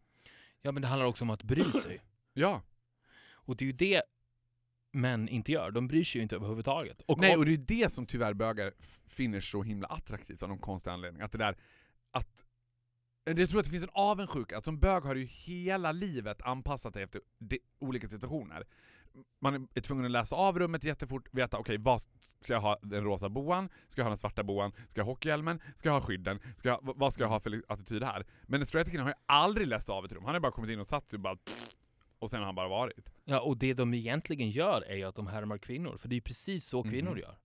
Ja 0.65 0.71
men 0.71 0.82
det 0.82 0.88
handlar 0.88 1.06
också 1.06 1.23
om 1.23 1.30
att 1.30 1.43
bry 1.43 1.71
sig. 1.71 2.01
Ja. 2.38 2.62
Och 3.32 3.56
det 3.56 3.63
är 3.63 3.67
ju 3.67 3.71
det 3.71 4.01
män 4.91 5.30
inte 5.30 5.51
gör. 5.51 5.71
De 5.71 5.88
bryr 5.88 6.04
sig 6.04 6.19
ju 6.19 6.23
inte 6.23 6.36
överhuvudtaget. 6.36 7.01
Och 7.01 7.19
Nej, 7.19 7.38
och 7.38 7.45
det 7.45 7.54
är 7.54 7.58
det 7.58 7.91
som 7.91 8.06
tyvärr 8.06 8.34
bögar 8.34 8.73
finner 9.08 9.41
så 9.41 9.63
himla 9.63 9.88
attraktivt 9.88 10.43
av 10.43 10.49
någon 10.49 10.58
konstig 10.58 10.91
anledning. 10.91 11.21
Att 11.21 11.32
det 11.32 11.38
där, 11.38 11.58
att... 12.12 12.28
Jag 13.23 13.49
tror 13.49 13.60
att 13.60 13.65
det 13.65 13.71
finns 13.71 13.84
en 13.84 13.89
avundsjuka, 13.93 14.58
att 14.58 14.65
som 14.65 14.80
bög 14.80 15.04
har 15.04 15.15
du 15.15 15.21
ju 15.21 15.28
hela 15.28 15.91
livet 15.91 16.41
anpassat 16.41 16.93
dig 16.93 17.04
efter 17.04 17.21
de, 17.38 17.60
olika 17.80 18.10
situationer. 18.10 18.67
Man 19.41 19.67
är 19.75 19.82
tvungen 19.82 20.06
att 20.06 20.12
läsa 20.12 20.36
av 20.36 20.60
rummet 20.60 20.84
jättefort, 20.84 21.28
veta 21.32 21.58
okej, 21.58 21.78
vad 21.78 22.01
ska 22.01 22.54
jag 22.54 22.62
ha 22.62 22.80
den 22.82 23.04
rosa 23.04 23.30
boan? 23.30 23.69
Ska 23.88 24.01
jag 24.01 24.06
ha 24.06 24.10
den 24.10 24.17
svarta 24.17 24.43
boan? 24.43 24.71
Ska 24.89 24.99
jag 25.01 25.06
ha 25.06 25.12
hockeyhjälmen? 25.12 25.62
Ska 25.75 25.89
jag 25.89 25.93
ha 25.93 26.01
skydden? 26.01 26.39
Ska 26.58 26.69
jag, 26.69 26.80
vad 26.95 27.13
ska 27.13 27.23
jag 27.23 27.30
ha 27.30 27.39
för 27.39 27.63
attityd 27.67 28.04
här? 28.04 28.25
Men 28.43 28.60
den 28.60 28.67
straighta 28.67 28.91
killen 28.91 29.04
har 29.06 29.12
ju 29.12 29.17
aldrig 29.25 29.67
läst 29.67 29.89
av 29.89 30.06
ett 30.06 30.12
rum, 30.12 30.25
han 30.25 30.34
har 30.34 30.39
bara 30.41 30.51
kommit 30.51 30.69
in 30.71 30.80
och 30.80 30.89
satt 30.89 31.10
sig 31.10 31.17
och 31.17 31.21
bara 31.21 31.38
och 32.19 32.30
sen 32.30 32.39
har 32.39 32.45
han 32.45 32.56
bara 32.56 32.67
varit. 32.67 33.10
Ja, 33.25 33.39
och 33.41 33.58
det 33.58 33.73
de 33.73 33.93
egentligen 33.93 34.49
gör 34.51 34.82
är 34.82 34.95
ju 34.95 35.04
att 35.04 35.15
de 35.15 35.28
härmar 35.28 35.58
kvinnor. 35.58 35.97
För 35.97 36.08
det 36.08 36.13
är 36.13 36.17
ju 36.17 36.21
precis 36.21 36.65
så 36.65 36.84
kvinnor 36.84 37.12
Mhm. 37.12 37.19
gör. 37.19 37.38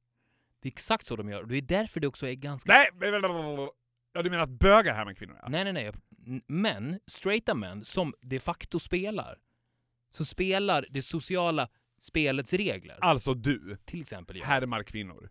Det 0.62 0.68
är 0.68 0.72
exakt 0.72 1.06
så 1.06 1.16
de 1.16 1.28
gör. 1.28 1.42
Och 1.42 1.48
det 1.48 1.56
är 1.56 1.62
därför 1.62 2.00
det 2.00 2.06
också 2.06 2.26
är 2.28 2.34
ganska... 2.34 2.72
Nej! 2.72 2.88
men- 2.94 3.10
men- 3.10 3.20
men- 3.20 3.56
men- 3.56 3.68
Ja, 4.12 4.22
du 4.22 4.30
menar 4.30 4.42
att 4.44 4.50
bögar 4.50 4.94
härmar 4.94 5.14
kvinnor? 5.14 5.38
Ja. 5.42 5.48
Nej, 5.48 5.64
nej, 5.64 5.72
nej. 5.72 5.92
N- 6.26 6.42
Män, 6.46 7.00
straighta 7.06 7.54
män, 7.54 7.84
som 7.84 8.14
de 8.20 8.40
facto 8.40 8.78
spelar. 8.78 9.38
Som 10.10 10.26
spelar 10.26 10.86
det 10.90 11.02
sociala 11.02 11.68
spelets 11.98 12.52
regler. 12.52 12.98
Alltså 13.00 13.34
du, 13.34 13.76
Till 13.84 14.00
exempel 14.00 14.36
jag. 14.36 14.46
härmar 14.46 14.82
kvinnor. 14.82 15.30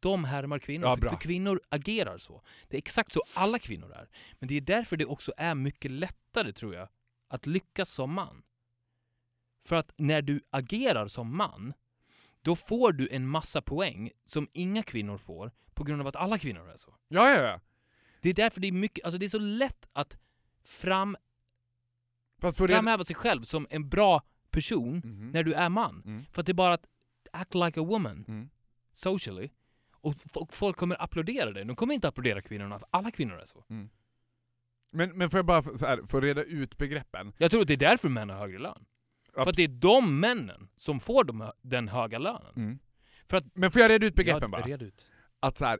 De 0.00 0.24
härmar 0.24 0.58
kvinnor. 0.58 0.86
Ja, 0.88 0.96
för, 0.96 1.08
för 1.08 1.16
kvinnor 1.16 1.60
agerar 1.68 2.18
så. 2.18 2.42
Det 2.68 2.76
är 2.76 2.78
exakt 2.78 3.12
så 3.12 3.22
alla 3.34 3.58
kvinnor 3.58 3.92
är. 3.92 4.08
Men 4.38 4.48
det 4.48 4.56
är 4.56 4.60
därför 4.60 4.96
det 4.96 5.06
också 5.06 5.32
är 5.36 5.54
mycket 5.54 5.90
lättare, 5.90 6.52
tror 6.52 6.74
jag, 6.74 6.88
att 7.28 7.46
lyckas 7.46 7.90
som 7.90 8.12
man. 8.12 8.42
För 9.64 9.76
att 9.76 9.92
när 9.96 10.22
du 10.22 10.40
agerar 10.50 11.06
som 11.06 11.36
man, 11.36 11.72
då 12.42 12.56
får 12.56 12.92
du 12.92 13.08
en 13.10 13.28
massa 13.28 13.62
poäng 13.62 14.10
som 14.24 14.48
inga 14.52 14.82
kvinnor 14.82 15.18
får 15.18 15.52
på 15.74 15.84
grund 15.84 16.00
av 16.00 16.06
att 16.06 16.16
alla 16.16 16.38
kvinnor 16.38 16.70
är 16.70 16.76
så. 16.76 16.94
Ja, 17.08 17.30
ja, 17.30 17.40
ja. 17.42 17.60
Det 18.20 18.30
är 18.30 18.34
därför 18.34 18.60
det 18.60 18.68
är 18.68 18.72
mycket, 18.72 19.04
alltså 19.04 19.18
det 19.18 19.26
är 19.26 19.30
så 19.30 19.38
lätt 19.38 19.88
att 19.92 20.16
fram, 20.64 21.16
Fast 22.40 22.58
för 22.58 22.68
framhäva 22.68 23.04
sig 23.04 23.16
själv 23.16 23.42
som 23.42 23.66
en 23.70 23.88
bra 23.88 24.22
person 24.50 24.96
Mhm. 25.04 25.30
när 25.30 25.42
du 25.42 25.52
är 25.54 25.68
man. 25.68 26.02
Mm. 26.06 26.24
För 26.32 26.40
att 26.42 26.46
det 26.46 26.52
är 26.52 26.54
bara 26.54 26.74
att 26.74 26.86
act 27.32 27.54
like 27.54 27.80
a 27.80 27.84
woman. 27.84 28.24
Mm. 28.28 28.50
socially. 28.92 29.50
Och 30.02 30.14
folk 30.52 30.76
kommer 30.76 31.02
applådera 31.02 31.50
det. 31.52 31.64
De 31.64 31.76
kommer 31.76 31.94
inte 31.94 32.08
applådera 32.08 32.42
kvinnorna, 32.42 32.78
för 32.78 32.88
alla 32.90 33.10
kvinnor 33.10 33.34
är 33.40 33.44
så. 33.44 33.64
Men, 34.92 35.18
men 35.18 35.30
får 35.30 35.38
jag 35.38 35.46
bara 35.46 35.62
så 35.62 35.86
här, 35.86 36.00
få 36.06 36.20
reda 36.20 36.42
ut 36.44 36.76
begreppen? 36.78 37.32
Jag 37.38 37.50
tror 37.50 37.60
att 37.62 37.68
det 37.68 37.74
är 37.74 37.78
därför 37.78 38.08
män 38.08 38.30
har 38.30 38.36
högre 38.38 38.58
lön. 38.58 38.84
Ja. 39.36 39.42
För 39.44 39.50
att 39.50 39.56
det 39.56 39.62
är 39.64 39.68
de 39.68 40.20
männen 40.20 40.68
som 40.76 41.00
får 41.00 41.24
de, 41.24 41.50
den 41.62 41.88
höga 41.88 42.18
lönen. 42.18 42.78
För 43.28 43.36
att- 43.36 43.54
Men 43.54 43.70
får 43.70 43.82
jag 43.82 43.90
reda 43.90 44.06
ut 44.06 44.14
begreppen 44.14 44.42
Ja, 44.42 44.48
bara? 44.48 44.62
Red 44.62 44.82
ut. 44.82 45.06
Att 45.40 45.58
så 45.58 45.64
här, 45.64 45.78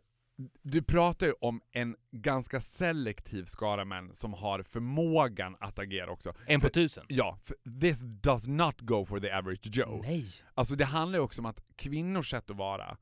du 0.62 0.83
pratar 0.83 1.26
ju 1.26 1.33
om 1.40 1.61
en 1.72 1.96
ganska 2.11 2.61
selektiv 2.61 3.44
skara 3.44 3.85
män 3.85 4.14
som 4.14 4.35
har 4.35 4.62
förmågan 4.62 5.57
att 5.61 5.79
agera 5.79 6.11
också. 6.11 6.35
En 6.46 6.61
på 6.61 6.64
För- 6.66 6.72
tusen. 6.72 7.05
Ja, 7.09 7.38
this 7.81 8.00
does 8.00 8.46
not 8.48 8.81
go 8.81 9.05
for 9.05 9.20
the 9.20 9.31
average 9.31 9.66
Joe. 9.76 10.03
Nej. 10.03 10.33
Alltså 10.55 10.76
det 10.76 10.85
handlar 10.85 11.18
ju 11.18 11.22
också 11.24 11.40
om 11.40 11.46
att 11.46 11.61
kvinnors 11.76 12.31
sätt 12.31 12.50
att 12.50 12.57
vara, 12.57 12.96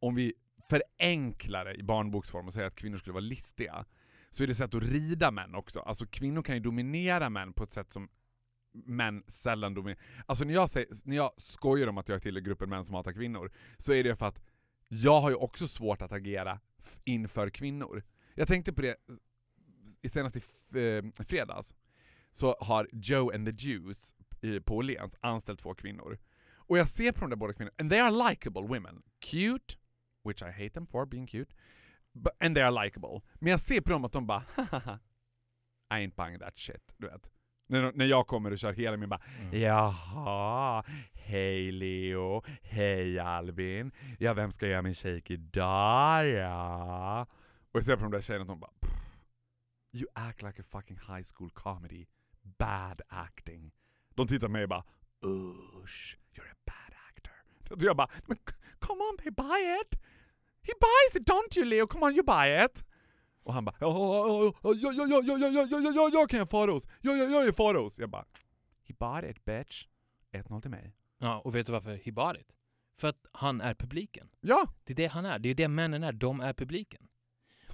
om 0.00 0.14
vi 0.14 0.34
förenklar 0.70 1.64
det 1.64 1.74
i 1.74 1.82
barnboksform 1.82 2.46
och 2.46 2.52
säger 2.52 2.66
att 2.68 2.76
kvinnor 2.76 2.98
skulle 2.98 3.14
vara 3.14 3.20
listiga, 3.20 3.84
så 4.30 4.42
är 4.42 4.46
det 4.46 4.54
sätt 4.54 4.74
att 4.74 4.82
rida 4.82 5.30
män 5.30 5.54
också. 5.54 5.80
Alltså 5.80 6.06
kvinnor 6.06 6.42
kan 6.42 6.54
ju 6.54 6.60
dominera 6.60 7.30
män 7.30 7.52
på 7.52 7.64
ett 7.64 7.72
sätt 7.72 7.92
som 7.92 8.08
män 8.72 9.22
sällan 9.26 9.74
dominerar. 9.74 10.02
Alltså 10.26 10.44
när 10.44 10.54
jag, 10.54 10.70
säger, 10.70 10.88
när 11.04 11.16
jag 11.16 11.30
skojar 11.36 11.86
om 11.86 11.98
att 11.98 12.08
jag 12.08 12.22
tillhör 12.22 12.40
gruppen 12.40 12.70
män 12.70 12.84
som 12.84 12.94
hatar 12.94 13.12
kvinnor, 13.12 13.52
så 13.78 13.92
är 13.92 14.04
det 14.04 14.16
för 14.16 14.26
att 14.26 14.40
jag 14.88 15.20
har 15.20 15.30
ju 15.30 15.36
också 15.36 15.68
svårt 15.68 16.02
att 16.02 16.12
agera 16.12 16.60
inför 17.04 17.50
kvinnor. 17.50 18.02
Jag 18.34 18.48
tänkte 18.48 18.72
på 18.72 18.82
det 18.82 18.96
i 20.02 20.08
senast 20.08 20.36
i 20.36 20.40
eh, 20.74 21.24
fredags, 21.24 21.74
så 22.32 22.56
har 22.60 22.88
Joe 22.92 23.34
and 23.34 23.46
the 23.46 23.68
Jews 23.68 24.14
på 24.64 24.76
Åhléns 24.76 25.16
anställt 25.20 25.60
två 25.60 25.74
kvinnor. 25.74 26.18
Och 26.70 26.78
jag 26.78 26.88
ser 26.88 27.12
på 27.12 27.20
de 27.20 27.30
där 27.30 27.36
båda 27.36 27.52
kvinnorna, 27.52 27.74
and 27.78 27.90
they 27.90 28.00
are 28.00 28.30
likable 28.30 28.62
women. 28.62 29.02
Cute, 29.20 29.76
which 30.24 30.42
I 30.42 30.50
hate 30.50 30.70
them 30.70 30.86
for 30.86 31.06
being 31.06 31.26
cute, 31.26 31.54
but, 32.12 32.32
and 32.40 32.54
they 32.56 32.64
are 32.64 32.84
likable. 32.84 33.20
Men 33.34 33.50
jag 33.50 33.60
ser 33.60 33.80
på 33.80 33.90
dem 33.90 34.04
att 34.04 34.12
de 34.12 34.26
bara 34.26 34.44
I 35.90 35.94
ain't 35.94 36.14
buying 36.16 36.38
that 36.38 36.58
shit, 36.58 36.94
du 36.96 37.06
vet. 37.06 37.30
När, 37.70 37.92
när 37.94 38.04
jag 38.06 38.26
kommer 38.26 38.50
och 38.50 38.58
kör 38.58 38.72
hela 38.72 38.96
min 38.96 39.08
bara 39.08 39.20
Mm. 39.40 39.60
Jaha, 39.62 40.84
hej 41.14 41.72
Leo, 41.72 42.42
hej 42.62 43.18
Albin, 43.18 43.92
ja 44.18 44.34
vem 44.34 44.52
ska 44.52 44.66
göra 44.66 44.82
min 44.82 44.94
shake 44.94 45.32
idag 45.34 46.26
ja? 46.28 47.26
Och 47.72 47.76
jag 47.78 47.84
ser 47.84 47.96
på 47.96 48.02
de 48.02 48.10
där 48.12 48.20
tjejerna 48.20 48.44
de 48.44 48.60
bara 48.60 48.70
"Pff, 48.80 48.92
You 49.92 50.06
act 50.14 50.42
like 50.42 50.60
a 50.60 50.64
fucking 50.70 50.96
high 50.96 51.22
school 51.34 51.50
comedy, 51.50 52.06
bad 52.58 53.00
acting. 53.08 53.72
De 54.14 54.26
tittar 54.26 54.46
på 54.46 54.52
mig 54.52 54.62
och 54.62 54.68
bara 54.68 54.84
Usch, 55.24 56.18
you're 56.34 56.50
a 56.52 56.56
bad 56.66 56.94
actor. 57.08 57.32
Och 57.74 57.82
jag 57.82 57.96
bara 57.96 58.08
come 58.78 59.00
on 59.10 59.16
they 59.18 59.30
buy 59.30 59.80
it! 59.82 60.00
He 60.62 60.72
buys 60.80 61.22
it 61.22 61.28
don't 61.28 61.56
you 61.58 61.64
Leo, 61.64 61.86
come 61.86 62.06
on 62.06 62.14
you 62.14 62.24
buy 62.24 62.64
it! 62.64 62.84
Och 63.42 63.54
han 63.54 63.64
bara 63.64 63.76
ja, 63.80 64.52
ja, 64.62 64.72
ja, 64.74 64.92
ja, 64.92 65.06
ja, 65.06 65.22
ja, 65.26 65.38
ja, 65.38 65.48
ja, 65.48 65.48
ja, 65.48 65.66
ja, 65.70 65.80
ja, 65.80 65.92
ja, 65.94 66.10
jag 66.12 66.30
kan 66.30 66.46
Faros, 66.46 66.88
ja, 67.00 67.12
ja, 67.12 67.24
jag 67.24 67.46
är 67.46 67.52
Faros. 67.52 67.98
Jag 67.98 68.10
bara 68.10 68.24
He 68.82 68.94
bought 68.98 69.24
it 69.30 69.44
bitch. 69.44 69.86
1-0 70.32 70.60
till 70.60 70.70
mig. 70.70 70.94
Ja, 71.18 71.38
och 71.40 71.54
vet 71.54 71.66
du 71.66 71.72
varför 71.72 71.96
he 72.04 72.12
bought 72.12 72.40
it? 72.40 72.52
För 72.96 73.08
att 73.08 73.26
han 73.32 73.60
är 73.60 73.74
publiken. 73.74 74.28
Ja! 74.40 74.74
Det 74.84 74.92
är 74.92 74.96
det 74.96 75.06
han 75.06 75.26
är. 75.26 75.38
Det 75.38 75.48
är 75.48 75.54
det 75.54 75.68
männen 75.68 76.02
är. 76.02 76.12
De 76.12 76.40
är 76.40 76.52
publiken. 76.52 77.08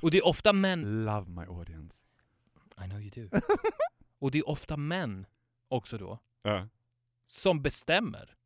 Och 0.03 0.11
det 0.11 0.19
är 0.19 0.27
ofta 0.27 0.53
män... 0.53 1.05
Love 1.05 1.31
my 1.31 1.43
audience. 1.43 2.03
I 2.85 2.89
know 2.89 3.01
you 3.01 3.11
do. 3.11 3.41
och 4.19 4.31
det 4.31 4.39
är 4.39 4.49
ofta 4.49 4.77
män 4.77 5.27
också 5.69 5.99
då, 5.99 6.19
Ja. 6.43 6.69
som 7.27 7.63
bestämmer 7.63 8.37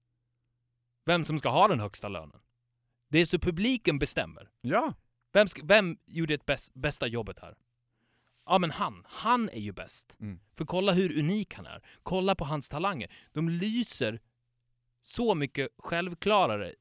vem 1.05 1.25
som 1.25 1.39
ska 1.39 1.49
ha 1.49 1.69
den 1.69 1.81
högsta 1.81 2.09
lönen. 2.09 2.41
Det 3.09 3.19
är 3.19 3.27
så 3.27 3.39
publiken 3.39 3.99
bestämmer. 3.99 4.51
Ja! 4.61 4.95
Vem, 5.33 5.49
ska, 5.49 5.63
vem 5.65 5.99
gjorde 6.07 6.37
det 6.37 6.47
bäst, 6.47 6.75
bästa 6.75 7.07
jobbet 7.07 7.39
här? 7.39 7.55
Ja 8.47 8.59
men 8.59 8.71
han. 8.71 9.05
Han 9.07 9.49
är 9.49 9.61
ju 9.61 9.73
bäst. 9.73 10.17
Mm. 10.21 10.41
För 10.55 10.65
kolla 10.65 10.93
hur 10.93 11.19
unik 11.19 11.55
han 11.55 11.67
är. 11.67 11.83
Kolla 12.03 12.35
på 12.35 12.45
hans 12.45 12.69
talanger. 12.69 13.13
De 13.33 13.49
lyser 13.49 14.21
så 15.01 15.35
mycket 15.35 15.69
självklarare 15.79 16.75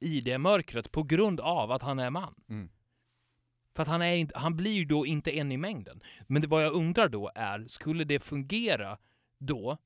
i 0.00 0.20
det 0.20 0.38
mörkret 0.38 0.92
på 0.92 1.02
grund 1.02 1.40
av 1.40 1.70
att 1.70 1.82
han 1.82 1.98
är 1.98 2.10
man. 2.10 2.34
Mm. 2.48 2.70
För 3.74 3.82
att 3.82 3.88
han, 3.88 4.02
är 4.02 4.14
inte, 4.14 4.38
han 4.38 4.56
blir 4.56 4.86
då 4.86 5.06
inte 5.06 5.38
en 5.38 5.52
i 5.52 5.56
mängden. 5.56 6.00
Men 6.26 6.42
det, 6.42 6.48
vad 6.48 6.64
jag 6.64 6.72
undrar 6.72 7.08
då 7.08 7.30
är, 7.34 7.64
skulle 7.68 8.04
det 8.04 8.20
fungera 8.20 8.98
då 9.38 9.78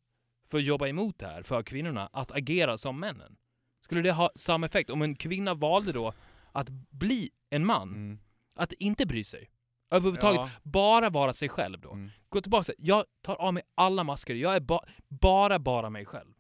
för 0.48 0.58
att 0.58 0.64
jobba 0.64 0.86
emot 0.86 1.18
det 1.18 1.26
här 1.26 1.42
för 1.42 1.62
kvinnorna 1.62 2.06
att 2.12 2.30
agera 2.30 2.78
som 2.78 3.00
männen? 3.00 3.36
Skulle 3.84 4.02
det 4.02 4.12
ha 4.12 4.30
samma 4.34 4.66
effekt? 4.66 4.90
Om 4.90 5.02
en 5.02 5.14
kvinna 5.14 5.54
valde 5.54 5.92
då 5.92 6.12
att 6.52 6.68
bli 6.90 7.30
en 7.50 7.66
man, 7.66 7.88
Mm. 7.94 8.18
att 8.54 8.72
inte 8.72 9.06
bry 9.06 9.24
sig 9.24 9.50
överhuvudtaget, 9.90 10.40
Ja. 10.40 10.50
bara 10.62 11.10
vara 11.10 11.32
sig 11.32 11.48
själv 11.48 11.80
då. 11.80 11.92
Mm. 11.92 12.10
Gå 12.28 12.40
tillbaka, 12.40 12.72
jag 12.78 13.04
tar 13.22 13.36
av 13.36 13.54
mig 13.54 13.62
alla 13.74 14.04
masker, 14.04 14.34
jag 14.34 14.56
är 14.56 14.60
ba 14.60 14.80
bara, 15.08 15.58
bara 15.58 15.90
mig 15.90 16.04
själv. 16.04 16.34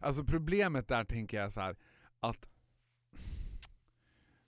Alltså 0.00 0.24
problemet 0.24 0.88
där 0.88 1.04
tänker 1.04 1.36
jag 1.40 1.52
så 1.52 1.60
här 1.60 1.76
att 2.20 2.48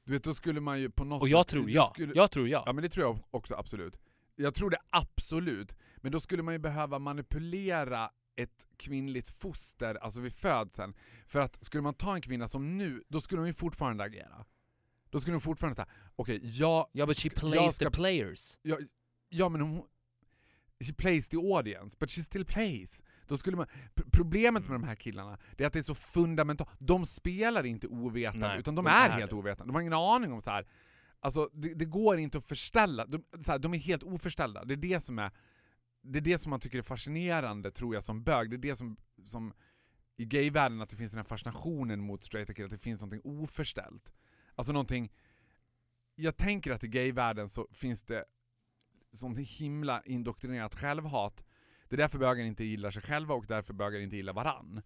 du 0.05 0.13
vet, 0.13 0.25
då 0.25 0.35
skulle 0.35 0.61
man 0.61 0.81
ju 0.81 0.91
på 0.91 1.05
något 1.05 1.23
Och 1.23 1.29
jag 1.29 1.41
sätt... 1.41 1.49
tror 1.49 1.71
ja. 1.71 1.91
Skulle, 1.95 2.13
Jag 2.15 2.31
tror 2.31 2.49
ja. 2.49 2.63
Ja 2.67 2.73
men 2.73 2.83
det 2.83 2.89
tror 2.89 3.07
jag 3.07 3.19
också 3.31 3.55
absolut. 3.55 3.99
Jag 4.37 4.55
tror 4.55 4.71
det 4.71 4.79
absolut, 4.91 5.77
men 5.97 6.13
då 6.13 6.21
skulle 6.21 6.43
man 6.43 6.55
ju 6.55 6.59
behöva 6.59 6.99
manipulera 6.99 8.11
ett 8.37 8.67
kvinnligt 8.77 9.31
foster, 9.31 9.95
alltså 9.95 10.21
vid 10.21 10.33
födseln. 10.33 10.95
För 11.27 11.41
att 11.41 11.65
skulle 11.65 11.83
man 11.83 11.95
ta 11.95 12.15
en 12.15 12.21
kvinna 12.23 12.49
som 12.49 12.79
nu, 12.79 13.03
då 13.09 13.21
skulle 13.21 13.41
hon 13.41 13.49
ju 13.49 13.55
fortfarande 13.55 14.05
agera. 14.05 14.45
Då 15.11 15.21
skulle 15.21 15.35
hon 15.35 15.41
fortfarande 15.41 15.75
säga, 15.75 15.89
okej, 16.17 16.41
jag, 16.43 16.87
Ja, 16.93 17.07
but 17.07 17.17
she 17.19 17.31
plays 17.31 17.75
ska- 17.77 17.85
the 17.91 17.97
players. 17.97 18.59
jag, 18.63 18.79
ja 19.29 19.49
men 19.49 19.61
hon, 19.61 19.83
she 20.85 20.93
plays 20.95 21.29
the 21.29 21.37
audience, 21.37 21.97
but 22.01 22.11
she 22.11 22.23
still 22.23 22.45
plays. 22.45 23.03
Då 23.27 23.37
skulle 23.39 23.57
man, 23.57 23.67
problemet 24.13 24.63
med 24.63 24.73
de 24.73 24.83
här 24.85 24.95
killarna, 24.95 25.39
det 25.57 25.65
är 25.65 25.67
att 25.67 25.73
det 25.73 25.79
är 25.79 25.83
så 25.83 25.95
fundamentalt. 25.95 26.71
De 26.79 27.07
spelar 27.07 27.67
inte 27.67 27.87
ovetande, 27.89 28.49
Nej, 28.49 28.59
utan 28.59 28.75
de, 28.75 28.85
de 28.85 28.91
är, 28.91 29.09
är 29.09 29.19
helt 29.19 29.31
det. 29.31 29.37
ovetande. 29.37 29.71
De 29.71 29.75
har 29.75 29.81
ingen 29.81 29.93
aning 29.93 30.33
om 30.33 30.41
så 30.41 30.51
här. 30.51 30.67
Alltså 31.21 31.51
det, 31.53 31.75
det 31.75 31.85
går 31.85 32.19
inte 32.19 32.39
att 32.39 32.45
förställa, 32.45 33.07
de, 33.07 33.25
så 33.45 33.53
här, 33.53 33.59
de 33.59 33.75
är 33.75 33.79
helt 33.79 34.03
oförställda. 34.03 34.65
Det 34.65 34.75
är 34.75 34.77
det 34.77 35.01
som 35.01 35.19
är 35.19 35.31
det 36.03 36.19
är 36.19 36.21
det 36.21 36.39
som 36.39 36.51
man 36.51 36.61
tycker 36.61 36.79
är 36.79 36.83
fascinerande, 36.83 37.71
tror 37.71 37.95
jag, 37.95 38.05
som 38.05 38.23
bög. 38.23 38.51
Det 38.51 38.57
är 38.57 38.59
det 38.59 38.77
som, 38.77 38.97
som 39.27 39.53
i 40.17 40.25
gayvärlden, 40.25 40.81
att 40.81 40.91
det 40.91 40.97
finns 40.97 41.11
den 41.13 41.19
här 41.19 41.25
fascinationen 41.25 42.01
mot 42.01 42.25
straighta 42.25 42.55
killar, 42.55 42.67
att 42.67 42.71
det 42.73 42.79
finns 42.79 43.01
någonting 43.01 43.21
oförställt. 43.25 44.13
Alltså 44.61 44.73
någonting 44.73 45.13
jag 46.15 46.37
tänker 46.37 46.73
att 46.73 46.85
i 46.85 46.89
gayvärlden 46.89 47.49
så 47.49 47.69
finns 47.73 48.03
det 48.03 48.25
sånt 49.13 49.39
himla 49.39 50.03
indoktrinerat 50.03 50.75
självhat. 50.75 51.45
Det 51.89 51.97
är 51.97 51.99
därför 51.99 52.19
bögar 52.19 52.45
inte 52.45 52.65
gillar 52.65 52.91
sig 52.91 53.03
själva 53.03 53.35
och 53.35 53.47
därför 53.47 53.75
bögar 53.75 54.01
inte 54.01 54.17
gillar 54.17 54.33
varann. 54.33 54.83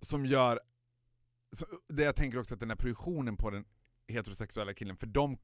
Som 0.00 0.26
gör... 0.26 0.60
Så, 1.52 1.66
det 1.88 2.02
jag 2.02 2.16
tänker 2.16 2.38
också 2.38 2.54
att 2.54 2.60
den 2.60 2.70
här 2.70 2.76
projektionen 2.76 3.36
på 3.36 3.50
den 3.50 3.64
heterosexuella 4.06 4.74
killen, 4.74 4.96
för 4.96 5.06
de 5.06 5.38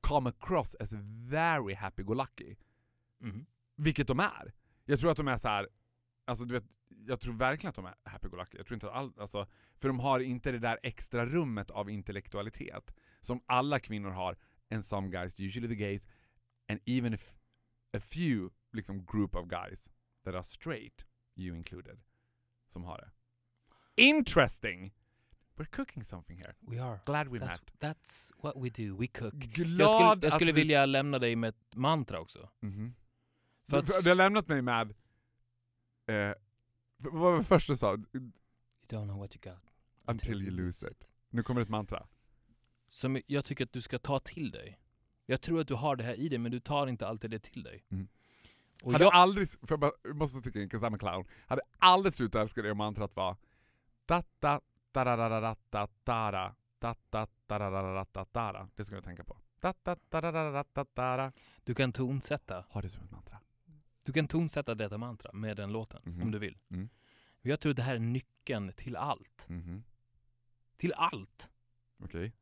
come 0.00 0.30
across 0.30 0.74
as 0.74 0.92
very 1.30 1.74
happy-go-lucky. 1.74 2.56
Mhm. 3.18 3.46
Vilket 3.76 4.08
de 4.08 4.20
är. 4.20 4.52
Jag 4.84 5.00
tror 5.00 5.10
att 5.10 5.16
de 5.16 5.28
är 5.28 5.36
så 5.36 5.48
här. 5.48 5.68
Alltså 6.28 6.44
du 6.44 6.54
vet, 6.54 6.64
jag 7.06 7.20
tror 7.20 7.34
verkligen 7.34 7.68
att 7.68 7.74
de 7.74 7.84
är 7.86 7.94
happy-go-lucky. 8.04 8.56
Jag 8.56 8.66
tror 8.66 8.74
inte 8.74 8.86
att 8.88 8.94
all, 8.94 9.12
alltså, 9.18 9.46
för 9.80 9.88
de 9.88 10.00
har 10.00 10.20
inte 10.20 10.52
det 10.52 10.58
där 10.58 10.78
extra 10.82 11.26
rummet 11.26 11.70
av 11.70 11.90
intellektualitet 11.90 12.94
som 13.20 13.40
alla 13.46 13.78
kvinnor 13.80 14.10
har, 14.10 14.36
and 14.70 14.84
some 14.86 15.08
guys, 15.08 15.40
usually 15.40 15.68
the 15.68 15.74
gays, 15.84 16.08
and 16.70 16.80
even 16.86 17.14
if 17.14 17.34
a 17.96 18.00
few 18.00 18.54
liksom 18.72 19.04
group 19.06 19.34
of 19.36 19.46
guys 19.48 19.92
that 20.24 20.34
are 20.34 20.44
straight, 20.44 21.06
you 21.36 21.56
included, 21.56 22.00
som 22.66 22.84
har 22.84 22.98
det. 22.98 23.10
Interesting! 24.02 24.94
We're 25.56 25.64
cooking 25.76 26.04
something 26.04 26.38
here. 26.38 26.54
We 26.60 26.78
are. 26.82 27.00
Glad 27.06 27.28
we 27.28 27.38
That's, 27.38 27.60
met. 27.60 27.72
that's 27.80 28.32
what 28.42 28.54
we 28.56 28.70
do, 28.70 28.96
we 28.96 29.06
cook. 29.06 29.34
Glad 29.34 29.80
Jag 29.80 29.90
skulle, 29.90 30.26
jag 30.26 30.32
skulle 30.32 30.52
vi- 30.52 30.60
vilja 30.60 30.86
lämna 30.86 31.18
dig 31.18 31.36
med 31.36 31.48
ett 31.48 31.74
mantra 31.76 32.20
också. 32.20 32.48
För 32.60 33.70
Du, 33.70 33.76
att- 33.78 34.04
du 34.04 34.08
har 34.10 34.16
lämnat 34.16 34.48
mig 34.48 34.62
med... 34.62 34.94
Eh, 36.08 36.34
vad 36.96 37.12
var 37.12 37.38
det 37.38 37.44
första 37.44 37.72
du 37.72 37.76
sa? 37.76 37.92
You 37.92 38.30
don't 38.88 39.04
know 39.04 39.18
what 39.18 39.36
you 39.36 39.54
got. 39.54 39.62
Until 40.06 40.42
you 40.42 40.50
lose 40.50 40.90
it. 40.90 41.12
Nu 41.30 41.42
kommer 41.42 41.60
ett 41.60 41.68
mantra. 41.68 42.06
Som 42.88 43.20
jag 43.26 43.44
tycker 43.44 43.64
att 43.64 43.72
du 43.72 43.80
ska 43.80 43.98
ta 43.98 44.18
till 44.18 44.50
dig. 44.50 44.80
Jag 45.26 45.40
tror 45.40 45.60
att 45.60 45.68
du 45.68 45.74
har 45.74 45.96
det 45.96 46.04
här 46.04 46.14
i 46.14 46.28
dig, 46.28 46.38
men 46.38 46.52
du 46.52 46.60
tar 46.60 46.86
inte 46.86 47.06
alltid 47.06 47.30
det 47.30 47.38
till 47.38 47.62
dig. 47.62 47.84
Mm. 47.90 48.08
Och 48.82 48.92
hade 48.92 49.04
jag, 49.04 49.14
aldrig, 49.14 49.48
för 49.50 49.58
jag 49.68 49.80
bara, 49.80 50.14
måste 50.14 50.38
sticka 50.38 50.60
in, 50.60 50.68
'cause 50.68 50.86
I'm 50.86 50.94
a 50.94 50.98
clown. 50.98 51.24
Hade 51.46 51.62
aldrig 51.78 52.14
slutat 52.14 52.42
älska 52.42 52.62
det 52.62 52.70
om 52.70 52.78
mantrat 52.78 53.16
var 53.16 53.36
da 54.06 54.22
da 54.40 54.60
da 54.92 55.04
da 55.04 55.16
da 55.16 55.28
da 55.28 55.40
da 55.40 55.56
da 55.70 55.86
da 56.10 56.54
da 56.78 56.94
da 57.08 57.26
da 57.46 57.58
da 57.58 57.70
da 57.70 58.04
da 58.04 58.24
da 58.32 58.52
da 58.52 58.68
Det 58.76 58.84
skulle 58.84 58.96
jag 58.96 59.04
tänka 59.04 59.24
på. 59.24 59.38
Da 59.60 59.74
da 59.82 59.96
da 60.08 60.20
da 60.20 60.32
da 60.32 60.50
da 60.50 60.64
da 60.72 60.84
da 60.94 61.16
da 61.16 61.32
du 61.64 61.74
kan 61.74 61.92
tonsätta. 61.92 62.64
Ha 62.68 62.80
det 62.80 62.88
som 62.88 63.02
ett 63.04 63.10
mantra. 63.10 63.38
Du 64.08 64.12
kan 64.12 64.28
tonsätta 64.28 64.74
detta 64.74 64.98
mantra 64.98 65.32
med 65.32 65.56
den 65.56 65.72
låten, 65.72 66.02
Mhm. 66.04 66.22
om 66.22 66.30
du 66.30 66.38
vill. 66.38 66.58
Mm. 66.70 66.88
Jag 67.42 67.60
tror 67.60 67.70
att 67.70 67.76
det 67.76 67.82
här 67.82 67.94
är 67.94 67.98
nyckeln 67.98 68.72
till 68.76 68.96
allt. 68.96 69.46
Mhm. 69.48 69.84
Till 70.76 70.92
allt! 70.92 71.48
Okej. 71.98 72.32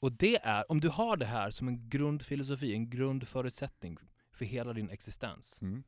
Och 0.00 0.12
det 0.12 0.36
är, 0.36 0.70
om 0.70 0.80
du 0.80 0.88
har 0.88 1.16
det 1.16 1.26
här 1.26 1.50
som 1.50 1.68
en 1.68 1.88
grundfilosofi, 1.88 2.72
en 2.74 2.90
grundförutsättning 2.90 3.98
för 4.32 4.44
hela 4.44 4.72
din 4.72 4.90
existens, 4.90 5.62
Mm. 5.62 5.84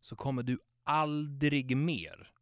så 0.00 0.16
kommer 0.16 0.42
du 0.42 0.58
aldrig 0.84 1.76
mer 1.76 2.32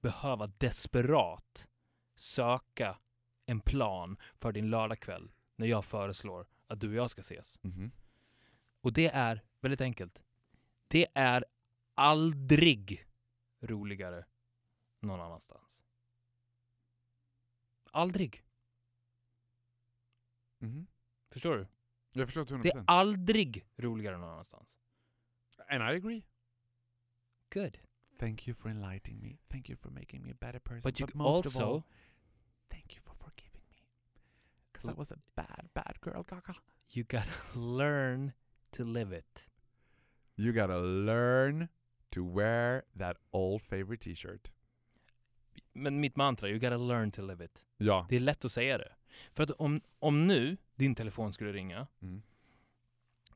behöva 0.00 0.46
desperat 0.46 1.66
söka 2.14 2.98
en 3.46 3.60
plan 3.60 4.16
för 4.38 4.52
din 4.52 4.70
lördagkväll 4.70 5.30
när 5.56 5.66
jag 5.66 5.84
föreslår 5.84 6.46
att 6.66 6.80
du 6.80 6.88
och 6.88 6.94
jag 6.94 7.10
ska 7.10 7.20
ses. 7.20 7.58
Mhm. 7.62 7.92
Och 8.80 8.92
det 8.92 9.06
är 9.06 9.40
väldigt 9.60 9.80
enkelt. 9.80 10.23
Det 10.94 11.06
är 11.14 11.44
aldrig 11.94 13.06
roligare 13.60 14.24
någon 15.00 15.20
annanstans. 15.20 15.84
Aldrig. 17.92 18.44
Mhm. 20.58 20.86
Förstår 21.30 21.56
du? 21.56 21.66
Jag 22.12 22.28
förstår 22.28 22.44
till 22.44 22.58
Det 22.62 22.68
är 22.68 22.72
100%. 22.74 22.84
aldrig 22.86 23.66
roligare 23.76 24.18
någon 24.18 24.28
annanstans. 24.30 24.78
And 25.68 25.82
I 25.82 25.96
agree. 25.96 26.22
Good. 27.50 27.78
Thank 28.18 28.48
you 28.48 28.54
for 28.54 28.68
enlightening 28.70 29.20
me. 29.22 29.36
Thank 29.48 29.70
you 29.70 29.76
for 29.76 29.90
making 29.90 30.22
me 30.22 30.30
a 30.32 30.36
better 30.40 30.58
person. 30.60 30.82
But 30.82 31.00
you 31.00 31.08
most 31.14 31.46
of 31.46 31.56
also, 31.56 31.72
all, 31.74 31.82
thank 32.68 32.94
you 32.96 33.02
for 33.02 33.14
forgiving 33.14 33.64
me. 33.70 33.88
Because 34.72 34.88
I 34.92 34.94
was 34.98 35.12
a 35.12 35.18
bad, 35.34 35.68
bad 35.74 36.00
girl, 36.00 36.22
Gaga. 36.22 36.54
you 36.90 37.04
gotta 37.04 37.58
learn 37.58 38.32
to 38.70 38.84
live 38.84 39.12
it. 39.18 39.50
You 40.36 40.52
gotta 40.52 40.78
learn 40.80 41.68
to 42.10 42.34
wear 42.36 42.82
that 42.98 43.16
old 43.30 43.62
favorite 43.62 44.04
t-shirt. 44.04 44.52
Men 45.72 46.00
mitt 46.00 46.16
mantra, 46.16 46.48
you 46.48 46.58
gotta 46.58 46.76
learn 46.76 47.10
to 47.10 47.22
live 47.22 47.44
it. 47.44 47.64
Ja. 47.76 48.06
Det 48.10 48.16
är 48.16 48.20
lätt 48.20 48.44
att 48.44 48.52
säga 48.52 48.78
det. 48.78 48.92
För 49.32 49.42
att 49.42 49.50
om, 49.50 49.80
om 49.98 50.26
nu 50.26 50.56
din 50.74 50.94
telefon 50.94 51.32
skulle 51.32 51.52
ringa 51.52 51.86
Mm. 52.02 52.22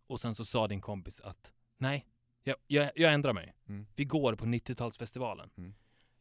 och 0.06 0.20
sen 0.20 0.34
så 0.34 0.44
sa 0.44 0.68
din 0.68 0.80
kompis 0.80 1.20
att 1.20 1.52
nej, 1.78 2.06
jag, 2.42 2.56
jag, 2.66 2.90
jag 2.94 3.12
ändrar 3.14 3.32
mig. 3.32 3.54
Mm. 3.68 3.86
Vi 3.96 4.04
går 4.04 4.34
på 4.34 4.44
90-talsfestivalen. 4.44 5.50
Mm. 5.56 5.74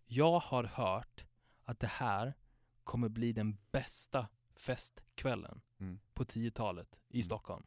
Jag 0.05 0.39
har 0.39 0.63
hört 0.63 1.25
att 1.63 1.79
det 1.79 1.87
här 1.87 2.33
kommer 2.83 3.09
bli 3.09 3.33
den 3.33 3.57
bästa 3.71 4.27
festkvällen 4.55 5.61
Mm. 5.79 5.99
på 6.13 6.23
10-talet 6.25 6.99
i 7.09 7.17
Mm. 7.17 7.23
Stockholm. 7.23 7.65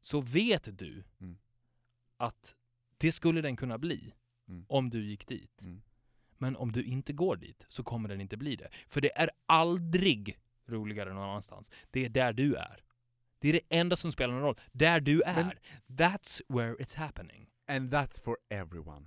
Så 0.00 0.20
vet 0.20 0.78
du 0.78 1.04
Mm. 1.20 1.38
Att 2.16 2.54
det 2.98 3.12
skulle 3.12 3.40
den 3.40 3.56
kunna 3.56 3.78
bli 3.78 4.14
Mm. 4.48 4.64
om 4.68 4.90
du 4.90 5.04
gick 5.04 5.26
dit. 5.28 5.62
Mm. 5.62 5.82
Men 6.38 6.56
om 6.56 6.72
du 6.72 6.84
inte 6.84 7.12
går 7.12 7.36
dit 7.36 7.64
så 7.68 7.82
kommer 7.84 8.08
den 8.08 8.20
inte 8.20 8.36
bli 8.36 8.56
det. 8.56 8.68
För 8.88 9.00
det 9.00 9.18
är 9.18 9.30
aldrig 9.46 10.38
roligare 10.66 11.14
någon 11.14 11.22
annanstans. 11.28 11.70
Det 11.90 12.04
är 12.04 12.08
där 12.08 12.32
du 12.32 12.54
är. 12.54 12.84
Det 13.38 13.48
är 13.48 13.52
det 13.52 13.76
enda 13.78 13.96
som 13.96 14.12
spelar 14.12 14.34
någon 14.34 14.42
roll. 14.42 14.60
Där 14.72 15.00
du 15.00 15.22
är. 15.22 15.44
Men- 15.44 15.52
That's 15.96 16.40
where 16.48 16.74
it's 16.74 16.96
happening. 16.96 17.46
And 17.68 17.94
that's 17.94 18.22
for 18.24 18.36
everyone. 18.48 19.06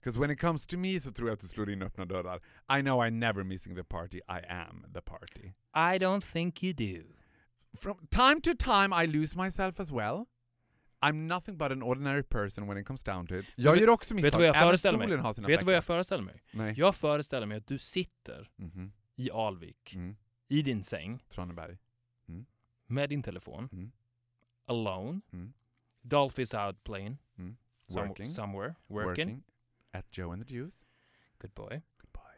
Because 0.00 0.20
when 0.20 0.30
it 0.30 0.40
comes 0.40 0.66
to 0.66 0.78
me 0.78 1.00
så 1.00 1.12
tror 1.12 1.28
jag 1.28 1.34
att 1.34 1.40
du 1.40 1.48
slår 1.48 1.70
in 1.70 1.82
öppna 1.82 2.04
dörrar. 2.04 2.40
I 2.78 2.82
know 2.82 3.06
I 3.06 3.10
never 3.10 3.42
missing 3.44 3.74
the 3.76 3.84
party, 3.84 4.16
I 4.18 4.46
am 4.48 4.86
the 4.94 5.00
party. 5.00 5.46
I 5.74 5.98
don't 5.98 6.32
think 6.32 6.62
you 6.62 6.72
do. 6.72 7.02
From 7.78 8.06
time 8.06 8.40
to 8.40 8.50
time 8.58 9.04
I 9.04 9.06
lose 9.06 9.38
myself 9.38 9.80
as 9.80 9.90
well. 9.92 10.24
I'm 11.00 11.26
nothing 11.26 11.58
but 11.58 11.72
an 11.72 11.82
ordinary 11.82 12.22
person 12.22 12.66
when 12.68 12.78
it 12.78 12.86
comes 12.86 13.02
down 13.04 13.26
to 13.26 13.34
it. 13.34 13.46
Jag 13.56 13.72
vet- 13.72 13.80
gör 13.80 13.88
också 13.88 14.14
misstag. 14.14 14.26
vet 14.26 14.32
du 14.32 14.38
vad 14.38 14.46
jag 14.48 14.56
Även 14.56 14.68
föreställer 14.68 14.98
mig? 14.98 15.08
Vet 15.46 15.60
du 15.60 15.66
vad 15.66 15.74
jag 15.74 15.84
föreställer 15.84 16.22
mig? 16.24 16.42
Nej. 16.52 16.74
Jag 16.76 16.94
föreställer 16.96 17.46
mig 17.46 17.56
att 17.58 17.66
du 17.66 17.78
sitter 17.78 18.50
Mhm. 18.56 18.92
i 19.16 19.30
Alvik, 19.30 19.94
Mm. 19.94 20.16
i 20.48 20.62
din 20.62 20.82
säng, 20.82 21.22
Traneberg. 21.28 21.78
med 22.86 23.08
din 23.08 23.22
telefon, 23.22 23.68
Mm. 23.72 23.92
alone. 24.66 25.20
Mm. 25.32 25.52
Dolph 26.02 26.40
is 26.40 26.54
out 26.54 26.84
playing. 26.84 27.18
Mm. 27.38 27.56
Working. 27.88 28.26
somewhere. 28.26 28.74
Working. 28.86 29.08
Working. 29.28 29.42
At 29.92 30.06
Joe 30.18 30.32
and 30.32 30.46
the 30.46 30.54
Juice. 30.54 30.84
Good 31.38 31.54
boy. 31.54 31.82
Good 32.00 32.12
boy. 32.12 32.32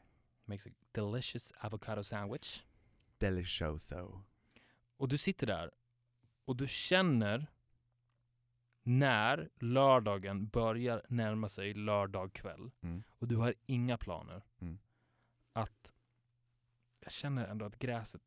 Makes 0.44 0.66
a 0.66 0.70
delicious 0.92 1.52
avocado 1.60 2.02
sandwich. 2.02 2.62
Delicioso. 3.18 4.22
Och 4.96 5.08
du 5.08 5.18
sitter 5.18 5.46
där 5.46 5.70
och 6.44 6.56
du 6.56 6.66
känner 6.66 7.46
när 8.82 9.50
lördagen 9.56 10.48
börjar 10.48 11.02
närma 11.08 11.48
sig 11.48 11.74
lördag 11.74 12.32
kväll 12.32 12.70
Mm. 12.80 13.02
och 13.18 13.28
du 13.28 13.36
har 13.36 13.54
inga 13.66 13.98
planer. 13.98 14.42
Mm. 14.60 14.78
Att 15.52 15.92
jag 17.00 17.12
känner 17.12 17.46
ändå 17.46 17.64
att 17.64 17.78
gräset 17.78 18.22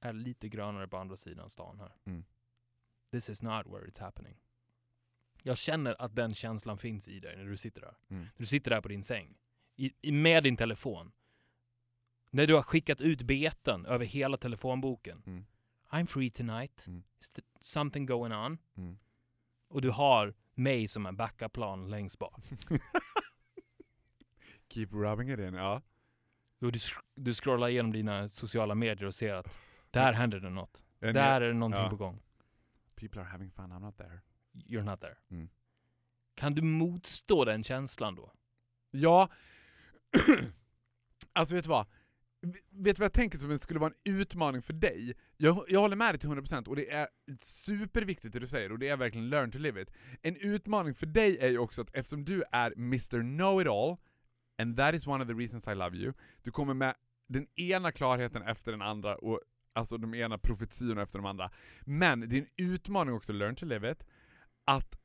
är 0.00 0.12
lite 0.12 0.48
grönare 0.48 0.88
på 0.88 0.96
andra 0.96 1.16
sidan 1.16 1.50
stan 1.50 1.78
här. 1.80 1.96
Mm. 2.04 2.24
This 3.10 3.28
is 3.28 3.42
not 3.42 3.66
where 3.66 3.86
it's 3.86 4.00
happening. 4.00 4.36
Jag 5.42 5.58
känner 5.58 5.96
att 6.02 6.14
den 6.14 6.34
känslan 6.34 6.78
finns 6.78 7.08
i 7.08 7.20
dig 7.20 7.36
när 7.36 7.44
du 7.44 7.56
sitter 7.56 7.80
där. 7.80 7.96
Mm. 8.08 8.22
När 8.22 8.32
du 8.38 8.46
sitter 8.46 8.70
där 8.70 8.80
på 8.80 8.88
din 8.88 9.02
säng. 9.02 9.38
I, 9.76 9.92
i, 10.02 10.12
med 10.12 10.44
din 10.44 10.56
telefon. 10.56 11.12
När 12.30 12.46
du 12.46 12.54
har 12.54 12.62
skickat 12.62 13.00
ut 13.00 13.22
beten 13.22 13.86
över 13.86 14.04
hela 14.04 14.36
telefonboken. 14.36 15.22
Mm. 15.26 15.44
I'm 15.90 16.06
free 16.06 16.30
tonight. 16.30 16.86
Mm. 16.86 17.02
Something 17.60 18.06
going 18.06 18.32
on? 18.32 18.58
Och 19.72 19.82
du 19.82 19.90
har 19.90 20.34
mig 20.54 20.88
som 20.88 21.06
en 21.06 21.16
backup-plan 21.16 21.90
längst 21.90 22.18
bak. 22.18 22.44
Keep 24.68 24.86
rubbing 24.90 25.30
it 25.30 25.38
in, 25.38 25.54
ja. 25.54 25.82
Och 26.60 26.72
du, 26.72 26.78
du 27.14 27.34
scrollar 27.34 27.68
igenom 27.68 27.92
dina 27.92 28.28
sociala 28.28 28.74
medier 28.74 29.06
och 29.06 29.14
ser 29.14 29.34
att 29.34 29.56
där 29.90 30.12
händer 30.12 30.40
det 30.40 30.50
något. 30.50 30.84
And 31.02 31.14
där 31.14 31.40
är 31.40 31.48
det 31.48 31.54
någonting 31.54 31.82
ja. 31.82 31.90
på 31.90 31.96
gång. 31.96 32.22
People 32.96 33.20
are 33.20 33.28
having 33.28 33.50
fun, 33.50 33.72
I'm 33.72 33.80
not 33.80 33.96
there. 33.96 34.20
You're 34.52 34.90
not 34.90 35.00
there. 35.00 35.16
Mm. 35.30 35.48
Kan 36.34 36.54
du 36.54 36.62
motstå 36.62 37.44
den 37.44 37.64
känslan 37.64 38.14
då? 38.14 38.32
Ja, 38.90 39.28
alltså 41.32 41.54
vet 41.54 41.64
du 41.64 41.70
vad? 41.70 41.86
Vet 42.70 42.96
du 42.96 43.00
vad 43.00 43.04
jag 43.04 43.12
tänker 43.12 43.38
som 43.38 43.58
skulle 43.58 43.80
vara 43.80 43.92
en 44.04 44.12
utmaning 44.14 44.62
för 44.62 44.72
dig? 44.72 45.14
Jag, 45.36 45.64
jag 45.68 45.80
håller 45.80 45.96
med 45.96 46.14
dig 46.14 46.20
till 46.20 46.28
100% 46.28 46.68
och 46.68 46.76
det 46.76 46.90
är 46.90 47.08
superviktigt 47.38 48.32
det 48.32 48.38
du 48.38 48.46
säger 48.46 48.72
och 48.72 48.78
det 48.78 48.88
är 48.88 48.96
verkligen 48.96 49.28
learn 49.28 49.50
to 49.50 49.58
live 49.58 49.82
it. 49.82 49.90
En 50.22 50.36
utmaning 50.36 50.94
för 50.94 51.06
dig 51.06 51.38
är 51.38 51.48
ju 51.48 51.58
också 51.58 51.82
att 51.82 51.94
eftersom 51.94 52.24
du 52.24 52.44
är 52.52 52.72
Mr 52.72 53.20
Know-It-All, 53.20 53.96
and 54.62 54.76
that 54.76 54.94
is 54.94 55.06
one 55.06 55.24
of 55.24 55.28
the 55.28 55.34
reasons 55.34 55.68
I 55.68 55.74
love 55.74 55.96
you, 55.96 56.12
du 56.42 56.50
kommer 56.50 56.74
med 56.74 56.94
den 57.28 57.46
ena 57.54 57.92
klarheten 57.92 58.42
efter 58.42 58.72
den 58.72 58.82
andra 58.82 59.16
och 59.16 59.40
alltså 59.72 59.98
de 59.98 60.14
ena 60.14 60.38
profetiorna 60.38 61.02
efter 61.02 61.18
de 61.18 61.26
andra. 61.26 61.50
Men 61.80 62.28
det 62.28 62.36
är 62.36 62.40
en 62.40 62.48
utmaning 62.56 63.14
också, 63.14 63.32
learn 63.32 63.54
to 63.54 63.66
live 63.66 63.92
it, 63.92 64.04
att 64.64 64.98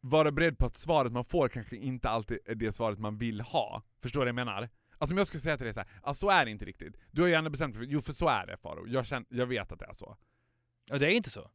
vara 0.00 0.32
beredd 0.32 0.58
på 0.58 0.66
att 0.66 0.76
svaret 0.76 1.12
man 1.12 1.24
får 1.24 1.48
kanske 1.48 1.76
inte 1.76 2.08
alltid 2.08 2.38
är 2.44 2.54
det 2.54 2.72
svaret 2.72 2.98
man 2.98 3.18
vill 3.18 3.40
ha. 3.40 3.82
Förstår 4.02 4.20
du 4.20 4.32
vad 4.32 4.40
jag 4.40 4.46
menar? 4.46 4.68
Alltså 4.98 5.14
om 5.14 5.18
jag 5.18 5.26
skulle 5.26 5.40
säga 5.40 5.56
till 5.56 5.64
dig 5.64 5.74
så 5.74 5.80
här, 5.80 5.88
ah, 6.02 6.14
så 6.14 6.30
är 6.30 6.44
det 6.44 6.50
inte 6.50 6.64
riktigt. 6.64 6.96
Du 7.10 7.20
har 7.22 7.28
ju 7.28 7.34
ändå 7.34 7.50
bestämt 7.50 7.74
dig 7.74 7.86
för, 7.86 7.92
jo 7.92 8.00
för 8.00 8.12
så 8.12 8.28
är 8.28 8.46
det 8.46 8.56
Faro. 8.56 8.86
Jag, 8.86 9.06
känner, 9.06 9.26
jag 9.30 9.46
vet 9.46 9.72
att 9.72 9.78
det 9.78 9.86
är 9.86 9.92
så. 9.92 10.16
Ja, 10.86 10.98
det 10.98 11.06
är 11.06 11.10
inte 11.10 11.30
så. 11.30 11.50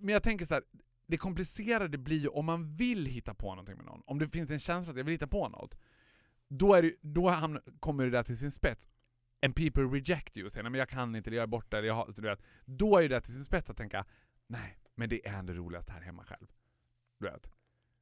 Men 0.00 0.12
jag 0.12 0.22
tänker 0.22 0.46
så 0.46 0.54
här, 0.54 0.62
det 1.06 1.16
komplicerade 1.16 1.98
blir 1.98 2.18
ju 2.18 2.28
om 2.28 2.46
man 2.46 2.76
vill 2.76 3.06
hitta 3.06 3.34
på 3.34 3.48
någonting 3.48 3.76
med 3.76 3.84
någon. 3.84 4.02
Om 4.06 4.18
det 4.18 4.28
finns 4.28 4.50
en 4.50 4.60
känsla 4.60 4.90
att 4.90 4.96
jag 4.96 5.04
vill 5.04 5.12
hitta 5.12 5.26
på 5.26 5.48
något. 5.48 5.78
Då, 6.48 6.74
är 6.74 6.82
det, 6.82 6.94
då 7.00 7.28
hamn, 7.28 7.60
kommer 7.80 8.04
det 8.04 8.10
där 8.10 8.22
till 8.22 8.38
sin 8.38 8.52
spets. 8.52 8.88
And 9.46 9.56
people 9.56 9.82
reject 9.82 10.36
you, 10.36 10.50
säger 10.50 10.62
nej 10.62 10.70
men 10.70 10.78
jag 10.78 10.88
kan 10.88 11.16
inte, 11.16 11.30
jag 11.30 11.42
är 11.42 11.46
borta, 11.46 11.78
eller 11.78 11.88
jag 11.88 11.94
har, 11.94 12.12
du 12.16 12.22
vet. 12.22 12.42
Då 12.64 12.98
är 12.98 13.02
det 13.02 13.08
där 13.08 13.20
till 13.20 13.34
sin 13.34 13.44
spets 13.44 13.70
att 13.70 13.76
tänka, 13.76 14.04
nej, 14.46 14.78
men 14.94 15.08
det 15.08 15.28
är 15.28 15.42
det 15.42 15.54
roligaste 15.54 15.92
här 15.92 16.00
hemma 16.00 16.24
själv. 16.24 16.46
Du 17.18 17.26
vet. 17.26 17.50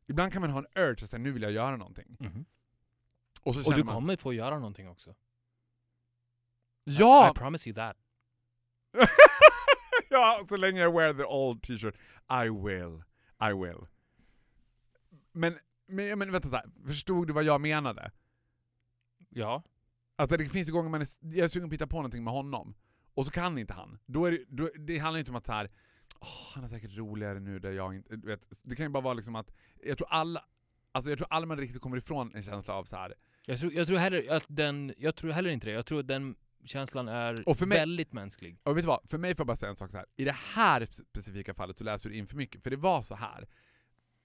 Ibland 0.07 0.33
kan 0.33 0.43
man 0.43 0.51
ha 0.51 0.59
en 0.59 0.83
urge 0.83 1.05
att 1.05 1.11
säga, 1.11 1.23
nu 1.23 1.33
vill 1.33 1.43
jag 1.43 1.53
göra 1.53 1.77
någonting. 1.77 2.17
Mhm. 2.21 2.45
Och, 3.43 3.55
så 3.55 3.71
Och 3.71 3.75
du 3.75 3.85
man, 3.85 3.95
kommer 3.95 4.17
få 4.17 4.33
göra 4.33 4.59
någonting 4.59 4.89
också. 4.89 5.15
Ja! 6.85 7.31
I 7.31 7.39
promise 7.39 7.69
you 7.69 7.75
that. 7.75 7.97
ja, 10.11 10.47
så 10.49 10.57
länge 10.57 10.81
jag 10.81 10.93
wear 10.93 11.15
the 11.15 11.25
old 11.25 11.63
t-shirt. 11.63 11.95
I 12.45 12.49
will. 12.49 13.03
I 13.51 13.53
will. 13.53 13.87
Men, 15.33 15.59
men, 15.87 16.19
men 16.19 16.33
vänta 16.33 16.49
så 16.49 16.57
här. 16.57 16.71
förstod 16.87 17.27
du 17.27 17.33
vad 17.33 17.45
jag 17.45 17.61
menade? 17.61 18.13
Ja. 19.29 19.63
Alltså 20.17 20.37
det 20.37 20.49
finns 20.49 20.69
ju 20.69 20.73
gånger 20.73 20.91
man 20.91 21.01
är, 21.01 21.09
jag 21.21 21.45
är 21.45 21.49
sugen 21.49 21.69
på 21.69 21.73
att 21.73 21.75
hitta 21.75 21.87
på 21.87 21.97
någonting 21.97 22.25
med 22.25 22.33
honom, 22.33 22.75
och 23.15 23.27
så 23.27 23.31
kan 23.33 23.59
inte 23.59 23.73
han. 23.73 23.99
Då 24.07 24.25
är 24.25 24.31
det, 24.31 24.45
då, 24.49 24.71
det 24.79 24.99
handlar 24.99 25.19
inte 25.19 25.31
om 25.31 25.37
att 25.37 25.47
så 25.47 25.53
här, 25.53 25.71
"Åh, 26.21 26.53
han 26.55 26.65
är 26.65 26.69
säkert 26.69 26.97
roligare 26.97 27.41
nu 27.41 27.59
där 27.59 27.73
jag 27.73 27.95
inte... 27.95 28.17
Vet, 28.17 28.61
det 28.63 28.77
kan 28.77 28.87
ju 28.87 28.91
bara 28.91 29.03
vara 29.03 29.15
liksom 29.15 29.35
att, 29.35 29.51
jag 29.83 29.99
tror 29.99 30.09
alla, 30.11 30.45
alltså 30.93 31.11
jag 31.11 31.19
tror 31.19 31.29
aldrig 31.31 31.49
man 31.49 31.59
riktigt 31.59 31.83
kommer 31.83 31.97
ifrån 31.97 32.35
en 32.35 32.43
känsla 32.43 32.75
av 32.75 32.85
så 32.85 32.97
här. 32.97 33.15
Jag 33.47 33.59
tror, 33.59 33.73
jag 33.73 33.87
tror, 33.87 33.99
heller, 33.99 34.31
att 34.33 34.47
den, 34.49 34.95
jag 34.99 35.17
tror 35.17 35.31
heller 35.31 35.51
inte 35.51 35.67
det. 35.67 35.73
Jag 35.73 35.87
tror 35.87 36.01
att 36.01 36.09
den 36.09 36.35
känslan 36.65 37.09
är 37.09 37.67
mig- 37.67 37.79
väldigt 37.79 38.13
mänsklig. 38.13 38.59
Och 38.63 38.77
vet 38.77 38.85
du 38.85 38.87
vad? 38.89 39.01
För 39.09 39.19
mig 39.19 39.35
får 39.35 39.41
jag 39.41 39.47
bara 39.47 39.57
säga 39.57 39.71
en 39.71 39.77
sak 39.77 39.91
så 39.91 39.97
här. 39.97 40.07
I 40.17 40.25
det 40.25 40.37
här 40.55 40.87
specifika 40.87 41.55
fallet 41.55 41.79
så 41.79 41.85
läser 41.85 42.09
du 42.09 42.17
in 42.17 42.27
för 42.27 42.37
mycket, 42.37 42.63
för 42.63 42.71
det 42.71 42.77
var 42.77 43.03
så 43.03 43.15
här. 43.15 43.49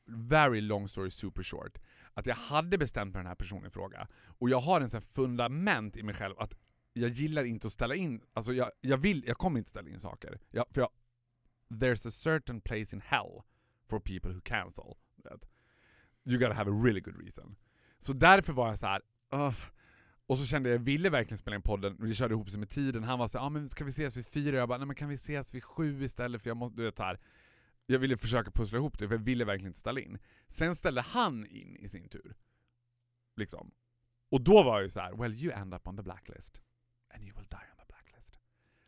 Very 0.07 0.61
long 0.61 0.87
story 0.87 1.09
super 1.11 1.43
short. 1.43 1.77
Att 2.13 2.25
jag 2.25 2.35
hade 2.35 2.77
bestämt 2.77 3.13
mig 3.13 3.19
den 3.19 3.27
här 3.27 3.35
personen 3.35 3.65
i 3.65 3.69
fråga, 3.69 4.07
och 4.39 4.49
jag 4.49 4.59
har 4.59 4.81
en 4.81 4.89
sån 4.89 5.01
fundament 5.01 5.97
i 5.97 6.03
mig 6.03 6.15
själv 6.15 6.39
att 6.39 6.53
jag 6.93 7.09
gillar 7.09 7.43
inte 7.43 7.67
att 7.67 7.73
ställa 7.73 7.95
in, 7.95 8.21
alltså 8.33 8.53
jag, 8.53 8.71
jag 8.81 8.97
vill, 8.97 9.23
jag 9.27 9.37
kommer 9.37 9.57
inte 9.57 9.69
ställa 9.69 9.89
in 9.89 9.99
saker. 9.99 10.39
Jag, 10.51 10.65
för 10.71 10.81
jag, 10.81 10.89
there's 11.69 12.07
a 12.07 12.11
certain 12.11 12.61
place 12.61 12.95
in 12.95 13.01
hell 13.05 13.41
for 13.89 13.99
people 13.99 14.33
who 14.33 14.41
cancel. 14.41 14.83
vet. 15.23 15.49
You 16.25 16.39
gotta 16.39 16.53
have 16.53 16.71
a 16.71 16.81
really 16.83 16.99
good 16.99 17.21
reason. 17.21 17.55
Så 17.99 18.13
därför 18.13 18.53
var 18.53 18.67
jag 18.67 18.79
så 18.79 18.87
här. 18.87 19.01
uh. 19.33 19.55
Och 20.27 20.37
så 20.37 20.45
kände 20.45 20.69
jag, 20.69 20.79
jag 20.79 20.83
ville 20.83 21.09
verkligen 21.09 21.37
spela 21.37 21.55
in 21.55 21.61
podden, 21.61 21.95
och 21.95 22.05
vi 22.05 22.15
körde 22.15 22.33
ihop 22.33 22.49
sig 22.49 22.59
med 22.59 22.69
tiden, 22.69 23.03
han 23.03 23.19
var 23.19 23.27
så 23.27 23.37
här, 23.37 23.45
ah, 23.45 23.49
men 23.49 23.69
ska 23.69 23.83
vi 23.83 23.89
ses 23.89 24.17
vid 24.17 24.27
fyra? 24.27 24.57
Jag 24.57 24.69
bara, 24.69 24.77
nej 24.77 24.87
men 24.87 24.95
kan 24.95 25.09
vi 25.09 25.15
ses 25.15 25.53
vid 25.53 25.63
sju 25.63 26.03
istället? 26.03 26.41
För 26.41 26.49
jag 26.49 26.57
måste, 26.57 26.77
du 26.77 26.83
vet 26.83 26.97
så 26.97 27.03
här. 27.03 27.19
Jag 27.85 27.99
ville 27.99 28.17
försöka 28.17 28.51
pussla 28.51 28.77
ihop 28.77 28.99
det, 28.99 29.07
för 29.07 29.15
jag 29.15 29.23
ville 29.23 29.45
verkligen 29.45 29.67
inte 29.67 29.79
ställa 29.79 29.99
in. 29.99 30.17
Sen 30.47 30.75
ställde 30.75 31.01
han 31.01 31.45
in 31.45 31.75
i 31.75 31.89
sin 31.89 32.09
tur. 32.09 32.35
Liksom. 33.35 33.71
Och 34.31 34.41
då 34.41 34.63
var 34.63 34.75
jag 34.75 34.83
ju 34.83 34.89
så 34.89 34.99
här: 34.99 35.13
well 35.13 35.33
you 35.33 35.53
end 35.53 35.73
up 35.73 35.87
on 35.87 35.97
the 35.97 36.03
blacklist. 36.03 36.61
And 37.13 37.23
you 37.23 37.35
will 37.35 37.47
die 37.49 37.57
on 37.57 37.77
the 37.79 37.85
blacklist. 37.87 38.39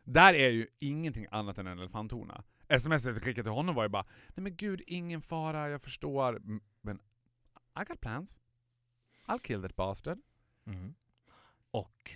Där 0.04 0.34
är 0.34 0.48
ju 0.48 0.66
ingenting 0.78 1.26
annat 1.30 1.58
än 1.58 1.66
en 1.66 1.78
elefanthona. 1.78 2.44
Smset 2.80 3.04
jag 3.04 3.22
skickade 3.22 3.42
till 3.42 3.52
honom 3.52 3.74
var 3.74 3.82
ju 3.82 3.88
bara, 3.88 4.06
nej 4.28 4.42
men 4.42 4.56
gud, 4.56 4.82
ingen 4.86 5.22
fara, 5.22 5.68
jag 5.68 5.82
förstår, 5.82 6.42
men 6.82 7.00
I 7.80 7.84
got 7.88 8.00
plans. 8.00 8.40
I'll 9.28 9.40
kill 9.40 9.62
that 9.62 9.76
bastard. 9.76 10.18
Mhm. 10.64 10.94
Och... 11.70 12.10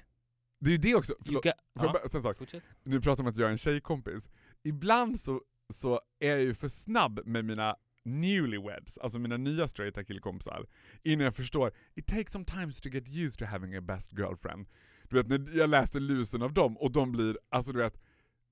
Det 0.59 0.71
är 0.71 0.73
ju 0.73 0.79
det 0.79 0.95
också, 0.95 1.15
förlåt, 1.25 1.45
got, 1.45 1.55
ja, 1.73 1.83
bara 1.83 2.09
säga 2.09 2.19
en 2.19 2.23
sak? 2.23 2.39
fortsätt. 2.39 2.63
Nu 2.85 3.01
pratar 3.01 3.23
om 3.23 3.29
att 3.29 3.37
jag 3.37 3.47
är 3.47 3.53
en 3.53 3.59
tjejkompis. 3.59 4.29
Ibland 4.63 5.21
så, 5.21 5.43
så 5.73 6.01
är 6.19 6.31
jag 6.31 6.41
ju 6.41 6.55
för 6.55 6.69
snabb 6.69 7.21
med 7.25 7.45
mina 7.45 7.77
newlyweds, 8.05 8.99
alltså 8.99 9.19
mina 9.19 9.37
nya 9.37 9.69
straighta 9.69 10.05
killkompisar, 10.05 10.67
innan 11.03 11.25
jag 11.25 11.37
förstår 11.37 11.73
it 11.95 12.07
takes 12.07 12.33
some 12.33 12.45
time 12.45 12.73
to 12.73 12.89
get 12.89 13.09
used 13.09 13.39
to 13.39 13.45
having 13.45 13.75
a 13.77 13.81
best 13.81 14.13
girlfriend. 14.13 14.67
Du 15.03 15.17
vet, 15.17 15.29
när 15.29 15.59
jag 15.59 15.71
läser 15.71 16.01
lusen 16.01 16.43
av 16.43 16.53
dem 16.53 16.79
och 16.79 16.93
de 16.93 17.13
blir, 17.13 17.39
alltså 17.49 17.73
du 17.73 17.79
vet, 17.79 18.01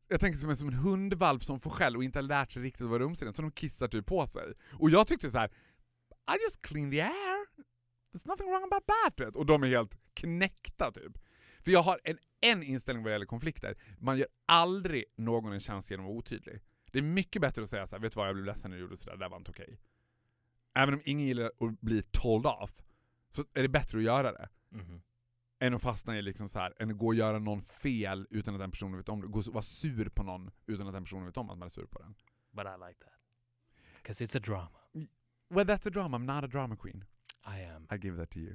jag 0.09 0.21
tänker 0.21 0.39
som 0.39 0.51
en, 0.51 0.57
som 0.57 0.69
en 0.69 0.75
hundvalp 0.75 1.45
som 1.45 1.61
får 1.61 1.71
skäll 1.71 1.97
och 1.97 2.05
inte 2.05 2.19
har 2.19 2.23
lärt 2.23 2.53
sig 2.53 2.63
riktigt 2.63 2.83
att 2.83 2.91
vara 2.91 3.03
rumsren, 3.03 3.35
så 3.35 3.43
de 3.43 3.51
kissar 3.51 3.89
typ 3.89 4.07
på 4.07 4.27
sig. 4.27 4.53
Och 4.73 4.91
jag 4.91 5.07
tyckte 5.07 5.31
så 5.31 5.39
här: 5.39 5.49
I 6.35 6.43
just 6.45 6.63
clean 6.63 6.91
the 6.91 7.01
air, 7.01 7.47
there's 8.13 8.27
nothing 8.27 8.47
wrong 8.47 8.65
about 8.65 8.87
that. 8.87 9.27
vet. 9.27 9.37
Och 9.37 9.47
de 9.47 9.63
är 9.63 9.69
helt 9.69 9.99
knäckta 10.15 10.93
typ. 10.93 11.19
För 11.65 11.71
jag 11.71 11.83
har 11.83 12.01
en, 12.05 12.19
en 12.41 12.63
inställning 12.63 13.05
vad 13.05 13.13
gäller 13.13 13.27
konflikter, 13.27 13.79
man 13.99 14.19
gör 14.19 14.27
aldrig 14.47 15.05
någon 15.17 15.53
en 15.53 15.61
chans 15.61 15.91
genom 15.91 16.07
att 16.07 16.09
vara 16.09 16.19
otydlig. 16.19 16.61
Det 16.93 16.99
är 16.99 17.03
mycket 17.03 17.43
bättre 17.43 17.63
att 17.63 17.71
säga 17.71 17.87
så 17.87 17.97
här, 17.97 18.03
vet 18.03 18.13
du 18.13 18.17
vad 18.17 18.29
jag 18.29 18.35
blev 18.35 18.45
ledsen 18.47 18.71
när 18.71 18.79
du 18.79 18.83
gjorde 18.83 18.97
sådär, 18.97 19.17
det 19.17 19.25
där 19.25 19.29
var 19.29 19.37
inte 19.37 19.51
okej. 19.51 19.81
Även 20.75 20.95
om 20.95 21.03
ingen 21.05 21.27
gillar 21.27 21.47
att 21.47 21.81
bli 21.81 22.03
told 22.03 22.47
off, 22.47 22.73
så 23.29 23.45
är 23.55 23.63
det 23.63 23.69
bättre 23.69 23.99
att 23.99 24.05
göra 24.05 24.33
det. 24.33 24.49
Mhm. 24.69 25.03
Än 25.63 25.75
att 25.75 25.83
fastna 25.83 26.19
i 26.19 26.23
liksom 26.23 26.49
så 26.49 26.59
här, 26.59 26.75
än 26.79 26.91
att 26.91 26.99
gå 26.99 27.07
och 27.07 27.15
göra 27.15 27.39
någon 27.39 27.63
fel 27.63 28.27
utan 28.31 28.55
att 28.55 28.61
den 28.61 28.71
personen 28.71 28.97
vet 28.97 29.09
om 29.09 29.21
det. 29.21 29.27
Gå 29.27 29.39
och 29.39 29.47
vara 29.47 29.63
sur 29.63 30.09
på 30.09 30.23
någon 30.23 30.51
utan 30.67 30.87
att 30.87 30.93
den 30.93 31.05
personen 31.05 31.27
vet 31.27 31.37
om 31.37 31.51
att 31.51 31.59
man 31.59 31.67
är 31.67 31.71
sur 31.71 31.87
på 31.87 31.99
den. 31.99 32.15
But 32.53 32.67
I 32.67 32.89
like 32.89 32.99
that. 33.05 33.21
Because 33.97 34.25
it's 34.25 34.37
a 34.37 34.41
drama. 34.41 35.09
Well 35.51 35.67
that's 35.67 35.89
a 35.89 35.91
drama, 35.91 36.19
I'm 36.19 36.35
not 36.35 36.45
a 36.45 36.47
drama 36.47 36.77
queen. 36.77 37.05
I 37.47 37.65
am. 37.65 37.87
I 37.93 37.97
give 38.07 38.17
that 38.17 38.31
to 38.31 38.39
you. 38.39 38.55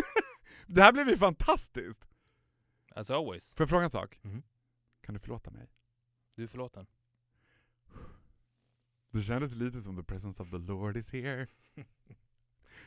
det 0.66 0.82
här 0.82 0.92
blev 0.92 1.08
ju 1.08 1.16
fantastiskt! 1.16 2.08
As 2.90 3.10
always. 3.10 3.54
Får 3.54 3.62
jag 3.64 3.68
fråga 3.70 3.84
en 3.84 3.90
sak? 3.90 4.18
Mhm. 4.22 4.42
Kan 5.00 5.14
du 5.14 5.20
förlåta 5.20 5.50
mig? 5.50 5.68
Du 6.34 6.42
är 6.42 6.46
förlåten. 6.46 6.86
Det 9.10 9.20
kändes 9.22 9.54
lite 9.54 9.82
som 9.82 9.96
the 9.96 10.02
presence 10.02 10.42
of 10.42 10.50
the 10.50 10.58
Lord 10.58 10.96
is 10.96 11.12
here. 11.12 11.46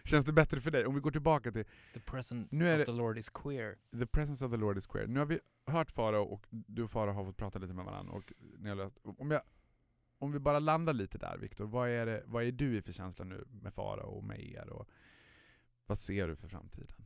Känns 0.03 0.25
det 0.25 0.33
bättre 0.33 0.61
för 0.61 0.71
dig? 0.71 0.85
Om 0.85 0.95
vi 0.95 1.01
går 1.01 1.11
tillbaka 1.11 1.51
till 1.51 1.65
The 1.93 1.99
presence 1.99 2.55
Nu 2.55 2.67
är 2.67 2.73
of 2.73 2.79
det- 2.79 2.85
the 2.85 2.91
Lord 2.97 3.17
is 3.17 3.29
queer. 3.29 3.77
the 3.99 4.05
presence 4.07 4.45
of 4.45 4.51
the 4.51 4.57
Lord 4.57 4.77
is 4.77 4.87
queer. 4.87 5.07
Nu 5.07 5.19
har 5.19 5.25
vi 5.25 5.39
hört 5.65 5.91
Farao 5.91 6.23
och 6.23 6.45
du 6.49 6.83
och 6.83 6.91
Farao 6.91 7.13
har 7.13 7.25
fått 7.25 7.37
prata 7.37 7.59
lite 7.59 7.73
med 7.73 7.85
varandra. 7.85 8.13
Och 8.13 8.33
ni 8.57 8.69
har 8.69 8.75
löst, 8.75 8.97
om, 9.03 9.31
jag, 9.31 9.41
om 10.17 10.31
vi 10.31 10.39
bara 10.39 10.59
landar 10.59 10.93
lite 10.93 11.17
där 11.17 11.37
Viktor, 11.37 11.65
vad 11.67 11.89
är, 11.89 12.05
det, 12.05 12.23
vad 12.25 12.43
är 12.43 12.51
du 12.51 12.77
i 12.77 12.81
för 12.81 12.91
känsla 12.91 13.25
nu 13.25 13.45
med 13.61 13.73
Farao 13.73 14.07
och 14.09 14.23
med 14.23 14.39
er? 14.39 14.69
Och 14.69 14.87
vad 15.89 15.99
ser 15.99 16.27
du 16.27 16.35
för 16.35 16.47
framtiden? 16.47 17.05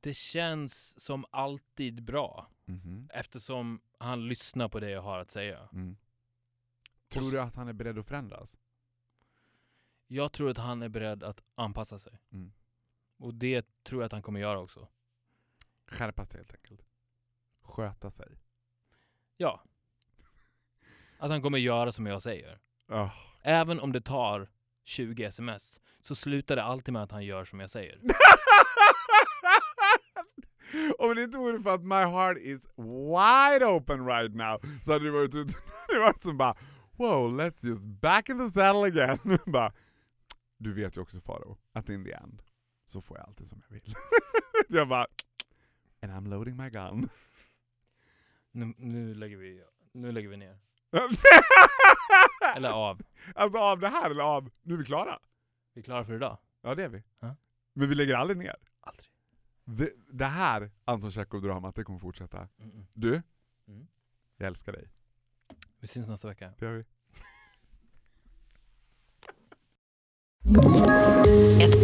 Det 0.00 0.14
känns 0.14 1.00
som 1.00 1.24
alltid 1.30 2.02
bra. 2.02 2.50
Mhm. 2.64 3.08
Eftersom 3.12 3.80
han 3.98 4.28
lyssnar 4.28 4.68
på 4.68 4.80
det 4.80 4.90
jag 4.90 5.02
har 5.02 5.18
att 5.18 5.30
säga. 5.30 5.68
Mm. 5.72 5.96
Tror 7.08 7.30
du 7.30 7.40
att 7.40 7.54
han 7.54 7.68
är 7.68 7.72
beredd 7.72 7.98
att 7.98 8.08
förändras? 8.08 8.58
Jag 10.06 10.32
tror 10.32 10.50
att 10.50 10.58
han 10.58 10.82
är 10.82 10.88
beredd 10.88 11.22
att 11.22 11.42
anpassa 11.54 11.98
sig. 11.98 12.18
Mm. 12.32 12.52
Och 13.16 13.34
det 13.34 13.82
tror 13.82 14.02
jag 14.02 14.06
att 14.06 14.12
han 14.12 14.22
kommer 14.22 14.40
göra 14.40 14.58
också. 14.60 14.88
Skärpa 15.86 16.24
sig 16.24 16.40
helt 16.40 16.54
enkelt. 16.54 16.84
Sköta 17.62 18.10
sig. 18.10 18.38
Ja. 19.36 19.64
Att 21.18 21.30
han 21.30 21.42
kommer 21.42 21.58
göra 21.58 21.92
som 21.92 22.06
jag 22.06 22.22
säger. 22.22 22.60
Ah. 22.88 23.10
Även 23.42 23.80
om 23.80 23.92
det 23.92 24.00
tar 24.00 24.50
20 24.84 25.24
sms 25.24 25.80
så 26.00 26.14
slutar 26.14 26.56
det 26.56 26.62
alltid 26.62 26.92
med 26.92 27.02
att 27.02 27.10
han 27.10 27.24
gör 27.24 27.44
som 27.44 27.60
jag 27.60 27.70
säger. 27.70 28.00
Om 30.98 31.14
det 31.14 31.22
inte 31.22 31.38
vore 31.38 31.62
för 31.62 31.74
att 31.74 31.84
my 31.84 31.94
heart 31.94 32.38
is 32.38 32.66
wide 32.76 33.66
open 33.66 34.06
right 34.06 34.34
now 34.34 34.60
så 34.84 34.92
hade 34.92 35.04
det 35.04 35.10
varit, 35.10 35.32
det 35.88 35.98
varit 35.98 36.22
som 36.22 36.38
bara 36.38 36.56
wow, 36.96 37.40
let's 37.40 37.66
just 37.66 37.84
back 37.84 38.28
in 38.28 38.38
the 38.38 38.48
saddle 38.48 38.86
again. 38.86 39.38
bara, 39.46 39.72
du 40.58 40.72
vet 40.72 40.96
ju 40.96 41.00
också 41.00 41.20
Faro 41.20 41.58
att 41.72 41.88
in 41.88 42.04
the 42.04 42.12
end 42.12 42.42
så 42.86 43.00
får 43.00 43.18
jag 43.18 43.26
alltid 43.26 43.46
som 43.46 43.62
jag 43.68 43.74
vill. 43.74 43.94
jag 44.68 44.88
bara 44.88 45.06
and 46.02 46.12
I'm 46.12 46.28
loading 46.28 46.56
my 46.56 46.70
gun. 46.70 47.08
Nu, 48.52 48.74
nu, 48.78 49.14
lägger, 49.14 49.36
vi, 49.36 49.62
nu 49.92 50.12
lägger 50.12 50.28
vi 50.28 50.36
ner. 50.36 50.58
Eller 52.56 52.70
av. 52.70 53.00
Alltså 53.34 53.58
av 53.58 53.78
det 53.80 53.88
här 53.88 54.10
eller 54.10 54.22
av, 54.22 54.50
nu 54.62 54.74
är 54.74 54.78
vi 54.78 54.84
klara. 54.84 55.18
Vi 55.74 55.80
är 55.80 55.84
klara 55.84 56.04
för 56.04 56.14
idag? 56.14 56.38
Ja 56.62 56.74
det 56.74 56.84
är 56.84 56.88
vi. 56.88 57.02
Ja. 57.20 57.36
Men 57.72 57.88
vi 57.88 57.94
lägger 57.94 58.14
aldrig 58.14 58.36
ner. 58.38 58.56
Aldrig. 58.80 59.06
Det, 59.64 59.90
det 60.12 60.24
här 60.24 60.70
Anton 60.84 61.10
Tjechov-dramat, 61.10 61.74
det 61.74 61.84
kommer 61.84 61.98
fortsätta. 61.98 62.38
Mm-mm. 62.56 62.86
Du, 62.92 63.22
Mm. 63.68 63.86
jag 64.36 64.46
älskar 64.46 64.72
dig. 64.72 64.88
Vi 65.78 65.86
syns 65.86 66.08
nästa 66.08 66.28
vecka. 66.28 66.52
Det 66.58 66.64
gör 66.66 66.72
vi. 66.72 66.84